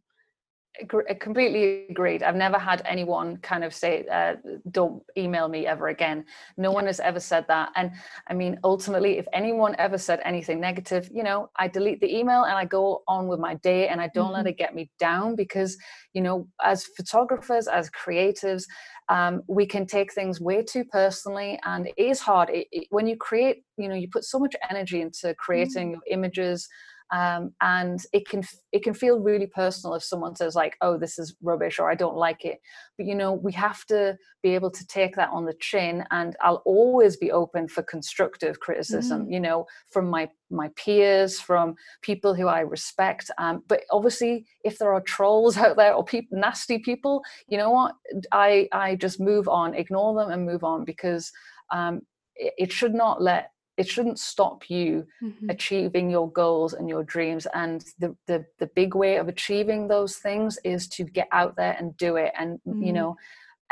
I 0.80 1.14
completely 1.16 1.86
agreed. 1.90 2.24
I've 2.24 2.36
never 2.36 2.58
had 2.58 2.82
anyone 2.86 3.38
kind 3.38 3.64
of 3.64 3.74
say, 3.74 4.06
uh, 4.08 4.36
"Don't 4.72 5.04
email 5.18 5.50
me 5.50 5.68
ever 5.68 5.90
again." 5.90 6.26
No 6.58 6.72
one 6.72 6.86
has 6.88 7.00
ever 7.02 7.20
said 7.20 7.46
that. 7.50 7.72
And 7.76 7.92
I 8.28 8.34
mean, 8.34 8.58
ultimately, 8.64 9.18
if 9.18 9.28
anyone 9.34 9.76
ever 9.78 9.98
said 9.98 10.22
anything 10.24 10.62
negative, 10.62 11.10
you 11.14 11.24
know, 11.24 11.50
I 11.58 11.68
delete 11.68 12.00
the 12.00 12.18
email 12.18 12.44
and 12.44 12.54
I 12.58 12.66
go 12.66 13.04
on 13.08 13.28
with 13.28 13.40
my 13.40 13.56
day, 13.56 13.90
and 13.90 14.02
I 14.02 14.08
don't 14.14 14.32
let 14.32 14.46
Mhm. 14.46 14.50
it 14.50 14.58
get 14.58 14.74
me 14.74 14.90
down 14.98 15.36
because, 15.36 15.78
you 16.14 16.22
know, 16.22 16.48
as 16.64 16.86
photographers, 16.98 17.68
as 17.68 17.90
creatives, 17.92 18.64
um, 19.10 19.44
we 19.48 19.66
can 19.66 19.86
take 19.86 20.14
things 20.14 20.40
way 20.40 20.64
too 20.64 20.86
personally, 20.86 21.60
and 21.66 21.88
it 21.88 21.94
is 21.98 22.22
hard. 22.22 22.50
It, 22.50 22.68
it- 22.72 22.88
when 22.92 23.08
you 23.08 23.18
create, 23.18 23.66
you 23.78 23.90
know, 23.90 23.96
you 23.96 24.08
put 24.10 24.24
so 24.24 24.40
much 24.40 24.56
energy 24.70 25.02
into 25.02 25.36
creating 25.36 25.92
your 25.92 26.02
images 26.10 26.70
um, 27.12 27.54
and 27.62 28.04
it 28.14 28.28
can 28.28 28.44
it 28.72 28.84
can 28.84 28.94
feel 28.94 29.20
really 29.20 29.48
personal 29.48 29.96
if 29.96 30.04
someone 30.04 30.36
says 30.36 30.56
like 30.56 30.78
oh 30.82 30.98
this 30.98 31.20
is 31.20 31.36
rubbish 31.42 31.78
or 31.78 31.92
i 31.92 31.96
don't 31.96 32.16
like 32.16 32.46
it. 32.46 32.60
But 32.98 33.06
you 33.06 33.16
know 33.16 33.34
we 33.34 33.52
have 33.54 33.86
to 33.88 34.18
be 34.42 34.56
able 34.56 34.72
to 34.72 34.88
take 34.88 35.16
that 35.16 35.30
on 35.30 35.46
the 35.46 35.54
chin 35.60 36.04
and 36.12 36.36
i'll 36.42 36.64
always 36.66 37.18
be 37.18 37.32
open 37.32 37.68
for 37.68 37.84
constructive 37.84 38.60
criticism 38.60 39.30
you 39.30 39.40
know 39.40 39.66
from 39.92 40.10
my 40.10 40.30
my 40.50 40.70
peers 40.76 41.40
from 41.40 41.76
people 42.02 42.34
who 42.34 42.48
i 42.48 42.62
respect. 42.62 43.30
Um, 43.38 43.64
but 43.68 43.82
obviously 43.92 44.46
if 44.64 44.78
there 44.78 44.94
are 44.94 45.02
trolls 45.02 45.58
out 45.66 45.78
there 45.78 45.94
or 45.94 46.04
people 46.04 46.38
nasty 46.40 46.80
people 46.80 47.24
you 47.48 47.58
know 47.58 47.72
what? 47.72 47.96
I 48.32 48.70
i 48.72 48.96
just 48.96 49.20
move 49.20 49.48
on 49.48 49.74
ignore 49.74 50.16
them 50.16 50.32
and 50.32 50.46
move 50.46 50.64
on 50.64 50.86
because 50.86 51.32
um, 51.72 52.02
it, 52.36 52.54
it 52.58 52.72
should 52.72 52.94
not 52.94 53.22
let 53.22 53.52
it 53.78 53.88
shouldn't 53.88 54.20
stop 54.20 54.70
you 54.70 55.06
Mhm. 55.22 55.50
achieving 55.50 56.10
your 56.10 56.30
goals 56.32 56.74
and 56.74 56.90
your 56.90 57.04
dreams 57.04 57.48
and 57.54 57.86
the, 58.00 58.16
the 58.28 58.46
the 58.60 58.68
big 58.76 58.96
way 58.96 59.18
of 59.18 59.28
achieving 59.28 59.88
those 59.88 60.18
things 60.18 60.60
is 60.64 60.88
to 60.90 61.04
get 61.04 61.28
out 61.32 61.56
there 61.56 61.76
and 61.80 61.96
do 61.98 62.16
it 62.18 62.32
and 62.38 62.60
you 62.66 62.92
Mm. 62.92 62.94
know 62.94 63.16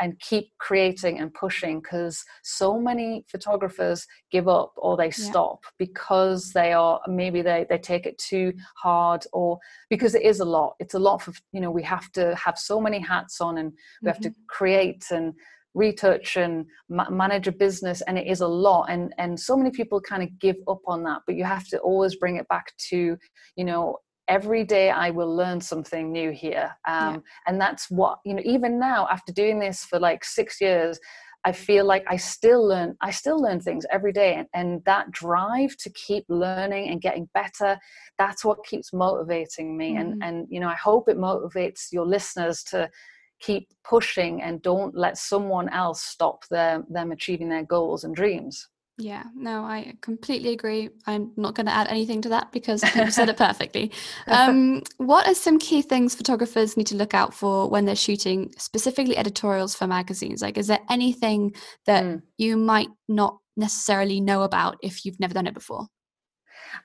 and 0.02 0.18
keep 0.18 0.46
creating 0.58 1.18
and 1.20 1.34
pushing 1.34 1.78
because 1.78 2.24
so 2.42 2.80
many 2.80 3.22
photographers 3.28 4.06
give 4.30 4.48
up 4.48 4.72
or 4.78 4.96
they 4.96 5.10
stop 5.10 5.58
because 5.78 6.52
they 6.54 6.72
are 6.72 6.98
maybe 7.06 7.42
they 7.42 7.66
they 7.68 7.76
take 7.76 8.06
it 8.06 8.16
too 8.16 8.50
hard 8.76 9.26
or 9.34 9.58
because 9.90 10.14
it 10.14 10.22
is 10.22 10.40
a 10.40 10.44
lot 10.44 10.74
it's 10.78 10.94
a 10.94 10.98
lot 10.98 11.20
for 11.20 11.32
you 11.52 11.60
know 11.60 11.70
we 11.70 11.82
have 11.82 12.10
to 12.12 12.34
have 12.34 12.56
so 12.58 12.80
many 12.80 12.98
hats 12.98 13.42
on 13.42 13.58
and 13.58 13.72
we 14.02 14.08
have 14.08 14.20
to 14.20 14.30
create 14.48 15.04
and 15.10 15.34
retouch 15.74 16.36
and 16.36 16.66
ma- 16.88 17.10
manage 17.10 17.46
a 17.46 17.52
business 17.52 18.02
and 18.02 18.18
it 18.18 18.26
is 18.26 18.40
a 18.40 18.46
lot 18.46 18.86
and 18.88 19.14
and 19.18 19.38
so 19.38 19.56
many 19.56 19.70
people 19.70 20.00
kind 20.00 20.22
of 20.22 20.38
give 20.38 20.56
up 20.68 20.80
on 20.86 21.02
that 21.04 21.20
but 21.26 21.36
you 21.36 21.44
have 21.44 21.66
to 21.68 21.78
always 21.78 22.16
bring 22.16 22.36
it 22.36 22.48
back 22.48 22.72
to 22.76 23.16
you 23.56 23.64
know 23.64 23.96
every 24.28 24.64
day 24.64 24.90
i 24.90 25.10
will 25.10 25.34
learn 25.34 25.60
something 25.60 26.10
new 26.12 26.30
here 26.30 26.70
um, 26.88 27.14
Yeah. 27.14 27.20
and 27.46 27.60
that's 27.60 27.90
what 27.90 28.18
you 28.24 28.34
know 28.34 28.42
even 28.44 28.78
now 28.78 29.06
after 29.10 29.32
doing 29.32 29.58
this 29.60 29.84
for 29.84 29.98
like 30.00 30.24
six 30.24 30.60
years 30.60 30.98
i 31.44 31.52
feel 31.52 31.84
like 31.84 32.04
i 32.08 32.16
still 32.16 32.66
learn 32.66 32.96
i 33.00 33.10
still 33.10 33.40
learn 33.40 33.60
things 33.60 33.86
every 33.92 34.12
day 34.12 34.34
and, 34.34 34.46
and 34.54 34.82
that 34.86 35.10
drive 35.12 35.76
to 35.78 35.90
keep 35.90 36.24
learning 36.28 36.88
and 36.90 37.00
getting 37.00 37.28
better 37.32 37.78
that's 38.18 38.44
what 38.44 38.64
keeps 38.64 38.92
motivating 38.92 39.76
me 39.76 39.94
Mhm. 39.94 40.00
and 40.00 40.22
and 40.22 40.46
you 40.50 40.58
know 40.60 40.68
i 40.68 40.74
hope 40.74 41.08
it 41.08 41.16
motivates 41.16 41.92
your 41.92 42.06
listeners 42.06 42.62
to 42.64 42.90
keep 43.40 43.68
pushing 43.84 44.42
and 44.42 44.62
don't 44.62 44.94
let 44.96 45.16
someone 45.18 45.68
else 45.70 46.02
stop 46.02 46.46
them 46.48 46.84
them 46.88 47.10
achieving 47.12 47.48
their 47.48 47.64
goals 47.64 48.04
and 48.04 48.14
dreams 48.14 48.68
Yeah, 48.98 49.24
no, 49.34 49.64
I 49.64 49.94
completely 50.02 50.52
agree. 50.52 50.90
I'm 51.06 51.32
not 51.36 51.54
going 51.54 51.64
to 51.66 51.72
add 51.72 51.88
anything 51.88 52.20
to 52.22 52.28
that 52.30 52.52
because 52.52 52.82
you 52.94 53.10
said 53.10 53.30
it 53.30 53.38
perfectly. 53.38 53.92
Um, 54.28 54.82
what 54.98 55.26
are 55.26 55.34
some 55.34 55.58
key 55.58 55.80
things 55.82 56.14
photographers 56.14 56.76
need 56.76 56.86
to 56.88 56.96
look 56.96 57.14
out 57.14 57.32
for 57.32 57.70
when 57.70 57.86
they're 57.86 57.96
shooting 58.08 58.52
specifically 58.58 59.16
editorials 59.16 59.74
for 59.74 59.86
magazines? 59.86 60.42
Like, 60.42 60.58
is 60.58 60.66
there 60.66 60.84
anything 60.90 61.54
that 61.86 62.04
Mm. 62.04 62.22
you 62.36 62.56
might 62.58 62.90
not 63.08 63.38
necessarily 63.56 64.20
know 64.20 64.42
about 64.42 64.76
if 64.82 65.04
you've 65.06 65.20
never 65.20 65.32
done 65.34 65.46
it 65.46 65.54
before? 65.54 65.86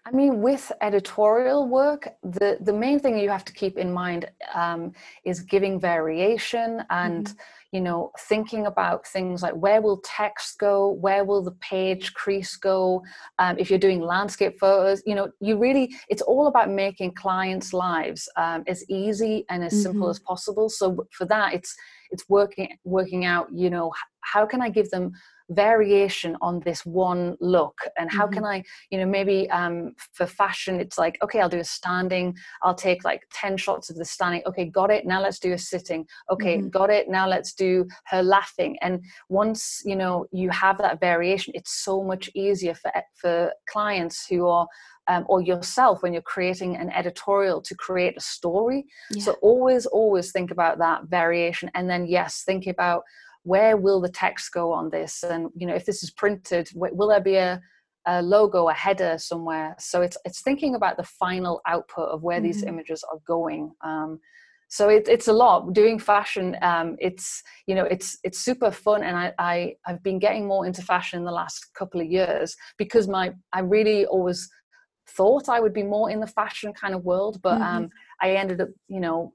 I 0.05 0.11
mean, 0.11 0.41
with 0.41 0.71
editorial 0.81 1.67
work, 1.67 2.07
the, 2.23 2.57
the 2.61 2.73
main 2.73 2.99
thing 2.99 3.17
you 3.17 3.29
have 3.29 3.45
to 3.45 3.53
keep 3.53 3.77
in 3.77 3.91
mind 3.91 4.29
um, 4.53 4.93
is 5.23 5.39
giving 5.39 5.79
variation 5.79 6.83
and, 6.89 7.33
you 7.71 7.81
know, 7.81 8.11
thinking 8.19 8.67
about 8.67 9.05
things 9.07 9.41
like 9.41 9.53
where 9.53 9.81
will 9.81 10.01
text 10.03 10.59
go? 10.59 10.89
Where 10.89 11.23
will 11.25 11.43
the 11.43 11.51
page 11.51 12.13
crease 12.13 12.55
go? 12.55 13.03
Um, 13.39 13.57
if 13.59 13.69
you're 13.69 13.79
doing 13.79 14.01
landscape 14.01 14.59
photos, 14.59 15.01
you 15.05 15.15
know, 15.15 15.31
you 15.39 15.57
really, 15.57 15.93
it's 16.09 16.21
all 16.21 16.47
about 16.47 16.69
making 16.69 17.13
clients' 17.13 17.73
lives 17.73 18.29
um, 18.37 18.63
as 18.67 18.87
easy 18.89 19.45
and 19.49 19.63
as 19.63 19.81
simple 19.83 20.07
Mhm. 20.07 20.11
as 20.11 20.19
possible. 20.19 20.69
So 20.69 21.05
for 21.11 21.25
that, 21.25 21.53
it's, 21.53 21.75
it's 22.11 22.27
working, 22.29 22.77
working 22.83 23.25
out, 23.25 23.47
you 23.51 23.69
know, 23.69 23.91
how 24.21 24.45
can 24.45 24.61
I 24.61 24.69
give 24.69 24.89
them 24.89 25.13
variation 25.49 26.35
on 26.41 26.59
this 26.61 26.85
one 26.85 27.35
look. 27.39 27.77
And 27.97 28.09
how 28.11 28.27
can 28.27 28.43
i 28.45 28.63
you 28.89 28.97
know 28.99 29.05
maybe 29.05 29.49
um 29.51 29.93
for 30.13 30.25
fashion 30.25 30.79
it's 30.79 30.97
like 30.97 31.17
okay 31.23 31.39
i'll 31.39 31.49
do 31.49 31.59
a 31.59 31.63
standing 31.63 32.35
i'll 32.63 32.73
take 32.75 33.03
like 33.03 33.21
10 33.33 33.57
shots 33.57 33.89
of 33.89 33.95
the 33.97 34.05
standing. 34.05 34.41
Okay 34.47 34.65
got 34.65 34.89
it 34.91 35.05
now 35.05 35.21
let's 35.21 35.39
do 35.39 35.53
a 35.53 35.57
sitting. 35.57 36.05
Okay 36.31 36.57
Mhm. 36.57 36.71
got 36.71 36.89
it 36.89 37.07
now 37.09 37.27
let's 37.27 37.53
do 37.53 37.85
her 38.05 38.23
laughing. 38.23 38.77
And 38.81 39.03
once 39.29 39.81
you 39.85 39.95
know 39.95 40.25
you 40.31 40.49
have 40.49 40.77
that 40.79 40.99
variation 40.99 41.53
it's 41.55 41.71
so 41.83 42.03
much 42.03 42.29
easier 42.33 42.73
for 42.73 42.91
for 43.13 43.53
clients 43.69 44.25
who 44.27 44.47
are 44.47 44.67
um, 45.07 45.23
or 45.29 45.39
yourself 45.41 46.01
when 46.01 46.13
you're 46.13 46.21
creating 46.23 46.75
an 46.77 46.89
editorial 46.89 47.61
to 47.61 47.75
create 47.75 48.17
a 48.17 48.21
story. 48.21 48.85
Yeah. 49.11 49.23
so 49.23 49.31
always 49.43 49.85
always 49.85 50.31
think 50.31 50.49
about 50.51 50.79
that 50.79 51.03
variation. 51.05 51.69
And 51.75 51.87
then 51.89 52.07
yes 52.07 52.41
think 52.43 52.65
about 52.65 53.03
where 53.45 53.77
will 53.77 54.01
the 54.01 54.09
text 54.09 54.51
go 54.51 54.73
on 54.73 54.89
this 54.89 55.23
and 55.23 55.49
you 55.55 55.67
know 55.67 55.75
if 55.75 55.85
this 55.85 56.03
is 56.03 56.09
printed 56.11 56.69
will 56.73 57.07
there 57.07 57.21
be 57.21 57.35
a, 57.35 57.61
a 58.07 58.21
logo 58.21 58.67
a 58.69 58.73
header 58.73 59.17
somewhere 59.19 59.75
so 59.79 60.01
it's 60.01 60.17
it's 60.25 60.41
thinking 60.41 60.73
about 60.75 60.97
the 60.97 61.03
final 61.03 61.61
output 61.67 62.09
of 62.09 62.23
where 62.23 62.41
these 62.41 62.63
Mhm. 62.63 62.67
images 62.67 63.03
are 63.11 63.19
going 63.25 63.71
um, 63.83 64.19
so 64.67 64.89
it, 64.89 65.07
it's 65.07 65.27
a 65.27 65.33
lot 65.33 65.73
doing 65.73 65.99
fashion 65.99 66.57
um, 66.63 66.95
it's 66.99 67.43
you 67.67 67.75
know 67.75 67.85
it's 67.85 68.17
it's 68.23 68.39
super 68.39 68.71
fun 68.71 69.03
and 69.03 69.15
I, 69.15 69.33
I 69.37 69.75
i've 69.85 70.01
been 70.01 70.17
getting 70.19 70.47
more 70.47 70.65
into 70.65 70.81
fashion 70.81 71.19
in 71.19 71.25
the 71.25 71.31
last 71.31 71.71
couple 71.75 72.01
of 72.01 72.07
years 72.07 72.55
because 72.77 73.07
my 73.07 73.31
i 73.53 73.59
really 73.59 74.07
always 74.07 74.49
thought 75.07 75.49
i 75.49 75.59
would 75.59 75.73
be 75.73 75.83
more 75.83 76.09
in 76.09 76.19
the 76.19 76.27
fashion 76.41 76.73
kind 76.73 76.95
of 76.95 77.03
world 77.05 77.39
but 77.43 77.61
Mhm. 77.61 77.65
um, 77.69 77.89
i 78.23 78.31
ended 78.31 78.59
up 78.59 78.69
you 78.87 78.99
know 78.99 79.33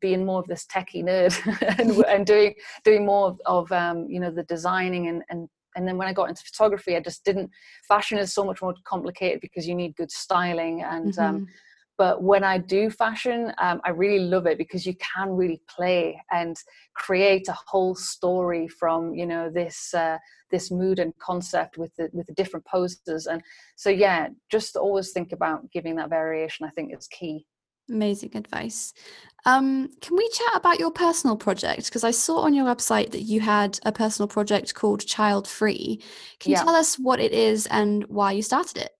being 0.00 0.24
more 0.24 0.40
of 0.40 0.46
this 0.46 0.66
techie 0.66 1.04
nerd 1.04 1.34
and, 1.78 1.90
and 2.04 2.26
doing 2.26 2.54
doing 2.84 3.04
more 3.04 3.28
of, 3.28 3.40
of 3.46 3.72
um, 3.72 4.06
you 4.08 4.20
know 4.20 4.30
the 4.30 4.44
designing 4.44 5.08
and 5.08 5.22
and 5.30 5.48
and 5.76 5.86
then 5.86 5.96
when 5.96 6.08
I 6.08 6.12
got 6.12 6.28
into 6.28 6.42
photography, 6.42 6.96
I 6.96 7.00
just 7.00 7.24
didn't. 7.24 7.50
Fashion 7.86 8.18
is 8.18 8.34
so 8.34 8.44
much 8.44 8.60
more 8.62 8.74
complicated 8.84 9.40
because 9.40 9.68
you 9.68 9.74
need 9.74 9.96
good 9.96 10.10
styling, 10.10 10.82
and 10.82 11.16
um, 11.18 11.40
Mhm. 11.40 11.46
but 11.96 12.22
when 12.22 12.44
I 12.44 12.58
do 12.58 12.90
fashion, 12.90 13.52
um, 13.58 13.80
I 13.84 13.90
really 13.90 14.24
love 14.24 14.46
it 14.46 14.58
because 14.58 14.86
you 14.86 14.94
can 14.96 15.30
really 15.30 15.60
play 15.68 16.20
and 16.30 16.56
create 16.94 17.46
a 17.48 17.56
whole 17.66 17.94
story 17.94 18.68
from 18.68 19.14
you 19.14 19.26
know 19.26 19.50
this 19.50 19.94
uh, 19.94 20.18
this 20.50 20.70
mood 20.70 20.98
and 20.98 21.16
concept 21.18 21.78
with 21.78 21.94
the 21.96 22.08
with 22.12 22.26
the 22.26 22.34
different 22.34 22.66
poses. 22.66 23.26
and 23.26 23.42
so 23.76 23.90
yeah, 23.90 24.28
just 24.50 24.76
always 24.76 25.12
think 25.12 25.32
about 25.32 25.70
giving 25.70 25.96
that 25.96 26.10
variation. 26.10 26.66
I 26.66 26.70
think 26.70 26.92
is 26.96 27.06
key. 27.06 27.46
Amazing 27.90 28.36
advice. 28.36 28.94
Um, 29.44 29.90
can 30.00 30.16
we 30.16 30.28
chat 30.28 30.56
about 30.56 30.78
your 30.78 30.90
personal 30.90 31.36
project? 31.36 31.86
Because 31.86 32.04
I 32.04 32.10
saw 32.10 32.40
on 32.40 32.54
your 32.54 32.66
website 32.66 33.10
that 33.10 33.22
you 33.22 33.40
had 33.40 33.80
a 33.84 33.92
personal 33.92 34.28
project 34.28 34.74
called 34.74 35.04
Child 35.06 35.48
Free. 35.48 36.02
Can 36.38 36.50
you 36.50 36.56
Yeah. 36.56 36.64
tell 36.64 36.76
us 36.76 36.98
what 36.98 37.20
it 37.20 37.32
is 37.32 37.66
and 37.66 38.04
why 38.04 38.32
you 38.32 38.42
started 38.42 38.76
it? 38.76 38.92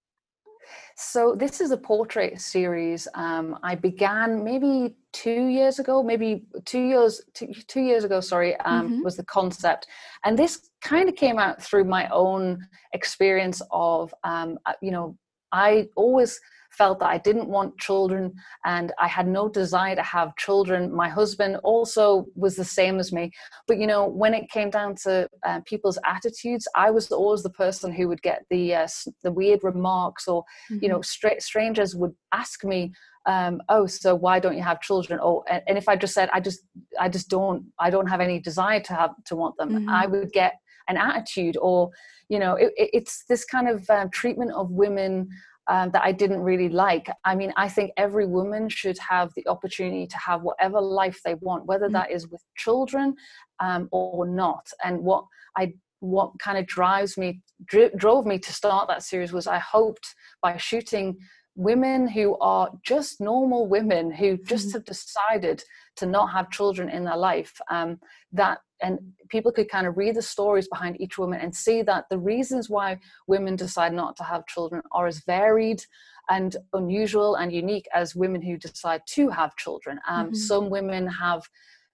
So 0.96 1.34
this 1.34 1.60
is 1.60 1.70
a 1.70 1.76
portrait 1.78 2.40
series. 2.40 3.08
Um, 3.14 3.58
I 3.62 3.74
began 3.74 4.44
maybe 4.44 4.96
two 5.12 5.46
years 5.46 5.78
ago, 5.78 6.02
maybe 6.02 6.44
two 6.66 6.82
years 6.82 7.22
two, 7.32 7.52
two 7.68 7.80
years 7.80 8.04
ago. 8.04 8.20
Sorry, 8.20 8.54
um, 8.60 8.86
mm-hmm. 8.86 9.02
was 9.02 9.16
the 9.16 9.24
concept, 9.24 9.86
and 10.24 10.38
this 10.38 10.68
kind 10.82 11.08
of 11.08 11.16
came 11.16 11.38
out 11.38 11.62
through 11.62 11.84
my 11.84 12.06
own 12.10 12.66
experience 12.92 13.62
of 13.70 14.12
um, 14.24 14.58
uh, 14.66 14.74
you 14.82 14.90
know 14.90 15.16
I 15.52 15.88
always 15.96 16.38
felt 16.70 17.00
that 17.00 17.08
I 17.08 17.18
didn't 17.18 17.48
want 17.48 17.78
children 17.78 18.32
and 18.64 18.92
I 18.98 19.08
had 19.08 19.26
no 19.26 19.48
desire 19.48 19.96
to 19.96 20.02
have 20.02 20.36
children. 20.36 20.94
My 20.94 21.08
husband 21.08 21.56
also 21.62 22.26
was 22.34 22.56
the 22.56 22.64
same 22.64 22.98
as 22.98 23.12
me. 23.12 23.30
But, 23.66 23.78
you 23.78 23.86
know, 23.86 24.06
when 24.06 24.34
it 24.34 24.50
came 24.50 24.70
down 24.70 24.94
to 25.04 25.28
uh, 25.44 25.60
people's 25.66 25.98
attitudes, 26.06 26.66
I 26.74 26.90
was 26.90 27.10
always 27.10 27.42
the 27.42 27.50
person 27.50 27.92
who 27.92 28.08
would 28.08 28.22
get 28.22 28.44
the, 28.50 28.74
uh, 28.74 28.88
the 29.22 29.32
weird 29.32 29.64
remarks 29.64 30.28
or, 30.28 30.42
mm-hmm. 30.70 30.78
you 30.82 30.88
know, 30.88 31.00
mm-hmm. 31.00 31.38
strangers 31.38 31.94
would 31.96 32.14
ask 32.32 32.64
me, 32.64 32.92
um, 33.26 33.60
oh, 33.68 33.86
so 33.86 34.14
why 34.14 34.40
don't 34.40 34.56
you 34.56 34.62
have 34.62 34.80
children? 34.80 35.20
Or, 35.20 35.44
and 35.48 35.76
if 35.76 35.88
I 35.88 35.96
just 35.96 36.14
said, 36.14 36.30
I 36.32 36.40
just, 36.40 36.60
I 36.98 37.08
just 37.08 37.28
don't, 37.28 37.66
I 37.78 37.90
don't 37.90 38.06
have 38.06 38.20
any 38.20 38.40
desire 38.40 38.80
to 38.80 38.94
have, 38.94 39.10
to 39.26 39.36
want 39.36 39.56
them, 39.58 39.70
mm-hmm. 39.70 39.88
I 39.90 40.06
would 40.06 40.32
get 40.32 40.54
an 40.88 40.96
attitude 40.96 41.56
or, 41.60 41.90
you 42.28 42.38
know, 42.38 42.54
it, 42.54 42.72
it's 42.76 43.24
this 43.28 43.44
kind 43.44 43.68
of 43.68 43.88
um, 43.90 44.10
treatment 44.10 44.52
of 44.52 44.70
women 44.70 45.28
um, 45.68 45.90
that 45.92 46.02
I 46.04 46.12
didn't 46.12 46.40
really 46.40 46.68
like. 46.68 47.08
I 47.24 47.34
mean, 47.34 47.52
I 47.56 47.68
think 47.68 47.92
every 47.96 48.26
woman 48.26 48.68
should 48.68 48.98
have 48.98 49.30
the 49.36 49.46
opportunity 49.48 50.06
to 50.06 50.18
have 50.18 50.42
whatever 50.42 50.80
life 50.80 51.20
they 51.24 51.34
want, 51.34 51.66
whether 51.66 51.86
mm-hmm. 51.86 51.94
that 51.94 52.10
is 52.10 52.28
with 52.28 52.42
children 52.56 53.14
um, 53.60 53.88
or 53.92 54.26
not. 54.26 54.66
And 54.84 55.00
what 55.00 55.24
I 55.56 55.74
what 56.00 56.32
kind 56.38 56.56
of 56.56 56.66
drives 56.66 57.18
me 57.18 57.42
dri- 57.66 57.90
drove 57.94 58.24
me 58.24 58.38
to 58.38 58.52
start 58.52 58.88
that 58.88 59.02
series 59.02 59.32
was 59.32 59.46
I 59.46 59.58
hoped 59.58 60.14
by 60.42 60.56
shooting 60.56 61.18
women 61.60 62.08
who 62.08 62.38
are 62.38 62.70
just 62.82 63.20
normal 63.20 63.68
women 63.68 64.10
who 64.10 64.38
just 64.38 64.68
mm-hmm. 64.68 64.78
have 64.78 64.84
decided 64.86 65.62
to 65.94 66.06
not 66.06 66.32
have 66.32 66.50
children 66.50 66.88
in 66.88 67.04
their 67.04 67.18
life 67.18 67.60
um, 67.70 68.00
that 68.32 68.58
and 68.82 68.98
people 69.28 69.52
could 69.52 69.68
kind 69.68 69.86
of 69.86 69.98
read 69.98 70.16
the 70.16 70.22
stories 70.22 70.66
behind 70.68 70.98
each 70.98 71.18
woman 71.18 71.38
and 71.38 71.54
see 71.54 71.82
that 71.82 72.06
the 72.08 72.16
reasons 72.16 72.70
why 72.70 72.98
women 73.26 73.56
decide 73.56 73.92
not 73.92 74.16
to 74.16 74.24
have 74.24 74.46
children 74.46 74.80
are 74.92 75.06
as 75.06 75.22
varied 75.26 75.82
and 76.30 76.56
unusual 76.72 77.34
and 77.34 77.52
unique 77.52 77.86
as 77.92 78.16
women 78.16 78.40
who 78.40 78.56
decide 78.56 79.02
to 79.06 79.28
have 79.28 79.54
children 79.56 80.00
um, 80.08 80.26
mm-hmm. 80.26 80.34
some 80.34 80.70
women 80.70 81.06
have 81.06 81.42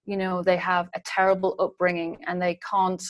you 0.05 0.15
know 0.15 0.41
they 0.41 0.55
have 0.55 0.87
a 0.95 1.01
terrible 1.01 1.55
upbringing 1.59 2.17
and 2.25 2.41
they 2.41 2.57
can't 2.71 3.03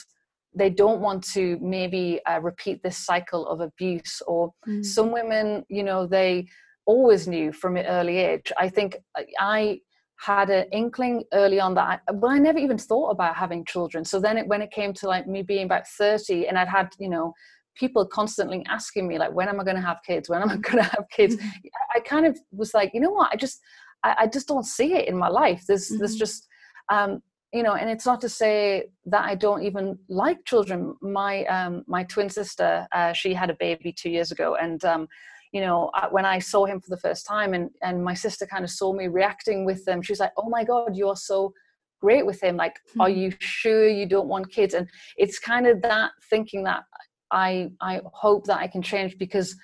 they 0.58 0.70
don't 0.70 1.00
want 1.00 1.22
to 1.22 1.58
maybe 1.60 2.20
uh, 2.26 2.40
repeat 2.40 2.82
this 2.82 2.98
cycle 2.98 3.46
of 3.46 3.60
abuse 3.60 4.20
or 4.26 4.52
mm. 4.66 4.84
some 4.84 5.12
women 5.12 5.64
you 5.68 5.82
know 5.82 6.06
they 6.06 6.46
always 6.86 7.26
knew 7.28 7.52
from 7.52 7.76
an 7.76 7.86
early 7.86 8.18
age 8.18 8.52
i 8.58 8.68
think 8.68 8.96
uh, 9.18 9.22
i 9.38 9.78
had 10.20 10.50
an 10.50 10.66
inkling 10.72 11.22
early 11.32 11.60
on 11.60 11.74
that 11.74 12.00
I, 12.08 12.12
well 12.12 12.32
i 12.32 12.38
never 12.38 12.58
even 12.58 12.78
thought 12.78 13.10
about 13.10 13.36
having 13.36 13.64
children 13.64 14.04
so 14.04 14.18
then 14.18 14.36
it, 14.36 14.46
when 14.46 14.62
it 14.62 14.70
came 14.70 14.92
to 14.94 15.06
like 15.06 15.26
me 15.26 15.42
being 15.42 15.64
about 15.64 15.86
30 15.86 16.48
and 16.48 16.58
i'd 16.58 16.68
had 16.68 16.88
you 16.98 17.08
know 17.08 17.32
people 17.76 18.04
constantly 18.04 18.64
asking 18.68 19.06
me 19.06 19.18
like 19.18 19.32
when 19.32 19.48
am 19.48 19.60
i 19.60 19.64
going 19.64 19.76
to 19.76 19.82
have 19.82 19.98
kids 20.04 20.28
when 20.28 20.42
am 20.42 20.50
i 20.50 20.56
going 20.68 20.82
to 20.82 20.90
have 20.90 21.04
kids 21.12 21.36
mm-hmm. 21.36 21.48
i 21.94 22.00
kind 22.00 22.26
of 22.26 22.38
was 22.50 22.74
like 22.74 22.90
you 22.92 23.00
know 23.00 23.10
what 23.10 23.30
i 23.32 23.36
just 23.36 23.60
i, 24.02 24.16
I 24.20 24.26
just 24.26 24.48
don't 24.48 24.66
see 24.66 24.94
it 24.94 25.08
in 25.08 25.16
my 25.16 25.28
life 25.28 25.64
there's 25.68 25.88
mm-hmm. 25.88 25.98
there's 25.98 26.16
just 26.16 26.48
um 26.90 27.22
you 27.52 27.62
know 27.62 27.74
and 27.74 27.88
it's 27.88 28.06
not 28.06 28.20
to 28.20 28.28
say 28.28 28.84
that 29.06 29.24
i 29.24 29.34
don't 29.34 29.62
even 29.62 29.98
like 30.08 30.44
children. 30.44 30.94
My 31.00 31.44
um 31.46 31.84
my 31.86 32.04
twin 32.04 32.28
sister 32.28 32.86
uh, 32.92 33.12
she 33.12 33.32
had 33.34 33.50
a 33.50 33.54
baby 33.54 33.92
two 33.92 34.10
years 34.10 34.32
ago 34.32 34.56
and 34.56 34.84
um 34.84 35.08
you 35.52 35.60
know 35.60 35.90
when 36.10 36.26
i 36.26 36.38
saw 36.38 36.66
him 36.66 36.80
for 36.80 36.90
the 36.90 37.00
first 37.00 37.26
time 37.26 37.54
and 37.54 37.70
and 37.82 38.04
my 38.04 38.14
sister 38.14 38.46
kind 38.46 38.64
of 38.64 38.70
saw 38.70 38.92
me 38.92 39.06
reacting 39.06 39.64
with 39.64 39.84
them 39.86 40.02
she's 40.02 40.20
like 40.20 40.32
oh 40.36 40.48
my 40.48 40.62
god 40.62 40.94
you're 40.94 41.16
so 41.16 41.52
great 42.00 42.24
with 42.24 42.40
him. 42.40 42.56
Like 42.56 42.74
mm-hmm. 42.74 43.00
are 43.00 43.10
you 43.10 43.32
sure 43.40 43.88
you 43.88 44.06
don't 44.06 44.28
want 44.28 44.52
kids? 44.52 44.74
And 44.74 44.88
it's 45.16 45.38
kind 45.38 45.66
of 45.66 45.82
that 45.82 46.12
thinking 46.30 46.62
that 46.64 46.84
i 47.30 47.70
i 47.82 48.00
hope 48.14 48.46
that 48.46 48.58
i 48.58 48.66
can 48.66 48.80
change 48.80 49.18
because 49.18 49.54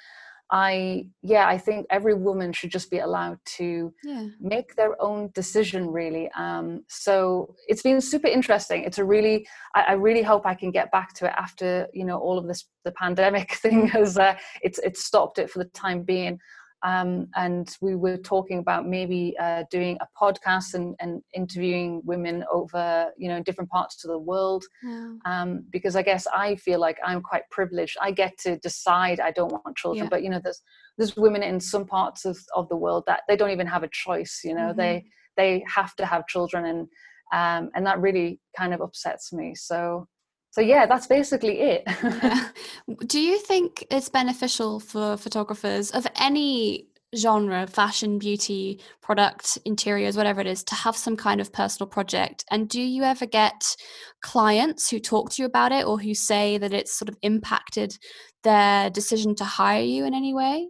I 0.55 1.09
yeah, 1.20 1.48
I 1.48 1.59
think 1.59 1.84
every 1.90 2.14
woman 2.14 2.52
should 2.52 2.70
just 2.70 2.88
be 2.88 3.00
allowed 3.00 3.38
to 3.57 3.92
yeah. 4.05 4.28
make 4.40 4.76
their 4.76 4.94
own 5.02 5.30
decision 5.34 5.88
really. 5.88 6.30
Um, 6.36 6.84
so 6.88 7.57
it's 7.66 7.82
been 7.82 8.00
super 8.00 8.28
interesting. 8.28 8.84
It's 8.84 8.98
a 8.98 9.05
really 9.05 9.48
I, 9.74 9.82
I, 9.88 9.92
really 9.94 10.22
hope 10.22 10.46
I 10.46 10.55
can 10.55 10.70
get 10.70 10.92
back 10.92 11.12
to 11.14 11.26
it 11.26 11.32
after 11.36 11.88
you 11.92 12.05
know 12.05 12.18
all 12.18 12.38
of 12.38 12.46
this 12.46 12.68
the 12.84 12.92
pandemic 12.92 13.55
thing 13.64 13.88
has 13.88 14.16
uh, 14.16 14.36
it's 14.62 14.78
it's 14.78 15.05
stopped 15.05 15.40
it 15.40 15.50
for 15.50 15.59
the 15.59 15.70
time 15.70 16.05
being. 16.05 16.38
Um, 16.85 17.28
and 17.35 17.74
we 17.80 17.97
were 17.97 18.18
talking 18.18 18.59
about 18.59 18.87
maybe 18.87 19.35
uh, 19.41 19.64
doing 19.70 19.97
a 20.03 20.09
podcast 20.20 20.74
and, 20.74 20.95
and, 21.01 21.22
interviewing 21.32 22.03
women 22.05 22.45
over 22.53 23.07
you 23.16 23.28
know 23.28 23.43
different 23.43 23.70
parts 23.70 24.05
of 24.05 24.11
the 24.11 24.18
world 24.18 24.64
yeah. 24.82 25.14
um, 25.24 25.64
because 25.70 25.97
i 25.97 26.03
guess 26.03 26.26
i 26.35 26.55
feel 26.57 26.78
like 26.78 26.99
i'm 27.05 27.22
quite 27.22 27.43
privileged 27.51 27.97
i 28.01 28.11
get 28.11 28.37
to 28.39 28.59
decide 28.59 29.18
i 29.20 29.30
don't 29.30 29.53
want 29.53 29.76
children 29.76 30.05
yeah. 30.05 30.09
but 30.11 30.22
you 30.22 30.28
know 30.28 30.41
there's 30.43 30.61
there's 30.99 31.16
women 31.16 31.43
in 31.43 31.59
some 31.59 31.87
parts 31.87 32.24
of, 32.24 32.37
of 32.55 32.68
the 32.68 32.76
world 32.76 33.05
that 33.07 33.22
they 33.28 33.37
don't 33.37 33.51
even 33.51 33.66
have 33.66 33.82
a 33.82 33.89
choice 33.89 34.43
you 34.45 34.55
know 34.55 34.68
mm-hmm. 34.68 34.78
they 34.78 35.05
they 35.37 35.64
have 35.66 35.95
to 35.97 36.05
have 36.05 36.26
children 36.26 36.66
and 36.66 36.89
um, 37.32 37.70
and 37.74 37.87
that 37.87 38.01
really 38.01 38.41
kind 38.57 38.74
of 38.74 38.80
upsets 38.80 39.32
me 39.32 39.55
so 39.55 40.07
so 40.55 40.61
yeah 40.61 40.86
that's 40.86 41.09
basically 41.09 41.59
it 41.61 41.82
yeah. 41.86 42.48
do 43.07 43.20
you 43.20 43.38
think 43.38 43.84
it's 43.90 44.09
beneficial 44.09 44.78
for 44.78 45.16
photographers 45.16 45.90
of 45.90 46.07
any 46.16 46.86
genre 47.16 47.66
fashion 47.66 48.18
beauty 48.18 48.80
product 49.02 49.59
interiors 49.64 50.16
whatever 50.16 50.40
it 50.40 50.46
is 50.46 50.62
to 50.62 50.74
have 50.74 50.96
some 50.96 51.16
kind 51.16 51.40
of 51.40 51.52
personal 51.52 51.88
project 51.88 52.44
and 52.50 52.68
do 52.68 52.80
you 52.80 53.02
ever 53.02 53.26
get 53.26 53.76
clients 54.22 54.90
who 54.90 54.98
talk 55.00 55.30
to 55.30 55.42
you 55.42 55.46
about 55.46 55.72
it 55.72 55.86
or 55.86 55.98
who 55.98 56.14
say 56.14 56.57
that 56.59 56.72
it's 56.72 56.96
sort 56.96 57.09
of 57.09 57.16
impacted 57.22 57.96
their 58.44 58.90
decision 58.90 59.34
to 59.34 59.44
hire 59.44 59.82
you 59.82 60.05
in 60.05 60.14
any 60.14 60.34
way 60.34 60.68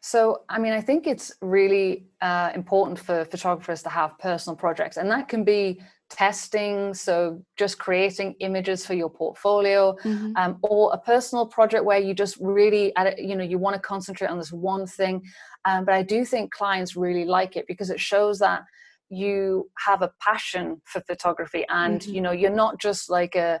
so, 0.00 0.42
I 0.48 0.58
mean, 0.58 0.72
I 0.72 0.80
think 0.80 1.08
it's 1.08 1.32
really 1.42 2.06
uh, 2.20 2.52
important 2.54 2.98
for 2.98 3.24
photographers 3.24 3.82
to 3.82 3.88
have 3.88 4.16
personal 4.18 4.56
projects, 4.56 4.96
and 4.96 5.10
that 5.10 5.28
can 5.28 5.42
be 5.44 5.80
testing 6.10 6.94
so 6.94 7.42
just 7.56 7.78
creating 7.78 8.34
images 8.40 8.86
for 8.86 8.94
your 8.94 9.10
portfolio 9.10 9.94
mm-hmm. 10.04 10.32
um, 10.36 10.58
or 10.62 10.92
a 10.92 10.98
personal 10.98 11.46
project 11.46 11.84
where 11.84 11.98
you 11.98 12.14
just 12.14 12.36
really 12.40 12.92
you 13.18 13.36
know 13.36 13.44
you 13.44 13.58
want 13.58 13.74
to 13.74 13.80
concentrate 13.80 14.28
on 14.28 14.38
this 14.38 14.52
one 14.52 14.86
thing 14.86 15.22
um, 15.66 15.84
but 15.84 15.94
i 15.94 16.02
do 16.02 16.24
think 16.24 16.50
clients 16.52 16.96
really 16.96 17.24
like 17.24 17.56
it 17.56 17.66
because 17.66 17.90
it 17.90 18.00
shows 18.00 18.38
that 18.38 18.62
you 19.10 19.70
have 19.86 20.02
a 20.02 20.10
passion 20.20 20.80
for 20.84 21.00
photography 21.02 21.64
and 21.68 22.00
mm-hmm. 22.00 22.14
you 22.14 22.20
know 22.20 22.32
you're 22.32 22.50
not 22.50 22.80
just 22.80 23.10
like 23.10 23.34
a 23.34 23.60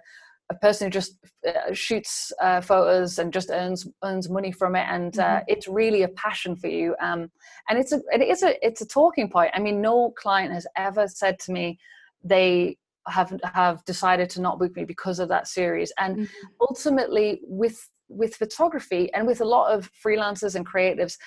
a 0.50 0.54
person 0.54 0.86
who 0.86 0.90
just 0.90 1.18
uh, 1.46 1.72
shoots 1.72 2.32
uh, 2.40 2.60
photos 2.60 3.18
and 3.18 3.32
just 3.32 3.50
earns 3.50 3.86
earns 4.02 4.30
money 4.30 4.50
from 4.50 4.74
it, 4.74 4.86
and 4.88 5.18
uh, 5.18 5.22
mm-hmm. 5.22 5.44
it's 5.48 5.68
really 5.68 6.02
a 6.02 6.08
passion 6.08 6.56
for 6.56 6.68
you. 6.68 6.96
Um, 7.00 7.30
and 7.68 7.78
it's 7.78 7.92
a 7.92 8.00
it 8.12 8.22
is 8.22 8.42
a 8.42 8.54
it's 8.66 8.80
a 8.80 8.86
talking 8.86 9.28
point. 9.28 9.50
I 9.54 9.60
mean, 9.60 9.80
no 9.80 10.10
client 10.12 10.52
has 10.52 10.66
ever 10.76 11.06
said 11.06 11.38
to 11.40 11.52
me, 11.52 11.78
they 12.28 12.76
have 13.08 13.32
have 13.44 13.84
decided 13.84 14.28
to 14.30 14.40
not 14.40 14.58
book 14.58 14.76
me 14.76 14.84
because 14.84 15.18
of 15.18 15.28
that 15.28 15.48
series. 15.48 15.92
And 15.98 16.16
mm-hmm. 16.16 16.46
ultimately 16.60 17.40
with 17.44 17.88
with 18.08 18.36
photography 18.36 19.12
and 19.12 19.26
with 19.26 19.40
a 19.40 19.44
lot 19.44 19.72
of 19.72 19.90
freelancers 20.02 20.54
and 20.54 20.66
creatives 20.66 21.18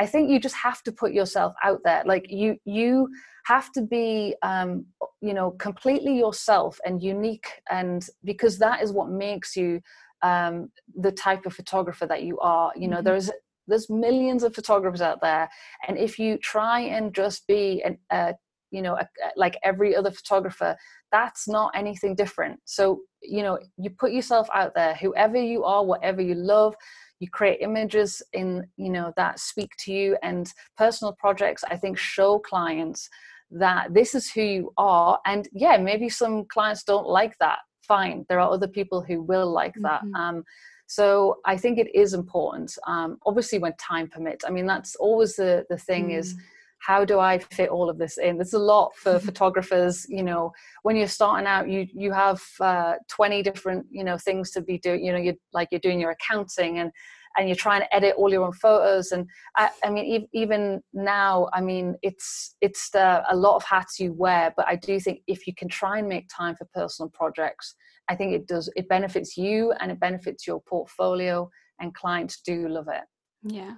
i 0.00 0.06
think 0.06 0.30
you 0.30 0.40
just 0.40 0.56
have 0.56 0.82
to 0.82 0.90
put 0.90 1.12
yourself 1.12 1.54
out 1.62 1.80
there. 1.84 2.02
Like 2.04 2.26
you 2.30 2.56
you 2.64 3.08
have 3.44 3.70
to 3.72 3.82
be 3.82 4.34
um, 4.42 4.86
you 5.20 5.34
know 5.34 5.52
completely 5.52 6.16
yourself 6.18 6.80
and 6.84 7.02
unique. 7.02 7.48
And 7.70 8.04
because 8.24 8.58
that 8.58 8.82
is 8.82 8.92
what 8.92 9.10
makes 9.10 9.54
you 9.54 9.80
um, 10.22 10.70
the 10.96 11.12
type 11.12 11.46
of 11.46 11.54
photographer 11.54 12.06
that 12.06 12.22
you 12.22 12.38
are. 12.40 12.72
You 12.74 12.88
know 12.88 12.96
mm-hmm. 12.96 13.04
there's 13.04 13.30
there's 13.68 13.90
millions 13.90 14.42
of 14.42 14.54
photographers 14.54 15.02
out 15.02 15.20
there. 15.20 15.48
And 15.86 15.96
if 15.98 16.18
you 16.18 16.38
try 16.38 16.80
and 16.80 17.14
just 17.14 17.46
be 17.46 17.82
an, 17.84 17.98
a 18.10 18.34
you 18.70 18.82
know 18.82 18.98
like 19.36 19.58
every 19.62 19.94
other 19.94 20.10
photographer 20.10 20.76
that's 21.12 21.48
not 21.48 21.72
anything 21.74 22.14
different. 22.14 22.60
So 22.64 23.00
you 23.22 23.42
know 23.42 23.58
you 23.76 23.90
put 23.90 24.12
yourself 24.12 24.48
out 24.54 24.74
there 24.74 24.94
whoever 24.94 25.36
you 25.36 25.64
are 25.64 25.84
whatever 25.84 26.22
you 26.22 26.34
love 26.34 26.74
you 27.18 27.28
create 27.28 27.60
images 27.60 28.22
in 28.32 28.66
you 28.76 28.90
know 28.90 29.12
that 29.16 29.38
speak 29.38 29.70
to 29.80 29.92
you. 29.92 30.16
And 30.22 30.50
personal 30.76 31.14
projects 31.18 31.64
i 31.68 31.76
think 31.76 31.98
show 31.98 32.38
clients 32.38 33.08
that 33.50 33.92
this 33.92 34.14
is 34.14 34.30
who 34.30 34.42
you 34.42 34.72
are. 34.78 35.18
And 35.26 35.48
yeah 35.52 35.76
maybe 35.76 36.08
some 36.08 36.44
clients 36.46 36.84
don't 36.84 37.08
like 37.08 37.36
that. 37.38 37.58
Fine 37.82 38.24
there 38.28 38.40
are 38.40 38.50
other 38.50 38.68
people 38.68 39.02
who 39.02 39.22
will 39.22 39.50
like 39.50 39.74
that. 39.82 40.02
Mm-hmm. 40.02 40.14
um, 40.14 40.44
so 40.86 41.38
i 41.44 41.56
think 41.56 41.78
it 41.78 41.94
is 41.94 42.14
important. 42.14 42.76
Um, 42.86 43.18
obviously 43.26 43.58
when 43.58 43.74
time 43.76 44.08
permits. 44.08 44.44
I 44.46 44.50
mean 44.50 44.66
that's 44.66 44.96
always 44.96 45.36
the 45.36 45.66
the 45.68 45.78
thing 45.78 46.08
mm. 46.08 46.18
is 46.18 46.36
how 46.80 47.04
do 47.04 47.20
I 47.20 47.38
fit 47.38 47.68
all 47.68 47.88
of 47.88 47.98
this 47.98 48.18
in? 48.18 48.36
There's 48.36 48.54
a 48.54 48.58
lot 48.58 48.94
for 48.96 49.18
photographers. 49.28 50.06
You 50.08 50.22
know, 50.22 50.52
when 50.82 50.96
you're 50.96 51.08
starting 51.08 51.46
out, 51.46 51.68
you 51.68 51.86
you 51.92 52.12
have 52.12 52.42
uh, 52.60 52.94
20 53.08 53.42
different 53.42 53.86
you 53.90 54.04
know 54.04 54.18
things 54.18 54.50
to 54.52 54.60
be 54.60 54.78
doing. 54.78 55.04
You 55.04 55.12
know, 55.12 55.18
you 55.18 55.34
like 55.52 55.68
you're 55.70 55.80
doing 55.80 56.00
your 56.00 56.10
accounting 56.10 56.78
and 56.78 56.90
and 57.36 57.48
you're 57.48 57.56
trying 57.56 57.80
to 57.80 57.94
edit 57.94 58.14
all 58.16 58.30
your 58.30 58.44
own 58.44 58.52
photos 58.52 59.12
and 59.12 59.26
i, 59.56 59.70
I 59.84 59.90
mean 59.90 60.26
even 60.32 60.82
now 60.92 61.48
i 61.52 61.60
mean 61.60 61.96
it's 62.02 62.56
it's 62.60 62.90
the, 62.90 63.22
a 63.32 63.36
lot 63.36 63.56
of 63.56 63.64
hats 63.64 64.00
you 64.00 64.12
wear 64.12 64.52
but 64.56 64.66
i 64.66 64.76
do 64.76 64.98
think 64.98 65.20
if 65.26 65.46
you 65.46 65.54
can 65.54 65.68
try 65.68 65.98
and 65.98 66.08
make 66.08 66.28
time 66.28 66.56
for 66.56 66.66
personal 66.74 67.08
projects 67.10 67.74
i 68.08 68.16
think 68.16 68.32
it 68.34 68.46
does 68.46 68.68
it 68.76 68.88
benefits 68.88 69.36
you 69.36 69.72
and 69.80 69.92
it 69.92 70.00
benefits 70.00 70.46
your 70.46 70.60
portfolio 70.62 71.48
and 71.80 71.94
clients 71.94 72.40
do 72.40 72.68
love 72.68 72.88
it 72.88 73.04
yeah 73.44 73.74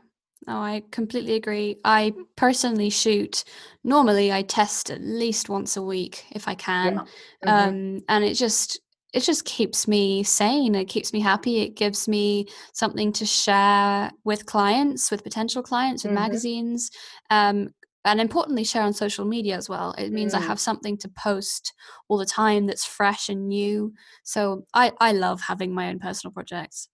no, 0.46 0.54
I 0.54 0.82
completely 0.90 1.34
agree. 1.34 1.76
I 1.84 2.12
personally 2.36 2.90
shoot. 2.90 3.44
Normally, 3.84 4.32
I 4.32 4.42
test 4.42 4.90
at 4.90 5.00
least 5.00 5.48
once 5.48 5.76
a 5.76 5.82
week 5.82 6.24
if 6.32 6.48
I 6.48 6.54
can, 6.54 6.94
yeah. 6.94 7.00
mm-hmm. 7.00 7.68
um, 7.68 8.02
and 8.08 8.24
it 8.24 8.34
just 8.34 8.80
it 9.12 9.20
just 9.20 9.44
keeps 9.44 9.86
me 9.86 10.22
sane. 10.22 10.74
It 10.74 10.86
keeps 10.86 11.12
me 11.12 11.20
happy. 11.20 11.60
It 11.60 11.76
gives 11.76 12.08
me 12.08 12.46
something 12.72 13.12
to 13.12 13.26
share 13.26 14.10
with 14.24 14.46
clients, 14.46 15.10
with 15.10 15.22
potential 15.22 15.62
clients, 15.62 16.02
with 16.02 16.12
mm-hmm. 16.12 16.22
magazines, 16.22 16.90
um, 17.30 17.68
and 18.04 18.20
importantly, 18.20 18.64
share 18.64 18.82
on 18.82 18.94
social 18.94 19.24
media 19.24 19.56
as 19.56 19.68
well. 19.68 19.94
It 19.96 20.12
means 20.12 20.34
mm. 20.34 20.38
I 20.38 20.40
have 20.40 20.58
something 20.58 20.96
to 20.98 21.08
post 21.10 21.72
all 22.08 22.18
the 22.18 22.26
time 22.26 22.66
that's 22.66 22.84
fresh 22.84 23.28
and 23.28 23.48
new. 23.48 23.92
So 24.24 24.64
I 24.74 24.92
I 25.00 25.12
love 25.12 25.40
having 25.42 25.72
my 25.72 25.88
own 25.88 26.00
personal 26.00 26.32
projects 26.32 26.88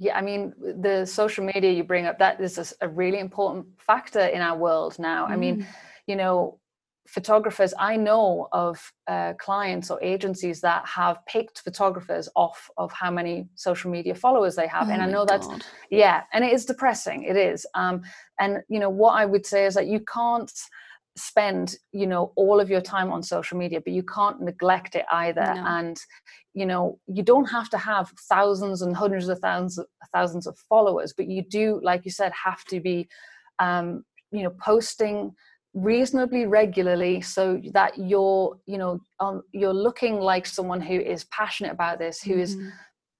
yeah 0.00 0.16
i 0.16 0.20
mean 0.20 0.52
the 0.80 1.04
social 1.04 1.44
media 1.44 1.70
you 1.70 1.84
bring 1.84 2.06
up 2.06 2.18
that 2.18 2.40
is 2.40 2.58
a, 2.58 2.86
a 2.86 2.88
really 2.88 3.20
important 3.20 3.64
factor 3.78 4.20
in 4.20 4.40
our 4.40 4.56
world 4.56 4.98
now 4.98 5.26
mm. 5.26 5.30
i 5.30 5.36
mean 5.36 5.58
mm. 5.58 5.66
you 6.06 6.16
know 6.16 6.58
photographers 7.06 7.74
i 7.78 7.96
know 7.96 8.48
of 8.52 8.92
uh, 9.08 9.32
clients 9.34 9.90
or 9.90 10.02
agencies 10.02 10.60
that 10.60 10.86
have 10.86 11.18
picked 11.26 11.60
photographers 11.60 12.28
off 12.34 12.70
of 12.76 12.90
how 12.92 13.10
many 13.10 13.48
social 13.54 13.90
media 13.90 14.14
followers 14.14 14.56
they 14.56 14.66
have 14.66 14.88
oh 14.88 14.92
and 14.92 15.02
i 15.02 15.06
know 15.06 15.24
that 15.24 15.44
yeah 15.90 16.22
and 16.32 16.44
it 16.44 16.52
is 16.52 16.64
depressing 16.64 17.22
it 17.24 17.36
is 17.36 17.66
um, 17.74 18.02
and 18.40 18.58
you 18.68 18.80
know 18.80 18.90
what 18.90 19.12
i 19.12 19.24
would 19.26 19.44
say 19.44 19.66
is 19.66 19.74
that 19.74 19.86
you 19.86 20.00
can't 20.00 20.52
spend 21.20 21.76
you 21.92 22.06
know 22.06 22.32
all 22.36 22.60
of 22.60 22.70
your 22.70 22.80
time 22.80 23.12
on 23.12 23.22
social 23.22 23.58
media 23.58 23.80
but 23.80 23.92
you 23.92 24.02
can't 24.02 24.40
neglect 24.40 24.94
it 24.94 25.04
either 25.12 25.52
no. 25.54 25.64
and 25.66 26.00
you 26.54 26.66
know 26.66 26.98
you 27.06 27.22
don't 27.22 27.46
have 27.46 27.68
to 27.70 27.78
have 27.78 28.10
thousands 28.28 28.82
and 28.82 28.96
hundreds 28.96 29.28
of 29.28 29.38
thousands 29.38 29.78
of 29.78 29.86
thousands 30.12 30.46
of 30.46 30.56
followers 30.68 31.12
but 31.16 31.26
you 31.26 31.42
do 31.42 31.80
like 31.82 32.04
you 32.04 32.10
said 32.10 32.32
have 32.32 32.64
to 32.64 32.80
be 32.80 33.08
um 33.58 34.04
you 34.32 34.42
know 34.42 34.50
posting 34.60 35.34
reasonably 35.74 36.46
regularly 36.46 37.20
so 37.20 37.60
that 37.72 37.96
you're 37.96 38.58
you 38.66 38.76
know 38.76 39.00
um, 39.20 39.42
you're 39.52 39.72
looking 39.72 40.18
like 40.18 40.44
someone 40.46 40.80
who 40.80 40.94
is 40.94 41.24
passionate 41.24 41.72
about 41.72 41.98
this 41.98 42.20
who 42.20 42.32
mm-hmm. 42.32 42.40
is 42.40 42.56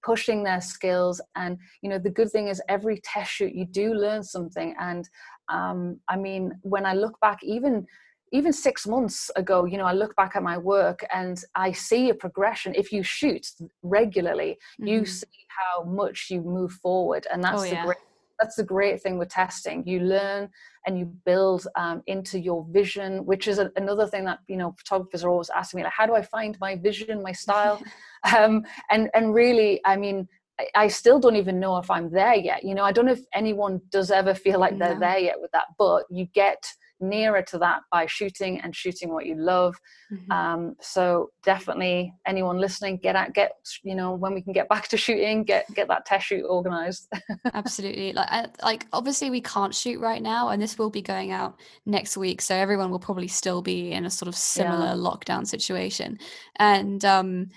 pushing 0.02 0.42
their 0.42 0.60
skills 0.60 1.20
and 1.36 1.58
you 1.82 1.90
know 1.90 1.98
the 1.98 2.10
good 2.10 2.30
thing 2.30 2.48
is 2.48 2.62
every 2.68 3.00
test 3.04 3.30
shoot 3.30 3.54
you 3.54 3.66
do 3.66 3.94
learn 3.94 4.22
something 4.22 4.74
and 4.80 5.08
um, 5.48 5.98
i 6.08 6.16
mean 6.16 6.52
when 6.62 6.86
i 6.86 6.92
look 6.92 7.18
back 7.20 7.38
even 7.42 7.86
even 8.32 8.52
six 8.52 8.86
months 8.86 9.30
ago 9.36 9.64
you 9.64 9.76
know 9.76 9.84
i 9.84 9.92
look 9.92 10.14
back 10.16 10.36
at 10.36 10.42
my 10.42 10.56
work 10.56 11.04
and 11.12 11.44
i 11.54 11.72
see 11.72 12.10
a 12.10 12.14
progression 12.14 12.74
if 12.74 12.92
you 12.92 13.02
shoot 13.02 13.46
regularly 13.82 14.56
mm-hmm. 14.80 14.86
you 14.86 15.06
see 15.06 15.26
how 15.48 15.82
much 15.82 16.28
you 16.30 16.40
move 16.40 16.72
forward 16.72 17.26
and 17.32 17.42
that's 17.42 17.62
oh, 17.62 17.64
the 17.64 17.72
yeah. 17.72 17.84
great 17.84 17.98
that's 18.40 18.56
the 18.56 18.64
great 18.64 19.02
thing 19.02 19.18
with 19.18 19.28
testing 19.28 19.86
you 19.86 20.00
learn 20.00 20.48
and 20.86 20.98
you 20.98 21.04
build 21.24 21.66
um, 21.76 22.02
into 22.06 22.38
your 22.38 22.66
vision 22.70 23.24
which 23.26 23.46
is 23.48 23.58
a, 23.58 23.70
another 23.76 24.06
thing 24.06 24.24
that 24.24 24.38
you 24.48 24.56
know 24.56 24.74
photographers 24.78 25.24
are 25.24 25.30
always 25.30 25.50
asking 25.50 25.78
me 25.78 25.84
like 25.84 25.92
how 25.96 26.06
do 26.06 26.14
i 26.14 26.22
find 26.22 26.56
my 26.60 26.76
vision 26.76 27.22
my 27.22 27.32
style 27.32 27.80
um, 28.36 28.64
and 28.90 29.10
and 29.14 29.34
really 29.34 29.80
i 29.84 29.96
mean 29.96 30.26
I 30.74 30.88
still 30.88 31.18
don't 31.18 31.36
even 31.36 31.58
know 31.58 31.78
if 31.78 31.90
I'm 31.90 32.10
there 32.10 32.34
yet. 32.34 32.64
You 32.64 32.74
know, 32.74 32.84
I 32.84 32.92
don't 32.92 33.06
know 33.06 33.12
if 33.12 33.24
anyone 33.32 33.80
does 33.90 34.10
ever 34.10 34.34
feel 34.34 34.60
like 34.60 34.78
they're 34.78 34.92
no. 34.92 35.00
there 35.00 35.18
yet 35.18 35.40
with 35.40 35.50
that, 35.52 35.68
but 35.78 36.04
you 36.10 36.26
get 36.34 36.62
nearer 37.00 37.42
to 37.42 37.58
that 37.58 37.82
by 37.90 38.06
shooting 38.06 38.60
and 38.60 38.74
shooting 38.74 39.12
what 39.12 39.26
you 39.26 39.36
love. 39.36 39.76
Mm-hmm. 40.12 40.32
Um, 40.32 40.76
so 40.80 41.30
definitely 41.44 42.12
anyone 42.26 42.58
listening, 42.58 42.98
get 42.98 43.16
out, 43.16 43.34
get, 43.34 43.52
you 43.82 43.94
know, 43.94 44.14
when 44.14 44.34
we 44.34 44.42
can 44.42 44.52
get 44.52 44.68
back 44.68 44.88
to 44.88 44.96
shooting, 44.96 45.44
get, 45.44 45.72
get 45.74 45.88
that 45.88 46.06
test 46.06 46.26
shoot 46.26 46.44
organized. 46.44 47.08
Absolutely. 47.54 48.12
Like, 48.12 48.28
I, 48.30 48.46
like 48.62 48.86
obviously 48.92 49.30
we 49.30 49.40
can't 49.40 49.74
shoot 49.74 50.00
right 50.00 50.22
now 50.22 50.48
and 50.50 50.60
this 50.60 50.78
will 50.78 50.90
be 50.90 51.02
going 51.02 51.32
out 51.32 51.60
next 51.86 52.16
week. 52.16 52.40
So 52.40 52.54
everyone 52.54 52.90
will 52.90 52.98
probably 52.98 53.28
still 53.28 53.62
be 53.62 53.92
in 53.92 54.04
a 54.04 54.10
sort 54.10 54.28
of 54.28 54.36
similar 54.36 54.86
yeah. 54.86 54.94
lockdown 54.94 55.46
situation. 55.46 56.18
And, 56.56 57.04
um, 57.04 57.48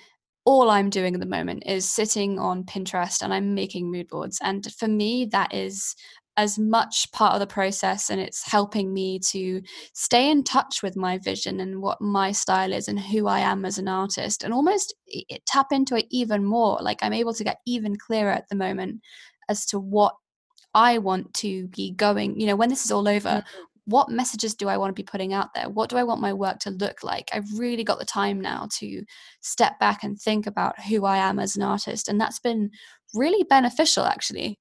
all 0.46 0.70
I'm 0.70 0.90
doing 0.90 1.14
at 1.14 1.20
the 1.22 1.26
moment 1.26 1.64
is 1.66 1.90
sitting 1.90 2.38
on 2.38 2.66
Pinterest 2.66 3.22
and 3.22 3.34
I'm 3.34 3.56
making 3.56 3.90
mood 3.90 4.10
boards. 4.10 4.40
And 4.44 4.70
for 4.74 4.88
me, 4.88 5.26
that 5.32 5.54
is 5.54 5.96
as 6.36 6.58
much 6.58 7.12
part 7.12 7.34
of 7.34 7.40
the 7.40 7.48
process 7.48 8.10
and 8.10 8.20
it's 8.20 8.44
helping 8.50 8.94
me 8.94 9.20
to 9.20 9.62
stay 9.94 10.32
in 10.32 10.44
touch 10.44 10.82
with 10.82 10.96
my 10.96 11.18
vision 11.20 11.60
and 11.60 11.82
what 11.82 12.02
my 12.02 12.32
style 12.32 12.74
is 12.74 12.88
and 12.88 13.00
who 13.00 13.28
I 13.28 13.40
am 13.40 13.66
as 13.66 13.78
an 13.78 13.88
artist 13.88 14.44
and 14.44 14.54
almost 14.54 14.96
tap 15.46 15.72
into 15.72 15.96
it 15.96 16.06
even 16.10 16.44
more. 16.44 16.80
Like 16.82 17.00
I'm 17.02 17.14
able 17.14 17.34
to 17.36 17.44
get 17.44 17.60
even 17.68 17.96
clearer 17.98 18.32
at 18.32 18.50
the 18.50 18.56
moment 18.56 19.02
as 19.48 19.66
to 19.68 19.80
what 19.80 20.16
I 20.74 20.98
want 20.98 21.34
to 21.36 21.68
be 21.68 21.92
going, 21.92 22.40
you 22.40 22.48
know, 22.48 22.56
when 22.56 22.70
this 22.70 22.86
is 22.86 22.92
all 22.92 23.08
over, 23.08 23.30
mm-hmm 23.30 23.64
what 23.86 24.10
messages 24.10 24.56
do 24.56 24.70
I 24.70 24.78
want 24.78 24.90
to 24.90 25.00
be 25.00 25.06
putting 25.06 25.34
out 25.34 25.54
there? 25.54 25.70
What 25.70 25.90
do 25.90 25.98
I 25.98 26.04
want 26.04 26.22
my 26.22 26.34
work 26.34 26.60
to 26.60 26.70
look 26.70 27.04
like? 27.04 27.30
I've 27.34 27.58
really 27.58 27.84
got 27.84 28.00
the 28.00 28.06
time 28.06 28.40
now 28.40 28.68
to 28.80 29.04
step 29.42 29.78
back 29.80 30.04
and 30.04 30.20
think 30.20 30.48
about 30.48 30.80
who 30.82 31.06
I 31.06 31.18
am 31.18 31.40
as 31.40 31.56
an 31.56 31.64
artist. 31.64 32.08
And 32.08 32.20
that's 32.20 32.40
been 32.40 32.72
really 33.14 33.44
beneficial, 33.44 34.06
actually. 34.06 34.58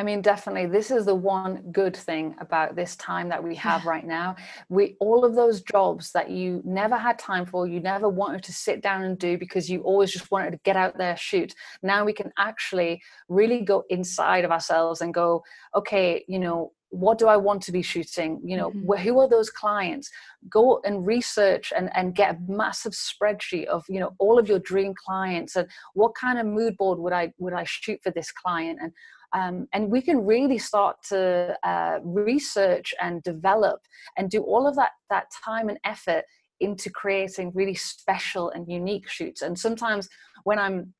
I 0.00 0.02
mean, 0.02 0.22
definitely, 0.22 0.64
this 0.64 0.90
is 0.90 1.04
the 1.04 1.14
one 1.14 1.56
good 1.72 1.94
thing 1.94 2.34
about 2.40 2.74
this 2.74 2.96
time 2.96 3.28
that 3.28 3.44
we 3.44 3.54
have 3.56 3.84
right 3.94 4.06
now. 4.06 4.34
We 4.70 4.96
all 4.98 5.26
of 5.26 5.34
those 5.34 5.60
jobs 5.60 6.10
that 6.12 6.30
you 6.30 6.62
never 6.64 6.96
had 6.96 7.18
time 7.18 7.44
for, 7.44 7.66
you 7.68 7.80
never 7.80 8.08
wanted 8.08 8.42
to 8.44 8.52
sit 8.54 8.80
down 8.80 9.02
and 9.02 9.18
do 9.18 9.36
because 9.36 9.68
you 9.68 9.82
always 9.82 10.10
just 10.10 10.30
wanted 10.30 10.52
to 10.52 10.60
get 10.64 10.74
out 10.74 10.96
there, 10.96 11.18
shoot. 11.18 11.54
Now 11.82 12.06
we 12.06 12.14
can 12.14 12.32
actually 12.38 13.02
really 13.28 13.60
go 13.60 13.84
inside 13.90 14.46
of 14.46 14.50
ourselves 14.50 15.02
and 15.02 15.12
go, 15.12 15.44
okay, 15.74 16.24
you 16.26 16.38
know, 16.38 16.72
what 16.92 17.18
do 17.18 17.28
i 17.28 17.36
want 17.36 17.62
to 17.62 17.70
be 17.70 17.82
shooting 17.82 18.40
you 18.44 18.56
know 18.56 18.70
mm-hmm. 18.70 18.94
who 18.94 19.20
are 19.20 19.28
those 19.28 19.48
clients 19.48 20.10
go 20.48 20.80
and 20.84 21.06
research 21.06 21.72
and, 21.76 21.88
and 21.94 22.16
get 22.16 22.34
a 22.34 22.38
massive 22.52 22.92
spreadsheet 22.92 23.66
of 23.66 23.84
you 23.88 24.00
know 24.00 24.12
all 24.18 24.40
of 24.40 24.48
your 24.48 24.58
dream 24.58 24.92
clients 25.06 25.54
and 25.54 25.68
what 25.94 26.12
kind 26.16 26.36
of 26.36 26.46
mood 26.46 26.76
board 26.76 26.98
would 26.98 27.12
i 27.12 27.32
would 27.38 27.52
i 27.52 27.62
shoot 27.62 28.00
for 28.02 28.10
this 28.10 28.32
client 28.32 28.80
and 28.82 28.92
um, 29.32 29.68
and 29.72 29.90
we 29.90 30.02
can 30.02 30.24
really 30.24 30.58
start 30.58 30.96
to 31.08 31.56
uh, 31.62 31.98
research 32.02 32.92
and 33.00 33.22
develop 33.22 33.80
and 34.16 34.30
do 34.30 34.42
all 34.42 34.66
of 34.66 34.74
that 34.76 34.90
that 35.08 35.26
time 35.44 35.68
and 35.68 35.78
effort 35.84 36.24
into 36.60 36.90
creating 36.90 37.50
really 37.54 37.74
special 37.74 38.50
and 38.50 38.68
unique 38.68 39.08
shoots 39.08 39.42
and 39.42 39.58
sometimes 39.58 40.08
when 40.44 40.58
i'm 40.58 40.92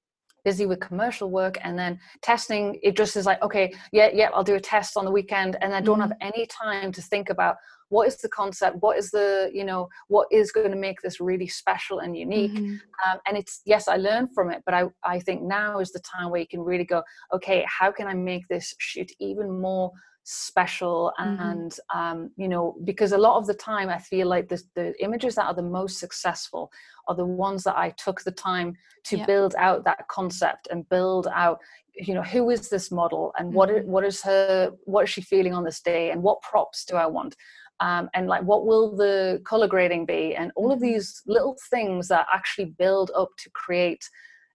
busy 0.42 0.64
with 0.64 0.80
commercial 0.80 1.30
work 1.30 1.58
and 1.62 1.78
then 1.78 1.98
testing 2.22 2.78
it 2.82 2.96
just 2.96 3.16
is 3.16 3.26
like 3.26 3.42
okay 3.42 3.72
yeah 3.92 4.08
yeah 4.12 4.30
i'll 4.32 4.44
do 4.44 4.54
a 4.54 4.60
test 4.60 4.96
on 4.96 5.04
the 5.04 5.10
weekend 5.10 5.56
and 5.60 5.74
i 5.74 5.80
don't 5.80 5.98
mm-hmm. 5.98 6.08
have 6.08 6.16
any 6.20 6.46
time 6.46 6.90
to 6.90 7.02
think 7.02 7.28
about 7.28 7.56
what 7.90 8.08
is 8.08 8.16
the 8.16 8.28
concept 8.28 8.76
what 8.80 8.96
is 8.96 9.10
the 9.10 9.50
you 9.52 9.64
know 9.64 9.88
what 10.08 10.26
is 10.32 10.50
going 10.50 10.70
to 10.70 10.76
make 10.76 11.00
this 11.02 11.20
really 11.20 11.46
special 11.46 11.98
and 11.98 12.16
unique 12.16 12.52
mm-hmm. 12.52 12.76
um, 13.10 13.18
and 13.26 13.36
it's 13.36 13.60
yes 13.66 13.86
i 13.86 13.96
learned 13.96 14.32
from 14.34 14.50
it 14.50 14.62
but 14.64 14.74
i 14.74 14.84
i 15.04 15.18
think 15.20 15.42
now 15.42 15.78
is 15.78 15.92
the 15.92 16.00
time 16.00 16.30
where 16.30 16.40
you 16.40 16.46
can 16.46 16.60
really 16.60 16.84
go 16.84 17.02
okay 17.32 17.64
how 17.68 17.92
can 17.92 18.06
i 18.06 18.14
make 18.14 18.48
this 18.48 18.74
shoot 18.78 19.10
even 19.20 19.60
more 19.60 19.92
special 20.24 21.12
mm-hmm. 21.18 21.42
and 21.42 21.72
mm-hmm. 21.72 21.98
um, 21.98 22.30
you 22.36 22.48
know 22.48 22.76
because 22.84 23.12
a 23.12 23.18
lot 23.18 23.36
of 23.36 23.46
the 23.46 23.54
time 23.54 23.88
i 23.88 23.98
feel 23.98 24.28
like 24.28 24.48
the, 24.48 24.62
the 24.74 24.92
images 25.02 25.34
that 25.34 25.46
are 25.46 25.54
the 25.54 25.62
most 25.62 25.98
successful 25.98 26.70
are 27.08 27.16
the 27.16 27.24
ones 27.24 27.64
that 27.64 27.76
i 27.76 27.90
took 27.90 28.22
the 28.22 28.30
time 28.30 28.74
to 29.02 29.16
yep. 29.16 29.26
build 29.26 29.54
out 29.58 29.84
that 29.84 30.06
concept 30.08 30.68
and 30.70 30.88
build 30.88 31.26
out 31.34 31.58
you 31.94 32.14
know 32.14 32.22
who 32.22 32.50
is 32.50 32.68
this 32.68 32.90
model 32.90 33.32
and 33.38 33.52
what 33.52 33.68
mm-hmm. 33.68 33.78
is, 33.78 33.86
what 33.86 34.04
is 34.04 34.22
her 34.22 34.70
what 34.84 35.04
is 35.04 35.10
she 35.10 35.20
feeling 35.20 35.54
on 35.54 35.64
this 35.64 35.80
day 35.80 36.10
and 36.10 36.22
what 36.22 36.40
props 36.42 36.84
do 36.84 36.96
i 36.96 37.06
want 37.06 37.34
um, 37.80 38.08
and 38.14 38.28
like 38.28 38.42
what 38.42 38.66
will 38.66 38.94
the 38.94 39.40
color 39.44 39.66
grading 39.66 40.06
be? 40.06 40.34
And 40.34 40.52
all 40.56 40.70
of 40.70 40.78
mm-hmm. 40.78 40.92
these 40.92 41.22
little 41.26 41.56
things 41.70 42.08
that 42.08 42.26
actually 42.32 42.66
build 42.78 43.10
up 43.16 43.30
to 43.38 43.50
create 43.50 44.08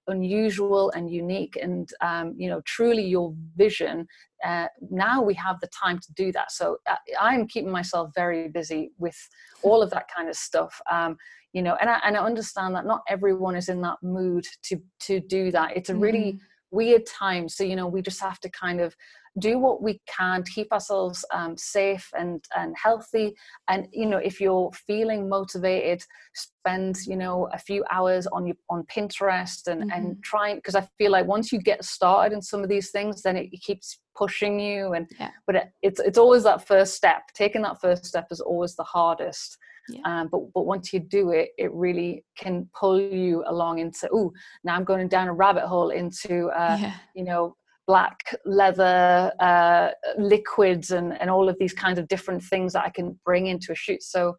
unusual 0.07 0.91
and 0.91 1.11
unique 1.11 1.57
and 1.59 1.89
um, 2.01 2.35
you 2.37 2.47
know 2.47 2.61
truly 2.65 3.03
your 3.03 3.33
vision 3.55 4.07
uh, 4.45 4.67
now 4.91 5.21
we 5.21 5.33
have 5.33 5.59
the 5.61 5.67
time 5.67 5.97
to 5.97 6.13
do 6.13 6.31
that. 6.31 6.51
So 6.51 6.77
uh, 6.87 6.95
i'm 7.19 7.47
keeping 7.47 7.71
myself 7.71 8.11
very 8.13 8.47
busy 8.47 8.91
with 8.99 9.17
all 9.63 9.81
of 9.81 9.89
that 9.89 10.07
kind 10.15 10.29
of 10.29 10.35
stuff 10.35 10.79
um, 10.91 11.17
you 11.53 11.61
know 11.61 11.75
and 11.81 11.89
I, 11.89 11.99
and 12.05 12.15
I 12.17 12.23
understand 12.23 12.75
that 12.75 12.85
not 12.85 13.01
everyone 13.09 13.55
is 13.55 13.69
in 13.69 13.81
that 13.81 13.97
mood 14.03 14.45
to 14.65 14.79
to 15.07 15.19
do 15.19 15.51
that. 15.51 15.75
It's 15.75 15.89
a 15.89 15.95
really 15.95 16.33
mm-hmm. 16.33 16.77
weird 16.77 17.05
time. 17.05 17.47
So 17.49 17.63
you 17.63 17.75
know 17.77 17.87
we 17.87 18.01
just 18.01 18.21
have 18.21 18.39
to 18.41 18.49
kind 18.49 18.81
of 18.81 18.95
do 19.39 19.59
what 19.59 19.81
we 19.81 19.99
can 20.07 20.43
to 20.43 20.51
keep 20.51 20.71
ourselves 20.71 21.25
um, 21.33 21.57
safe 21.57 22.09
and 22.17 22.43
and 22.55 22.75
healthy 22.81 23.33
and 23.67 23.87
you 23.91 24.05
know 24.05 24.17
if 24.17 24.39
you're 24.39 24.71
feeling 24.87 25.27
motivated 25.27 26.01
spend 26.33 26.97
you 27.05 27.15
know 27.15 27.49
a 27.53 27.57
few 27.57 27.83
hours 27.91 28.27
on 28.27 28.45
your 28.45 28.55
on 28.69 28.83
pinterest 28.83 29.67
and 29.67 29.81
mm-hmm. 29.81 29.91
and 29.91 30.23
trying 30.23 30.55
because 30.55 30.75
i 30.75 30.87
feel 30.97 31.11
like 31.11 31.25
once 31.25 31.51
you 31.51 31.59
get 31.59 31.83
started 31.83 32.33
in 32.33 32.41
some 32.41 32.63
of 32.63 32.69
these 32.69 32.91
things 32.91 33.21
then 33.21 33.35
it, 33.35 33.49
keeps 33.61 33.99
pushing 34.15 34.59
you 34.59 34.93
and 34.93 35.07
yeah. 35.19 35.31
but 35.47 35.55
it, 35.55 35.71
it's 35.81 35.99
it's 35.99 36.17
always 36.17 36.43
that 36.43 36.65
first 36.65 36.93
step 36.93 37.23
taking 37.33 37.61
that 37.61 37.79
first 37.81 38.05
step 38.05 38.27
is 38.31 38.39
always 38.39 38.75
the 38.75 38.83
hardest 38.83 39.57
yeah. 39.87 40.01
Um, 40.03 40.29
but 40.31 40.41
but 40.53 40.65
once 40.65 40.91
you 40.93 40.99
do 40.99 41.29
it, 41.29 41.49
it 41.59 41.71
really 41.71 42.25
can 42.35 42.67
pull 42.73 42.99
you 42.99 43.43
along 43.45 43.77
into 43.77 44.09
oh 44.11 44.33
now 44.63 44.75
I'm 44.75 44.83
going 44.83 45.07
down 45.07 45.27
a 45.27 45.33
rabbit 45.33 45.67
hole 45.67 45.91
into 45.91 46.47
uh, 46.47 46.77
yeah. 46.79 46.93
you 47.13 47.23
know 47.23 47.55
black 47.87 48.35
leather 48.45 49.31
uh, 49.39 49.89
liquids 50.17 50.91
and 50.91 51.19
and 51.19 51.29
all 51.29 51.49
of 51.49 51.57
these 51.59 51.73
kinds 51.73 51.99
of 51.99 52.07
different 52.07 52.43
things 52.43 52.73
that 52.73 52.85
I 52.85 52.89
can 52.89 53.19
bring 53.25 53.47
into 53.47 53.71
a 53.71 53.75
shoot. 53.75 54.03
So 54.03 54.35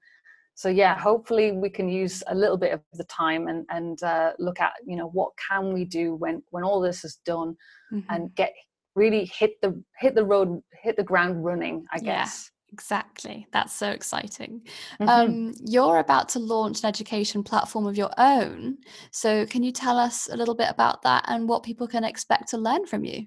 so 0.54 0.70
yeah, 0.70 0.98
hopefully 0.98 1.52
we 1.52 1.68
can 1.68 1.88
use 1.88 2.22
a 2.28 2.34
little 2.34 2.56
bit 2.56 2.72
of 2.72 2.80
the 2.94 3.04
time 3.04 3.46
and 3.48 3.66
and 3.70 4.02
uh, 4.02 4.32
look 4.38 4.60
at 4.60 4.72
you 4.84 4.96
know 4.96 5.08
what 5.08 5.32
can 5.48 5.72
we 5.72 5.84
do 5.84 6.14
when 6.14 6.42
when 6.50 6.64
all 6.64 6.80
this 6.80 7.04
is 7.04 7.18
done 7.24 7.56
mm-hmm. 7.92 8.12
and 8.12 8.34
get 8.34 8.52
really 8.94 9.26
hit 9.26 9.60
the 9.60 9.82
hit 9.98 10.14
the 10.14 10.24
road 10.24 10.60
hit 10.82 10.96
the 10.96 11.02
ground 11.02 11.44
running 11.44 11.84
i 11.92 11.98
guess 11.98 12.50
Exactly. 12.72 13.46
That's 13.52 13.72
so 13.72 13.90
exciting. 13.90 14.62
Mm-hmm. 15.00 15.08
Um, 15.08 15.54
you're 15.64 15.98
about 15.98 16.28
to 16.30 16.38
launch 16.38 16.80
an 16.82 16.88
education 16.88 17.42
platform 17.42 17.86
of 17.86 17.96
your 17.96 18.10
own. 18.18 18.78
So, 19.12 19.46
can 19.46 19.62
you 19.62 19.72
tell 19.72 19.96
us 19.96 20.28
a 20.30 20.36
little 20.36 20.54
bit 20.54 20.68
about 20.68 21.02
that 21.02 21.24
and 21.28 21.48
what 21.48 21.62
people 21.62 21.86
can 21.86 22.04
expect 22.04 22.48
to 22.50 22.58
learn 22.58 22.84
from 22.84 23.04
you? 23.04 23.26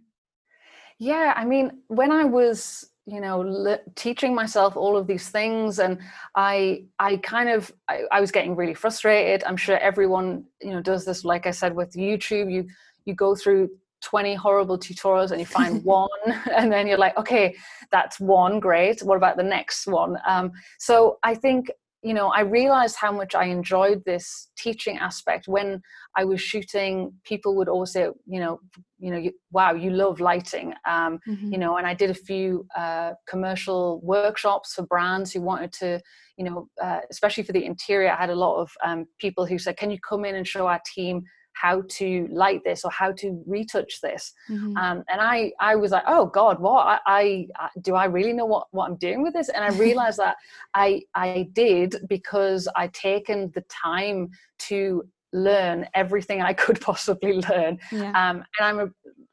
Yeah, 1.00 1.34
I 1.36 1.46
mean, 1.46 1.72
when 1.88 2.12
I 2.12 2.26
was 2.26 2.86
you 3.06 3.20
know 3.20 3.40
le- 3.40 3.80
teaching 3.96 4.36
myself 4.36 4.78
all 4.78 4.96
of 4.96 5.08
these 5.08 5.30
things 5.30 5.80
and 5.80 5.98
i 6.36 6.84
i 7.00 7.18
kind 7.18 7.50
of 7.50 7.72
I, 7.88 8.04
I 8.12 8.22
was 8.22 8.32
getting 8.32 8.56
really 8.56 8.76
frustrated. 8.76 9.44
I'm 9.46 9.58
sure 9.58 9.78
everyone 9.78 10.44
you 10.62 10.72
know 10.72 10.82
does 10.82 11.06
this 11.06 11.26
like 11.26 11.48
i 11.48 11.52
said 11.52 11.76
with 11.76 11.94
youtube. 11.94 12.52
You 12.52 12.68
you 13.06 13.16
go 13.16 13.36
through 13.36 13.70
20 14.02 14.36
horrible 14.36 14.78
tutorials 14.78 15.32
and 15.32 15.40
you 15.40 15.46
find 15.46 15.84
one 16.02 16.10
and 16.56 16.72
then 16.72 16.86
you're 16.88 17.00
like 17.00 17.18
okay 17.18 17.56
that's 17.92 18.20
one 18.20 18.60
great. 18.60 19.02
What 19.02 19.18
about 19.18 19.38
the 19.38 19.44
next 19.44 19.88
one? 19.88 20.18
Um, 20.28 20.52
so 20.78 21.18
i 21.24 21.34
think 21.34 21.72
you 22.02 22.14
know 22.14 22.30
i 22.30 22.42
realized 22.42 22.96
how 22.96 23.12
much 23.12 23.36
i 23.36 23.46
enjoyed 23.46 24.02
this 24.06 24.50
teaching 24.58 24.98
aspect 24.98 25.48
when 25.48 25.82
i 26.16 26.24
was 26.24 26.42
shooting 26.42 27.12
people 27.24 27.56
would 27.56 27.68
always 27.68 27.92
say 27.92 28.08
you 28.26 28.40
know 28.40 28.60
you 29.00 29.12
know 29.12 29.18
you, 29.18 29.32
wow 29.52 29.74
you 29.74 29.90
love 29.92 30.20
lighting 30.20 30.74
um, 30.88 31.20
mm-hmm. 31.28 31.52
you 31.52 31.58
know 31.58 31.78
and 31.78 31.86
i 31.86 31.94
did 31.94 32.10
a 32.10 32.14
few 32.14 32.66
uh, 32.78 33.12
commercial 33.28 34.00
workshops 34.02 34.74
for 34.74 34.84
brands 34.84 35.34
who 35.34 35.42
wanted 35.42 35.72
to 35.74 36.00
you 36.38 36.46
know 36.46 36.68
uh, 36.82 37.00
especially 37.12 37.44
for 37.44 37.52
the 37.52 37.66
interior 37.66 38.12
i 38.12 38.16
had 38.16 38.30
a 38.30 38.36
lot 38.36 38.60
of 38.62 38.72
um, 38.84 39.06
people 39.20 39.46
who 39.46 39.58
said 39.58 39.78
can 39.78 39.92
you 39.92 39.98
come 40.08 40.26
in 40.26 40.36
and 40.36 40.48
show 40.48 40.68
our 40.68 40.82
team 40.96 41.24
how 41.60 41.84
to 41.90 42.28
light 42.32 42.62
this 42.64 42.84
or 42.86 42.92
how 42.92 43.12
to 43.12 43.44
retouch 43.46 44.00
this 44.02 44.34
mm-hmm. 44.50 44.76
um, 44.78 45.04
and 45.10 45.20
i 45.22 45.52
i 45.60 45.76
was 45.76 45.92
like 45.92 46.04
oh 46.08 46.26
god 46.26 46.60
what 46.60 46.86
I, 46.88 47.00
I, 47.06 47.48
I, 47.58 47.70
do 47.82 47.96
i 47.96 48.06
really 48.06 48.34
know 48.34 48.46
what 48.46 48.68
what 48.72 48.90
i'm 48.90 48.98
doing 48.98 49.22
with 49.24 49.34
this 49.34 49.50
and 49.50 49.64
i 49.64 49.70
realized 49.78 50.20
that 50.20 50.38
i 50.74 51.02
i 51.16 51.50
did 51.54 51.96
because 52.08 52.68
i'd 52.76 52.94
taken 52.94 53.52
the 53.56 53.64
time 53.70 54.30
to 54.70 55.04
learn 55.34 55.86
everything 55.94 56.42
i 56.42 56.54
could 56.54 56.80
possibly 56.92 57.34
learn 57.50 57.78
yeah. 57.92 58.12
um, 58.12 58.44
and 58.60 58.62
i'm 58.62 58.80
a, 58.80 58.88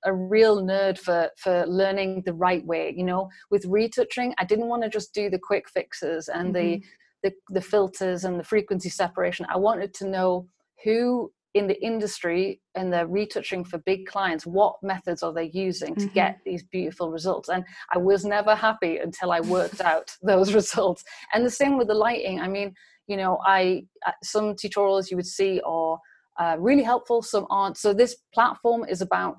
a 0.04 0.12
real 0.12 0.62
nerd 0.62 0.98
for 0.98 1.30
for 1.36 1.64
learning 1.66 2.22
the 2.26 2.34
right 2.34 2.64
way 2.66 2.92
you 2.96 3.04
know 3.04 3.28
with 3.50 3.64
retouching 3.66 4.34
i 4.38 4.44
didn't 4.44 4.68
want 4.68 4.82
to 4.82 4.88
just 4.88 5.14
do 5.14 5.30
the 5.30 5.38
quick 5.38 5.68
fixes 5.68 6.28
and 6.28 6.54
mm-hmm. 6.54 6.80
the 6.80 6.84
the, 7.22 7.32
the 7.48 7.60
filters 7.60 8.24
and 8.24 8.38
the 8.38 8.44
frequency 8.44 8.88
separation 8.88 9.46
i 9.48 9.56
wanted 9.56 9.94
to 9.94 10.06
know 10.06 10.46
who 10.84 11.30
in 11.56 11.66
the 11.66 11.82
industry 11.82 12.60
and 12.74 12.92
they're 12.92 13.06
retouching 13.06 13.64
for 13.64 13.78
big 13.78 14.06
clients 14.06 14.44
what 14.44 14.76
methods 14.82 15.22
are 15.22 15.32
they 15.32 15.50
using 15.54 15.94
to 15.94 16.04
mm-hmm. 16.04 16.14
get 16.14 16.38
these 16.44 16.62
beautiful 16.64 17.10
results? 17.10 17.48
And 17.48 17.64
i 17.94 17.98
was 17.98 18.24
never 18.24 18.54
happy 18.54 18.98
until 18.98 19.32
i 19.32 19.40
worked 19.40 19.80
out 19.80 20.14
those 20.22 20.52
results. 20.52 21.02
And 21.32 21.44
the 21.44 21.50
same 21.50 21.78
with 21.78 21.88
the 21.88 21.94
lighting. 21.94 22.40
I 22.40 22.48
mean 22.48 22.74
you 23.06 23.16
know 23.16 23.38
i 23.44 23.84
uh, 24.06 24.12
some 24.22 24.54
tutorials 24.54 25.10
you 25.10 25.16
would 25.16 25.26
see 25.26 25.60
are 25.64 25.98
uh, 26.38 26.56
really 26.58 26.82
helpful 26.82 27.22
some 27.22 27.46
aren't. 27.48 27.78
So 27.78 27.94
this 27.94 28.16
platform 28.34 28.84
is 28.84 29.00
about 29.00 29.36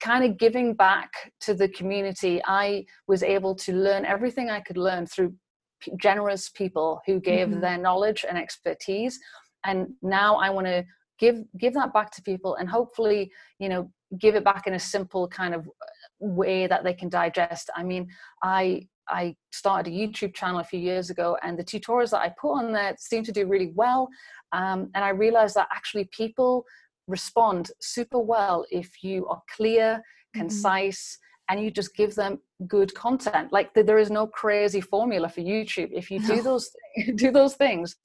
kind 0.00 0.24
of 0.24 0.36
giving 0.36 0.74
back 0.74 1.10
to 1.42 1.54
the 1.54 1.68
community. 1.68 2.42
I 2.44 2.84
was 3.06 3.22
able 3.22 3.54
to 3.54 3.72
learn 3.72 4.04
everything 4.04 4.50
i 4.50 4.60
could 4.60 4.76
learn 4.76 5.06
through 5.06 5.34
generous 5.96 6.48
people 6.48 7.00
who 7.06 7.20
gave 7.20 7.48
mm-hmm. 7.48 7.60
their 7.60 7.78
knowledge 7.78 8.24
and 8.28 8.36
expertise. 8.36 9.18
And 9.64 9.88
now 10.02 10.30
i 10.36 10.50
want 10.50 10.66
to 10.66 10.84
give 11.18 11.42
give 11.58 11.74
that 11.74 11.92
back 11.92 12.10
to 12.12 12.22
people 12.22 12.54
and 12.56 12.68
hopefully 12.68 13.30
you 13.58 13.68
know 13.68 13.90
give 14.18 14.34
it 14.34 14.44
back 14.44 14.66
in 14.66 14.74
a 14.74 14.78
simple 14.78 15.28
kind 15.28 15.54
of 15.54 15.68
way 16.20 16.66
that 16.66 16.82
they 16.84 16.94
can 16.94 17.08
digest. 17.08 17.70
I 17.76 17.82
mean 17.82 18.08
i 18.42 18.86
i 19.08 19.34
started 19.52 19.90
a 19.90 19.96
youtube 19.96 20.34
channel 20.34 20.60
a 20.60 20.64
few 20.64 20.78
years 20.78 21.08
ago 21.08 21.36
and 21.42 21.58
the 21.58 21.64
tutorials 21.64 22.10
that 22.10 22.20
i 22.20 22.28
put 22.40 22.52
on 22.52 22.72
there 22.72 22.94
seem 22.98 23.22
to 23.24 23.32
do 23.32 23.46
really 23.46 23.72
well 23.74 24.08
um, 24.52 24.90
and 24.94 25.02
i 25.02 25.08
realized 25.08 25.54
that 25.54 25.68
actually 25.72 26.04
people 26.12 26.64
respond 27.06 27.70
super 27.80 28.18
well 28.18 28.66
if 28.70 29.02
you 29.02 29.26
are 29.28 29.42
clear 29.56 29.94
mm-hmm. 29.94 30.40
concise 30.40 31.16
mm-hmm 31.16 31.28
and 31.48 31.62
you 31.62 31.70
just 31.70 31.94
give 31.94 32.14
them 32.14 32.38
good 32.66 32.94
content. 32.94 33.52
Like 33.52 33.72
there 33.72 33.98
is 33.98 34.10
no 34.10 34.26
crazy 34.26 34.80
formula 34.80 35.28
for 35.28 35.40
youtube. 35.40 35.90
If 35.92 36.10
you 36.10 36.20
do 36.20 36.42
those 36.42 36.70
do 37.14 37.30
those 37.30 37.54
things 37.54 37.96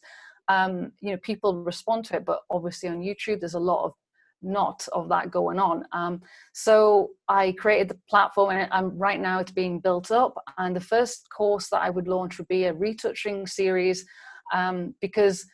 um, 0.49 0.91
you 0.99 1.11
know 1.11 1.17
people 1.17 1.63
respond 1.63 2.05
to 2.05 2.15
it 2.15 2.25
but 2.25 2.41
obviously 2.49 2.89
on 2.89 3.01
youtube 3.01 3.39
there's 3.39 3.53
a 3.53 3.59
lot 3.59 3.85
of 3.85 3.93
not 4.41 4.85
of 4.91 5.07
that 5.09 5.31
going 5.31 5.57
on 5.57 5.85
um, 5.93 6.21
so 6.53 7.09
i 7.29 7.53
created 7.53 7.87
the 7.87 7.97
platform 8.09 8.51
and 8.51 8.67
i'm 8.71 8.97
right 8.97 9.21
now 9.21 9.39
it's 9.39 9.51
being 9.51 9.79
built 9.79 10.11
up 10.11 10.35
and 10.57 10.75
the 10.75 10.81
first 10.81 11.27
course 11.35 11.69
that 11.69 11.81
i 11.81 11.89
would 11.89 12.07
launch 12.07 12.37
would 12.37 12.47
be 12.47 12.65
a 12.65 12.73
retouching 12.73 13.47
series 13.47 14.05
um, 14.53 14.93
because 14.99 15.45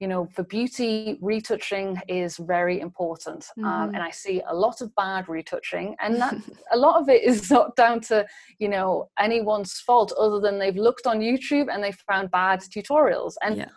you 0.00 0.08
know 0.08 0.26
for 0.34 0.42
beauty 0.44 1.18
retouching 1.20 2.00
is 2.08 2.38
very 2.38 2.80
important 2.80 3.46
um, 3.58 3.64
mm-hmm. 3.64 3.94
and 3.94 4.02
i 4.02 4.10
see 4.10 4.42
a 4.48 4.54
lot 4.54 4.80
of 4.80 4.92
bad 4.94 5.28
retouching 5.28 5.94
and 6.00 6.16
that 6.16 6.34
a 6.72 6.76
lot 6.76 7.00
of 7.00 7.08
it 7.08 7.22
is 7.22 7.50
not 7.50 7.76
down 7.76 8.00
to 8.00 8.26
you 8.58 8.68
know 8.68 9.08
anyone's 9.18 9.74
fault 9.80 10.12
other 10.18 10.40
than 10.40 10.58
they've 10.58 10.76
looked 10.76 11.06
on 11.06 11.20
youtube 11.20 11.68
and 11.72 11.84
they 11.84 11.92
found 11.92 12.30
bad 12.30 12.60
tutorials 12.60 13.34
and 13.42 13.58
yeah. 13.58 13.68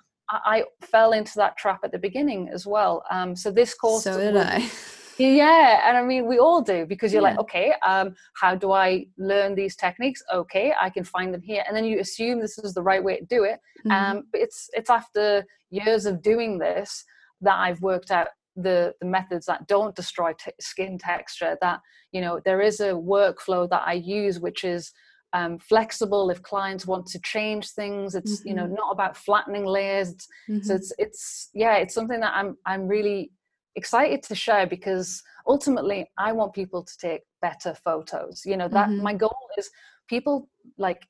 I, 0.46 0.64
fell 0.82 1.14
into 1.14 1.34
that 1.36 1.58
trap 1.58 1.82
at 1.84 1.92
the 1.92 2.00
beginning 2.00 2.50
as 2.50 2.66
well. 2.66 3.04
Um, 3.12 3.36
so 3.36 3.52
this 3.52 3.74
course, 3.74 4.04
so 4.04 4.18
did 4.18 4.38
I. 4.38 4.70
yeah, 5.18 5.88
and 5.88 5.98
I 5.98 6.04
mean 6.04 6.28
we 6.28 6.40
all 6.40 6.62
do 6.62 6.86
because 6.86 7.14
you're 7.14 7.22
yeah. 7.22 7.30
like, 7.30 7.40
okay, 7.40 7.74
um, 7.86 8.16
how 8.36 8.56
do 8.56 8.72
I 8.72 9.06
learn 9.18 9.56
these 9.56 9.76
techniques? 9.76 10.24
Okay, 10.34 10.74
I 10.80 10.90
can 10.90 11.04
find 11.04 11.34
them 11.34 11.42
here, 11.42 11.64
and 11.68 11.76
then 11.76 11.86
you 11.86 12.00
assume 12.00 12.40
this 12.40 12.58
is 12.58 12.74
the 12.74 12.82
right 12.82 13.04
way 13.04 13.18
to 13.18 13.26
do 13.26 13.44
it. 13.44 13.60
Mm-hmm. 13.86 13.92
Um, 13.92 14.24
but 14.32 14.42
it's 14.42 14.70
it's 14.74 14.90
after 14.90 15.46
years 15.70 16.06
of 16.06 16.22
doing 16.22 16.58
this 16.58 17.04
that 17.42 17.60
I've 17.60 17.82
worked 17.82 18.12
out 18.12 18.28
the 18.56 18.94
the 19.00 19.08
methods 19.08 19.46
that 19.48 19.68
don't 19.68 19.96
destroy 19.96 20.34
t- 20.34 20.52
skin 20.60 20.98
texture. 20.98 21.58
That 21.62 21.80
you 22.12 22.22
know 22.22 22.40
there 22.46 22.62
is 22.62 22.80
a 22.80 22.92
workflow 22.92 23.70
that 23.70 23.84
I 23.86 23.94
use, 23.94 24.40
which 24.40 24.64
is 24.64 24.92
um, 25.34 25.58
flexible 25.58 26.30
if 26.30 26.42
clients 26.44 26.86
want 26.86 27.08
to 27.08 27.20
change 27.22 27.72
things 27.72 28.16
it's 28.16 28.40
mm-hmm. 28.40 28.50
you 28.50 28.54
know 28.54 28.66
mm-hmm. 28.66 28.76
not 28.76 28.92
about 28.92 29.18
flattening 29.18 29.66
layers 29.66 30.14
mm-hmm. 30.50 30.60
so 30.62 30.76
it's 30.76 30.94
it's 30.98 31.50
yeah 31.54 31.76
it's 31.78 31.94
something 31.94 32.20
that 32.20 32.34
i'm 32.36 32.56
i'm 32.66 32.88
really 32.88 33.32
excited 33.76 34.22
to 34.22 34.36
share 34.36 34.68
because 34.68 35.22
ultimately 35.48 36.08
i 36.18 36.32
want 36.32 36.54
people 36.54 36.84
to 36.84 36.98
take 37.00 37.22
better 37.42 37.76
photos 37.84 38.44
you 38.46 38.56
know 38.56 38.68
that 38.68 38.90
mm-hmm. 38.90 39.04
my 39.04 39.14
goal 39.14 39.36
is 39.58 39.70
people 40.08 40.48
like 40.78 41.02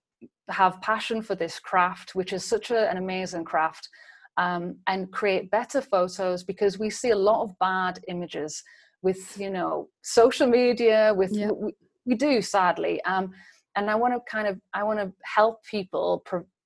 have 0.49 0.82
passion 0.82 1.21
for 1.21 1.36
this 1.36 1.59
craft 1.59 2.15
which 2.15 2.32
is 2.32 2.43
such 2.43 2.71
a, 2.71 2.89
an 2.89 2.97
amazing 2.97 3.43
craft 3.43 3.89
um, 4.38 4.78
and 4.88 5.11
create 5.11 5.51
better 5.51 5.82
photos 5.82 6.43
because 6.43 6.80
we 6.80 6.89
see 6.89 7.11
a 7.11 7.15
lot 7.15 7.43
of 7.43 7.57
bad 7.59 7.99
images 8.07 8.63
with 9.01 9.38
you 9.38 9.49
know 9.49 9.89
social 10.01 10.47
media 10.47 11.13
with 11.15 11.32
yeah. 11.36 11.51
we, 11.51 11.74
we, 12.05 12.15
do 12.15 12.41
sadly 12.41 13.01
um, 13.03 13.32
and 13.76 13.89
i 13.89 13.95
want 13.95 14.13
to 14.13 14.19
kind 14.30 14.47
of 14.47 14.59
i 14.74 14.84
want 14.84 14.99
to 14.99 15.11
help 15.24 15.63
people 15.63 16.24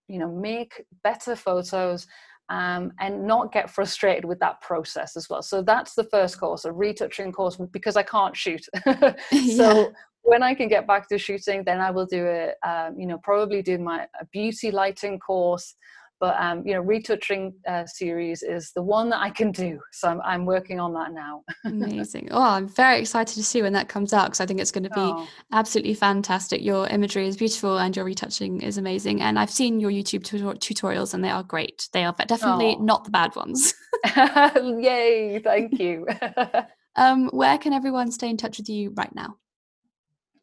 you 0.07 0.19
know 0.19 0.31
make 0.31 0.85
better 1.03 1.35
photos 1.35 2.07
um, 2.49 2.93
and 3.01 3.27
not 3.27 3.51
get 3.51 3.69
frustrated 3.69 4.23
with 4.23 4.39
that 4.39 4.61
process 4.61 5.17
as 5.17 5.29
well 5.29 5.41
so 5.41 5.61
that's 5.61 5.95
the 5.95 6.05
first 6.05 6.39
course 6.39 6.63
a 6.65 6.71
retouching 6.71 7.31
course 7.31 7.57
because 7.71 7.97
i 7.97 8.03
can't 8.03 8.35
shoot 8.35 8.65
so 8.85 9.17
yeah. 9.31 9.85
when 10.21 10.41
i 10.41 10.53
can 10.53 10.69
get 10.69 10.87
back 10.87 11.09
to 11.09 11.17
shooting 11.17 11.63
then 11.65 11.81
i 11.81 11.91
will 11.91 12.05
do 12.05 12.25
it 12.25 12.55
um, 12.65 12.97
you 12.97 13.05
know 13.05 13.17
probably 13.21 13.61
do 13.61 13.77
my 13.77 14.07
a 14.21 14.25
beauty 14.31 14.71
lighting 14.71 15.19
course 15.19 15.75
but 16.19 16.39
um, 16.39 16.65
you 16.65 16.73
know, 16.73 16.81
retouching 16.81 17.53
uh, 17.67 17.85
series 17.85 18.41
is 18.43 18.71
the 18.71 18.81
one 18.81 19.09
that 19.09 19.21
I 19.21 19.29
can 19.29 19.51
do. 19.51 19.79
So 19.91 20.07
I'm, 20.07 20.21
I'm 20.21 20.45
working 20.45 20.79
on 20.79 20.93
that 20.93 21.13
now. 21.13 21.43
Amazing. 21.65 22.29
Oh, 22.31 22.41
I'm 22.41 22.67
very 22.67 22.99
excited 22.99 23.35
to 23.35 23.43
see 23.43 23.61
when 23.61 23.73
that 23.73 23.87
comes 23.87 24.13
out 24.13 24.27
because 24.27 24.41
I 24.41 24.45
think 24.45 24.59
it's 24.59 24.71
going 24.71 24.83
to 24.85 24.89
be 24.89 24.95
oh. 24.97 25.27
absolutely 25.51 25.93
fantastic. 25.93 26.63
Your 26.63 26.87
imagery 26.87 27.27
is 27.27 27.37
beautiful 27.37 27.77
and 27.77 27.95
your 27.95 28.05
retouching 28.05 28.61
is 28.61 28.77
amazing. 28.77 29.21
And 29.21 29.37
I've 29.37 29.51
seen 29.51 29.79
your 29.79 29.91
YouTube 29.91 30.23
tutorials 30.23 31.13
and 31.13 31.23
they 31.23 31.29
are 31.29 31.43
great. 31.43 31.87
They 31.93 32.03
are 32.03 32.15
definitely 32.25 32.77
oh. 32.79 32.83
not 32.83 33.03
the 33.03 33.11
bad 33.11 33.35
ones. 33.35 33.73
Yay! 34.15 35.39
Thank 35.43 35.79
you. 35.79 36.07
um, 36.95 37.29
where 37.29 37.57
can 37.57 37.73
everyone 37.73 38.11
stay 38.11 38.29
in 38.29 38.37
touch 38.37 38.57
with 38.57 38.69
you 38.69 38.93
right 38.95 39.13
now? 39.13 39.37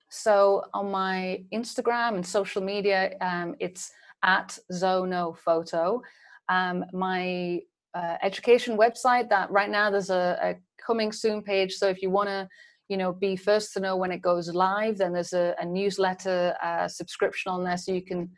So 0.09 0.63
on 0.73 0.93
my 0.93 1.43
Instagram 1.53 2.15
and 2.15 2.25
social 2.25 2.63
media, 2.63 3.17
um, 3.21 3.57
it's 3.59 3.91
at 4.25 4.59
Zono 4.73 5.37
Photo. 5.37 6.01
Um, 6.49 6.85
my 6.93 7.61
uh, 7.95 8.17
education 8.23 8.77
website 8.77 9.31
that 9.31 9.51
right 9.51 9.71
now 9.71 9.91
there's 9.91 10.11
a, 10.11 10.39
a 10.43 10.55
coming 10.85 11.13
soon 11.13 11.41
page. 11.43 11.75
So 11.75 11.89
if 11.89 12.03
you 12.03 12.11
want 12.11 12.29
to, 12.29 12.49
you 12.89 12.97
know, 12.97 13.13
be 13.13 13.37
first 13.37 13.73
to 13.75 13.81
know 13.81 13.97
when 13.97 14.11
it 14.11 14.21
goes 14.21 14.53
live, 14.53 14.99
then 14.99 15.13
there's 15.13 15.33
a, 15.33 15.55
a 15.61 15.65
newsletter 15.65 16.57
uh, 16.63 16.89
subscription 16.89 17.53
on 17.53 17.63
there, 17.65 17.79
so 17.79 17.93
you 17.93 18.03
can 18.03 18.29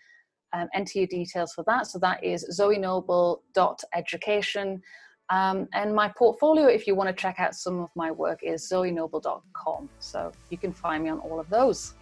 um, 0.52 0.68
enter 0.74 0.98
your 1.00 1.08
details 1.08 1.52
for 1.52 1.64
that. 1.66 1.88
So 1.88 1.98
that 2.00 2.22
is 2.22 2.46
zoenoble.education. 2.58 4.82
Um, 5.28 5.66
and 5.74 5.92
my 5.92 6.12
portfolio, 6.16 6.68
if 6.68 6.86
you 6.86 6.94
want 6.94 7.08
to 7.08 7.14
check 7.14 7.40
out 7.40 7.52
some 7.54 7.80
of 7.80 7.88
my 7.96 8.12
work, 8.12 8.44
is 8.44 8.70
zoenoble.com. 8.70 9.88
So 9.98 10.30
you 10.50 10.58
can 10.58 10.72
find 10.72 11.02
me 11.02 11.10
on 11.10 11.18
all 11.18 11.40
of 11.40 11.50
those. 11.50 11.94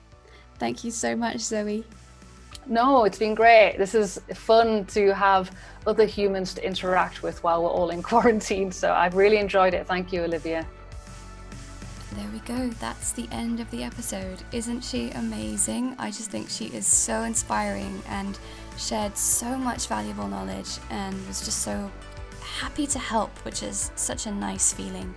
Thank 0.59 0.85
you 0.85 0.91
so 0.91 1.17
much, 1.17 1.39
Zoe. 1.39 1.87
No, 2.67 3.05
it's 3.05 3.19
been 3.19 3.35
great. 3.35 3.77
This 3.77 3.95
is 3.95 4.21
fun 4.35 4.87
to 4.87 5.15
have 5.15 5.51
other 5.87 6.07
humans 6.07 6.55
to 6.55 6.67
interact 6.67 7.23
with 7.23 7.43
while 7.43 7.63
we're 7.63 7.69
all 7.69 7.91
in 7.91 8.03
quarantine. 8.11 8.73
So 8.73 8.93
I've 8.93 9.15
really 9.15 9.39
enjoyed 9.39 9.75
it. 9.75 9.87
Thank 9.87 10.13
you, 10.13 10.25
Olivia. 10.25 10.67
There 12.13 12.29
we 12.33 12.39
go. 12.41 12.69
That's 12.81 13.11
the 13.13 13.29
end 13.33 13.59
of 13.59 13.69
the 13.73 13.83
episode. 13.83 14.39
Isn't 14.53 14.83
she 14.83 15.11
amazing? 15.11 15.97
I 15.99 16.11
just 16.11 16.31
think 16.31 16.49
she 16.49 16.67
is 16.67 16.87
so 16.87 17.23
inspiring 17.23 18.01
and 18.09 18.39
shared 18.79 19.17
so 19.17 19.57
much 19.57 19.89
valuable 19.89 20.29
knowledge 20.29 20.79
and 20.91 21.15
was 21.27 21.45
just 21.45 21.63
so 21.63 21.91
happy 22.41 22.87
to 22.87 22.99
help, 23.01 23.31
which 23.45 23.65
is 23.65 23.91
such 23.97 24.27
a 24.27 24.31
nice 24.31 24.73
feeling. 24.73 25.13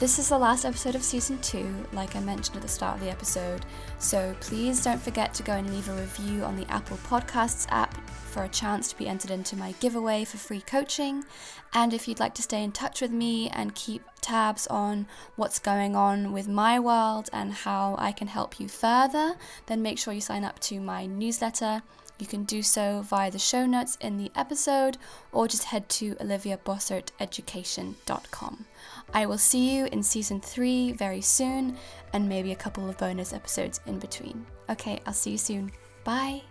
This 0.00 0.18
is 0.18 0.30
the 0.30 0.38
last 0.38 0.64
episode 0.64 0.94
of 0.94 1.02
season 1.02 1.38
two, 1.42 1.86
like 1.92 2.16
I 2.16 2.20
mentioned 2.20 2.56
at 2.56 2.62
the 2.62 2.68
start 2.68 2.94
of 2.94 3.02
the 3.02 3.10
episode, 3.10 3.66
so 3.98 4.34
please 4.40 4.82
don't 4.82 4.98
forget 4.98 5.34
to 5.34 5.42
go 5.42 5.52
and 5.52 5.70
leave 5.70 5.90
a 5.90 5.92
review 5.92 6.42
on 6.42 6.56
the 6.56 6.64
Apple 6.72 6.96
Podcasts 7.06 7.66
app 7.68 7.94
for 8.08 8.44
a 8.44 8.48
chance 8.48 8.88
to 8.88 8.96
be 8.96 9.06
entered 9.06 9.30
into 9.30 9.56
my 9.56 9.72
giveaway 9.72 10.24
for 10.24 10.38
free 10.38 10.62
coaching. 10.62 11.24
And 11.74 11.92
if 11.92 12.08
you'd 12.08 12.18
like 12.18 12.32
to 12.36 12.42
stay 12.42 12.64
in 12.64 12.72
touch 12.72 13.02
with 13.02 13.10
me 13.10 13.50
and 13.50 13.74
keep 13.74 14.02
tabs 14.22 14.66
on 14.68 15.06
what's 15.36 15.58
going 15.58 15.94
on 15.94 16.32
with 16.32 16.48
my 16.48 16.80
world 16.80 17.28
and 17.30 17.52
how 17.52 17.94
I 17.98 18.12
can 18.12 18.28
help 18.28 18.58
you 18.58 18.70
further, 18.70 19.34
then 19.66 19.82
make 19.82 19.98
sure 19.98 20.14
you 20.14 20.22
sign 20.22 20.44
up 20.44 20.60
to 20.60 20.80
my 20.80 21.04
newsletter. 21.04 21.82
You 22.18 22.26
can 22.26 22.44
do 22.44 22.62
so 22.62 23.02
via 23.02 23.30
the 23.30 23.38
show 23.38 23.66
notes 23.66 23.98
in 24.00 24.16
the 24.16 24.32
episode 24.34 24.96
or 25.30 25.46
just 25.46 25.64
head 25.64 25.90
to 25.90 26.14
oliviabosserteducation.com. 26.14 28.64
I 29.12 29.26
will 29.26 29.38
see 29.38 29.76
you 29.76 29.86
in 29.86 30.02
season 30.02 30.40
three 30.40 30.92
very 30.92 31.20
soon, 31.20 31.76
and 32.12 32.28
maybe 32.28 32.52
a 32.52 32.56
couple 32.56 32.88
of 32.88 32.98
bonus 32.98 33.32
episodes 33.32 33.80
in 33.86 33.98
between. 33.98 34.46
Okay, 34.68 35.00
I'll 35.06 35.12
see 35.12 35.32
you 35.32 35.38
soon. 35.38 35.72
Bye. 36.04 36.42